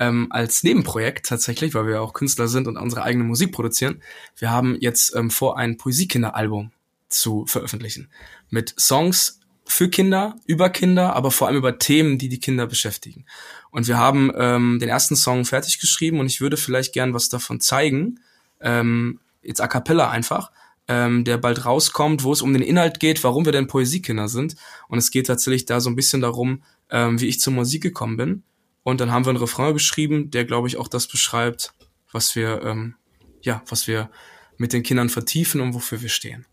ähm, 0.00 0.26
als 0.30 0.64
Nebenprojekt 0.64 1.26
tatsächlich, 1.26 1.74
weil 1.74 1.86
wir 1.86 2.02
auch 2.02 2.14
Künstler 2.14 2.48
sind 2.48 2.66
und 2.66 2.76
unsere 2.76 3.02
eigene 3.04 3.24
Musik 3.24 3.52
produzieren, 3.52 4.02
wir 4.36 4.50
haben 4.50 4.76
jetzt 4.80 5.14
ähm, 5.14 5.30
vor, 5.30 5.56
ein 5.56 5.76
Poesiekinder-Album 5.76 6.72
zu 7.08 7.46
veröffentlichen. 7.46 8.10
Mit 8.48 8.74
Songs 8.80 9.40
für 9.66 9.88
Kinder, 9.88 10.36
über 10.46 10.70
Kinder, 10.70 11.14
aber 11.14 11.30
vor 11.30 11.46
allem 11.46 11.58
über 11.58 11.78
Themen, 11.78 12.18
die 12.18 12.28
die 12.28 12.40
Kinder 12.40 12.66
beschäftigen. 12.66 13.24
Und 13.70 13.86
wir 13.86 13.98
haben 13.98 14.32
ähm, 14.36 14.78
den 14.80 14.88
ersten 14.88 15.14
Song 15.14 15.44
fertig 15.44 15.78
geschrieben 15.78 16.18
und 16.18 16.26
ich 16.26 16.40
würde 16.40 16.56
vielleicht 16.56 16.92
gern 16.92 17.14
was 17.14 17.28
davon 17.28 17.60
zeigen. 17.60 18.18
Ähm, 18.60 19.20
jetzt 19.42 19.60
a 19.60 19.68
cappella 19.68 20.10
einfach 20.10 20.50
ähm, 20.90 21.22
der 21.22 21.38
bald 21.38 21.64
rauskommt, 21.64 22.24
wo 22.24 22.32
es 22.32 22.42
um 22.42 22.52
den 22.52 22.62
Inhalt 22.62 22.98
geht, 22.98 23.22
warum 23.22 23.44
wir 23.44 23.52
denn 23.52 23.68
Poesiekinder 23.68 24.28
sind. 24.28 24.56
Und 24.88 24.98
es 24.98 25.12
geht 25.12 25.28
tatsächlich 25.28 25.64
da 25.64 25.80
so 25.80 25.88
ein 25.88 25.94
bisschen 25.94 26.20
darum, 26.20 26.64
ähm, 26.90 27.20
wie 27.20 27.28
ich 27.28 27.38
zur 27.38 27.52
Musik 27.52 27.80
gekommen 27.80 28.16
bin. 28.16 28.42
Und 28.82 29.00
dann 29.00 29.12
haben 29.12 29.24
wir 29.24 29.30
einen 29.30 29.38
Refrain 29.38 29.72
geschrieben, 29.72 30.32
der, 30.32 30.44
glaube 30.44 30.66
ich, 30.66 30.78
auch 30.78 30.88
das 30.88 31.06
beschreibt, 31.06 31.74
was 32.10 32.34
wir, 32.34 32.62
ähm, 32.64 32.96
ja, 33.40 33.62
was 33.68 33.86
wir 33.86 34.10
mit 34.56 34.72
den 34.72 34.82
Kindern 34.82 35.10
vertiefen 35.10 35.60
und 35.60 35.74
wofür 35.74 36.02
wir 36.02 36.08
stehen. 36.08 36.44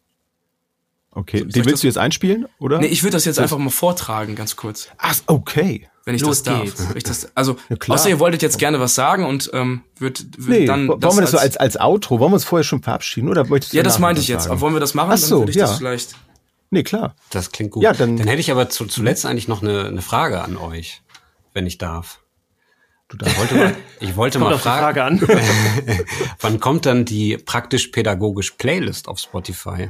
Okay, 1.18 1.38
ich 1.38 1.44
den 1.46 1.64
das- 1.64 1.66
willst 1.66 1.82
du 1.84 1.88
jetzt 1.88 1.98
einspielen, 1.98 2.46
oder? 2.60 2.78
Nee, 2.78 2.86
ich 2.88 3.02
würde 3.02 3.14
das 3.14 3.26
jetzt 3.26 3.40
einfach 3.40 3.58
mal 3.58 3.72
vortragen, 3.72 4.36
ganz 4.36 4.56
kurz, 4.56 4.88
Ach, 5.00 5.16
okay. 5.26 5.90
wenn 6.06 6.14
ich 6.14 6.22
Los 6.22 6.44
das 6.44 6.54
darf. 6.54 6.64
geht's. 6.64 6.88
Wenn 6.90 6.98
Ich 6.98 7.04
das, 7.04 7.36
also, 7.36 7.58
Ja, 7.70 7.76
klar. 7.76 7.96
außer 7.98 8.10
ihr 8.10 8.20
wolltet 8.20 8.44
jetzt 8.44 8.60
gerne 8.60 8.80
was 8.80 8.94
sagen 8.94 9.26
und 9.26 9.50
ähm, 9.54 9.82
würd, 9.98 10.26
würd 10.38 10.60
Nee, 10.60 10.66
dann 10.68 10.88
wollen 10.88 11.02
wir 11.02 11.22
das 11.22 11.32
so 11.32 11.40
als, 11.40 11.58
als 11.58 11.76
Outro, 11.80 12.20
wollen 12.20 12.32
wir 12.32 12.36
uns 12.36 12.44
vorher 12.46 12.64
schon 12.64 12.84
verabschieden, 12.84 13.30
oder 13.30 13.46
möchtest 13.46 13.74
du 13.74 13.78
Ja, 13.78 13.84
das 13.84 13.98
meinte 13.98 14.22
ich 14.22 14.28
jetzt. 14.28 14.48
Aber 14.48 14.62
wollen 14.62 14.76
wir 14.76 14.80
das 14.80 14.94
machen? 14.94 15.10
Ach 15.12 15.18
so, 15.18 15.30
dann 15.30 15.40
würde 15.42 15.52
ich 15.52 15.58
ja. 15.58 15.66
das 15.68 15.78
vielleicht. 15.80 16.16
Nee, 16.70 16.84
klar. 16.84 17.16
Das 17.32 17.52
klingt 17.52 17.72
gut. 17.72 17.82
Ja, 17.82 17.94
dann- 17.94 18.18
hätte 18.20 18.40
ich 18.40 18.52
aber 18.52 18.70
zu, 18.70 18.86
zuletzt 18.86 19.26
eigentlich 19.26 19.48
noch 19.48 19.64
eine, 19.64 19.86
eine 19.86 20.04
Frage 20.04 20.42
an 20.44 20.56
euch, 20.56 21.02
wenn 21.54 21.66
ich 21.66 21.80
darf. 21.80 22.20
Du 23.08 23.18
darfst. 23.18 23.34
Ich 23.36 23.40
wollte 23.40 23.56
mal, 23.56 23.76
ich 24.02 24.16
wollte 24.18 24.38
mal 24.40 24.58
fragen, 24.60 24.82
Frage 24.84 25.04
an. 25.04 25.22
wann 26.42 26.60
kommt 26.60 26.86
dann 26.86 27.06
die 27.06 27.38
praktisch-pädagogisch 27.38 28.52
Playlist 28.52 29.08
auf 29.08 29.18
Spotify? 29.18 29.90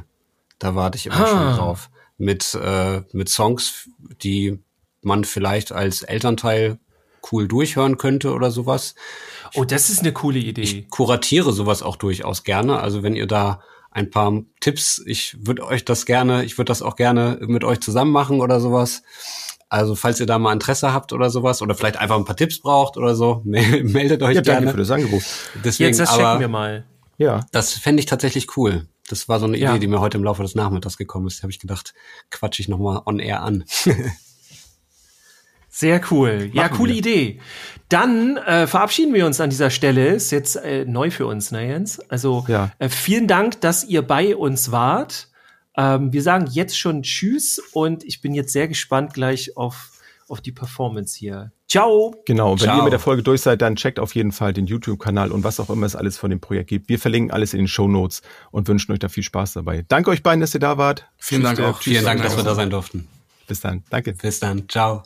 Da 0.58 0.74
warte 0.74 0.96
ich 0.98 1.06
immer 1.06 1.20
Ah. 1.20 1.26
schon 1.26 1.56
drauf. 1.56 1.90
Mit, 2.16 2.54
äh, 2.54 3.02
mit 3.12 3.28
Songs, 3.28 3.88
die 4.22 4.58
man 5.02 5.24
vielleicht 5.24 5.70
als 5.72 6.02
Elternteil 6.02 6.78
cool 7.30 7.46
durchhören 7.46 7.96
könnte 7.98 8.32
oder 8.32 8.50
sowas. 8.50 8.94
Oh, 9.54 9.64
das 9.64 9.88
ist 9.90 10.00
eine 10.00 10.12
coole 10.12 10.38
Idee. 10.40 10.62
Ich 10.62 10.90
kuratiere 10.90 11.52
sowas 11.52 11.82
auch 11.82 11.96
durchaus 11.96 12.42
gerne. 12.42 12.80
Also 12.80 13.02
wenn 13.02 13.14
ihr 13.14 13.26
da 13.26 13.60
ein 13.90 14.10
paar 14.10 14.32
Tipps, 14.60 15.00
ich 15.06 15.36
würde 15.46 15.64
euch 15.64 15.84
das 15.84 16.06
gerne, 16.06 16.44
ich 16.44 16.58
würde 16.58 16.70
das 16.70 16.82
auch 16.82 16.96
gerne 16.96 17.38
mit 17.42 17.64
euch 17.64 17.80
zusammen 17.80 18.10
machen 18.12 18.40
oder 18.40 18.60
sowas. 18.60 19.02
Also 19.68 19.94
falls 19.94 20.18
ihr 20.18 20.26
da 20.26 20.38
mal 20.38 20.52
Interesse 20.52 20.92
habt 20.92 21.12
oder 21.12 21.30
sowas 21.30 21.62
oder 21.62 21.74
vielleicht 21.74 21.98
einfach 21.98 22.16
ein 22.16 22.24
paar 22.24 22.36
Tipps 22.36 22.58
braucht 22.60 22.96
oder 22.96 23.14
so, 23.14 23.42
mel- 23.44 23.84
meldet 23.84 24.22
euch 24.22 24.34
Ja, 24.36 24.42
danke 24.42 24.60
gerne. 24.62 24.70
für 24.72 24.78
das 24.78 24.90
Angebot. 24.90 25.22
Deswegen, 25.64 25.88
Jetzt 25.88 26.00
das 26.00 26.08
aber 26.10 26.22
checken 26.22 26.40
wir 26.40 26.48
mal. 26.48 26.84
Ja. 27.18 27.46
das 27.52 27.72
fände 27.74 28.00
ich 28.00 28.06
tatsächlich 28.06 28.56
cool. 28.56 28.86
Das 29.08 29.28
war 29.28 29.40
so 29.40 29.46
eine 29.46 29.56
Ja. 29.58 29.70
Idee, 29.70 29.80
die 29.80 29.86
mir 29.86 30.00
heute 30.00 30.18
im 30.18 30.24
Laufe 30.24 30.42
des 30.42 30.54
Nachmittags 30.54 30.96
gekommen 30.96 31.26
ist. 31.26 31.38
Da 31.38 31.42
habe 31.44 31.50
ich 31.52 31.58
gedacht, 31.58 31.94
quatsch 32.30 32.60
ich 32.60 32.68
nochmal 32.68 33.02
on 33.06 33.18
air 33.18 33.42
an. 33.42 33.64
Sehr 35.70 36.00
cool. 36.10 36.50
Ja, 36.54 36.64
Machen 36.64 36.76
coole 36.78 36.92
wir. 36.92 36.98
Idee. 36.98 37.40
Dann 37.88 38.36
äh, 38.38 38.66
verabschieden 38.66 39.14
wir 39.14 39.26
uns 39.26 39.40
an 39.40 39.50
dieser 39.50 39.70
Stelle. 39.70 40.08
Ist 40.08 40.30
jetzt 40.32 40.56
äh, 40.56 40.84
neu 40.84 41.10
für 41.10 41.26
uns, 41.26 41.50
ne 41.52 41.66
Jens? 41.68 42.00
Also 42.10 42.44
Ja. 42.48 42.72
äh, 42.78 42.88
vielen 42.88 43.26
Dank, 43.28 43.60
dass 43.60 43.84
ihr 43.84 44.02
bei 44.02 44.34
uns 44.34 44.72
wart. 44.72 45.28
Ähm, 45.76 46.12
wir 46.12 46.22
sagen 46.22 46.48
jetzt 46.50 46.76
schon 46.78 47.02
Tschüss 47.02 47.60
und 47.72 48.02
ich 48.04 48.20
bin 48.20 48.34
jetzt 48.34 48.52
sehr 48.52 48.66
gespannt 48.66 49.14
gleich 49.14 49.56
auf, 49.56 49.92
auf 50.28 50.40
die 50.40 50.52
Performance 50.52 51.18
hier. 51.18 51.52
Ciao! 51.68 52.14
Genau, 52.26 52.52
und 52.52 52.60
wenn 52.60 52.68
Ciao. 52.68 52.78
ihr 52.78 52.84
mit 52.84 52.92
der 52.92 53.00
Folge 53.00 53.22
durch 53.22 53.42
seid, 53.42 53.60
dann 53.60 53.76
checkt 53.76 53.98
auf 53.98 54.14
jeden 54.14 54.32
Fall 54.32 54.52
den 54.52 54.66
YouTube-Kanal 54.66 55.32
und 55.32 55.44
was 55.44 55.60
auch 55.60 55.70
immer 55.70 55.86
es 55.86 55.96
alles 55.96 56.16
von 56.16 56.30
dem 56.30 56.40
Projekt 56.40 56.68
gibt. 56.68 56.88
Wir 56.88 56.98
verlinken 56.98 57.30
alles 57.30 57.52
in 57.52 57.58
den 57.58 57.68
Show 57.68 57.88
Notes 57.88 58.22
und 58.50 58.68
wünschen 58.68 58.92
euch 58.92 58.98
da 58.98 59.08
viel 59.08 59.22
Spaß 59.22 59.52
dabei. 59.54 59.84
Danke 59.88 60.10
euch 60.10 60.22
beiden, 60.22 60.40
dass 60.40 60.54
ihr 60.54 60.60
da 60.60 60.78
wart. 60.78 61.06
Vielen 61.18 61.42
Dank 61.42 61.60
auch. 61.60 61.82
Vielen 61.82 62.04
Dank, 62.04 62.22
dass 62.22 62.36
wir 62.36 62.44
da 62.44 62.50
sein. 62.50 62.56
sein 62.56 62.70
durften. 62.70 63.08
Bis 63.46 63.60
dann. 63.60 63.84
Danke. 63.90 64.12
Bis 64.12 64.40
dann. 64.40 64.68
Ciao. 64.68 65.02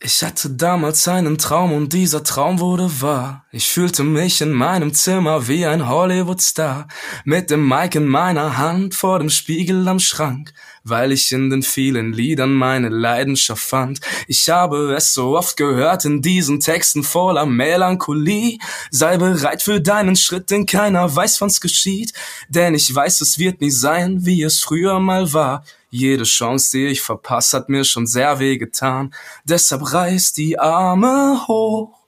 Ich 0.00 0.22
hatte 0.22 0.50
damals 0.50 1.08
einen 1.08 1.38
Traum 1.38 1.72
und 1.72 1.92
dieser 1.92 2.22
Traum 2.22 2.60
wurde 2.60 3.02
wahr. 3.02 3.44
Ich 3.50 3.66
fühlte 3.68 4.04
mich 4.04 4.40
in 4.40 4.52
meinem 4.52 4.94
Zimmer 4.94 5.48
wie 5.48 5.66
ein 5.66 5.88
Hollywood-Star. 5.88 6.86
Mit 7.24 7.50
dem 7.50 7.66
Mic 7.66 7.98
in 7.98 8.06
meiner 8.06 8.58
Hand 8.58 8.94
vor 8.94 9.18
dem 9.18 9.28
Spiegel 9.28 9.88
am 9.88 9.98
Schrank. 9.98 10.52
Weil 10.88 11.12
ich 11.12 11.30
in 11.32 11.50
den 11.50 11.62
vielen 11.62 12.12
Liedern 12.12 12.52
meine 12.52 12.88
Leidenschaft 12.88 13.62
fand. 13.62 14.00
Ich 14.26 14.48
habe 14.48 14.94
es 14.94 15.14
so 15.14 15.36
oft 15.36 15.56
gehört 15.56 16.04
in 16.04 16.22
diesen 16.22 16.60
Texten 16.60 17.02
voller 17.02 17.46
Melancholie. 17.46 18.58
Sei 18.90 19.16
bereit 19.16 19.62
für 19.62 19.80
deinen 19.80 20.16
Schritt, 20.16 20.50
denn 20.50 20.66
keiner 20.66 21.14
weiß, 21.14 21.40
wann's 21.40 21.60
geschieht. 21.60 22.12
Denn 22.48 22.74
ich 22.74 22.94
weiß, 22.94 23.20
es 23.20 23.38
wird 23.38 23.60
nie 23.60 23.70
sein, 23.70 24.24
wie 24.24 24.42
es 24.42 24.60
früher 24.60 25.00
mal 25.00 25.32
war. 25.32 25.64
Jede 25.90 26.24
Chance, 26.24 26.76
die 26.76 26.86
ich 26.86 27.00
verpasst, 27.00 27.54
hat 27.54 27.68
mir 27.68 27.84
schon 27.84 28.06
sehr 28.06 28.38
weh 28.38 28.58
getan. 28.58 29.14
Deshalb 29.44 29.92
reiß 29.92 30.34
die 30.34 30.58
Arme 30.58 31.46
hoch. 31.48 31.98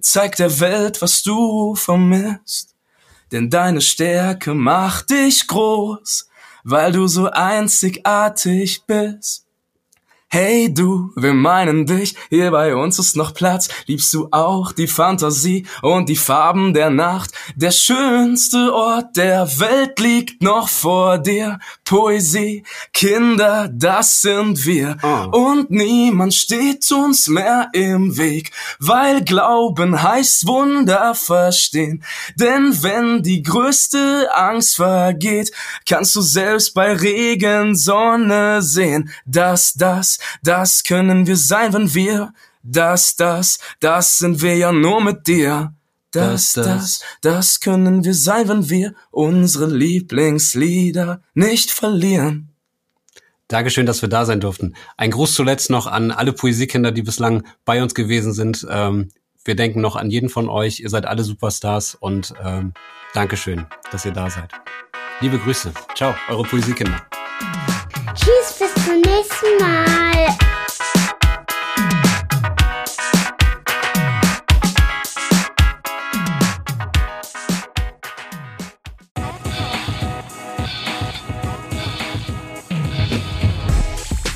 Zeig 0.00 0.36
der 0.36 0.60
Welt, 0.60 1.02
was 1.02 1.22
du 1.22 1.74
vermisst. 1.74 2.74
Denn 3.30 3.50
deine 3.50 3.80
Stärke 3.80 4.54
macht 4.54 5.10
dich 5.10 5.46
groß, 5.46 6.28
weil 6.64 6.92
du 6.92 7.06
so 7.06 7.30
einzigartig 7.30 8.84
bist. 8.86 9.41
Hey 10.34 10.72
du, 10.72 11.12
wir 11.14 11.34
meinen 11.34 11.84
dich, 11.84 12.14
hier 12.30 12.52
bei 12.52 12.74
uns 12.74 12.98
ist 12.98 13.16
noch 13.16 13.34
Platz. 13.34 13.68
Liebst 13.84 14.14
du 14.14 14.28
auch 14.30 14.72
die 14.72 14.86
Fantasie 14.86 15.66
und 15.82 16.08
die 16.08 16.16
Farben 16.16 16.72
der 16.72 16.88
Nacht? 16.88 17.32
Der 17.54 17.70
schönste 17.70 18.72
Ort 18.72 19.14
der 19.18 19.46
Welt 19.60 20.00
liegt 20.00 20.42
noch 20.42 20.70
vor 20.70 21.18
dir. 21.18 21.58
Poesie, 21.84 22.64
Kinder, 22.94 23.68
das 23.70 24.22
sind 24.22 24.64
wir. 24.64 24.96
Ah. 25.02 25.24
Und 25.24 25.70
niemand 25.70 26.32
steht 26.32 26.90
uns 26.90 27.28
mehr 27.28 27.68
im 27.74 28.16
Weg, 28.16 28.52
weil 28.78 29.22
Glauben 29.24 30.02
heißt 30.02 30.46
Wunder 30.46 31.14
verstehen. 31.14 32.02
Denn 32.36 32.82
wenn 32.82 33.22
die 33.22 33.42
größte 33.42 34.30
Angst 34.34 34.76
vergeht, 34.76 35.52
kannst 35.86 36.16
du 36.16 36.22
selbst 36.22 36.72
bei 36.72 36.94
Regen 36.94 37.74
Sonne 37.74 38.62
sehen. 38.62 39.10
Das, 39.26 39.74
das, 39.74 40.20
das 40.42 40.84
können 40.84 41.26
wir 41.26 41.36
sein, 41.36 41.72
wenn 41.72 41.94
wir, 41.94 42.32
das, 42.62 43.16
das, 43.16 43.58
das 43.80 44.18
sind 44.18 44.42
wir 44.42 44.56
ja 44.56 44.72
nur 44.72 45.02
mit 45.02 45.26
dir. 45.26 45.74
Das, 46.12 46.52
das, 46.52 47.00
das 47.22 47.60
können 47.60 48.04
wir 48.04 48.12
sein, 48.14 48.46
wenn 48.48 48.68
wir 48.68 48.94
unsere 49.10 49.66
Lieblingslieder 49.66 51.22
nicht 51.32 51.70
verlieren. 51.70 52.50
Dankeschön, 53.48 53.86
dass 53.86 54.02
wir 54.02 54.08
da 54.08 54.24
sein 54.24 54.40
durften. 54.40 54.74
Ein 54.96 55.10
Gruß 55.10 55.34
zuletzt 55.34 55.70
noch 55.70 55.86
an 55.86 56.10
alle 56.10 56.32
Poesiekinder, 56.32 56.92
die 56.92 57.02
bislang 57.02 57.46
bei 57.64 57.82
uns 57.82 57.94
gewesen 57.94 58.32
sind. 58.32 58.66
Ähm, 58.70 59.10
wir 59.44 59.56
denken 59.56 59.80
noch 59.80 59.96
an 59.96 60.10
jeden 60.10 60.28
von 60.28 60.48
euch. 60.48 60.80
Ihr 60.80 60.90
seid 60.90 61.06
alle 61.06 61.24
Superstars 61.24 61.94
und 61.94 62.34
ähm, 62.42 62.72
Dankeschön, 63.14 63.66
dass 63.90 64.04
ihr 64.04 64.12
da 64.12 64.30
seid. 64.30 64.50
Liebe 65.20 65.38
Grüße. 65.38 65.72
Ciao, 65.94 66.14
eure 66.28 66.44
Poesiekinder. 66.44 67.06
Tschüss, 68.14 68.56
zum 68.84 69.00
nächsten 69.00 69.58
Mal. 69.60 70.28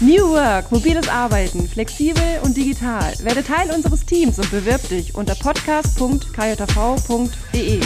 New 0.01 0.31
Work, 0.31 0.71
mobiles 0.71 1.09
Arbeiten, 1.09 1.69
flexibel 1.69 2.39
und 2.43 2.57
digital. 2.57 3.13
Werde 3.23 3.43
Teil 3.43 3.71
unseres 3.71 4.07
Teams 4.07 4.39
und 4.39 4.51
bewirb 4.51 4.89
dich 4.89 5.15
unter 5.15 5.35
podcast.kjv.de. 5.35 7.81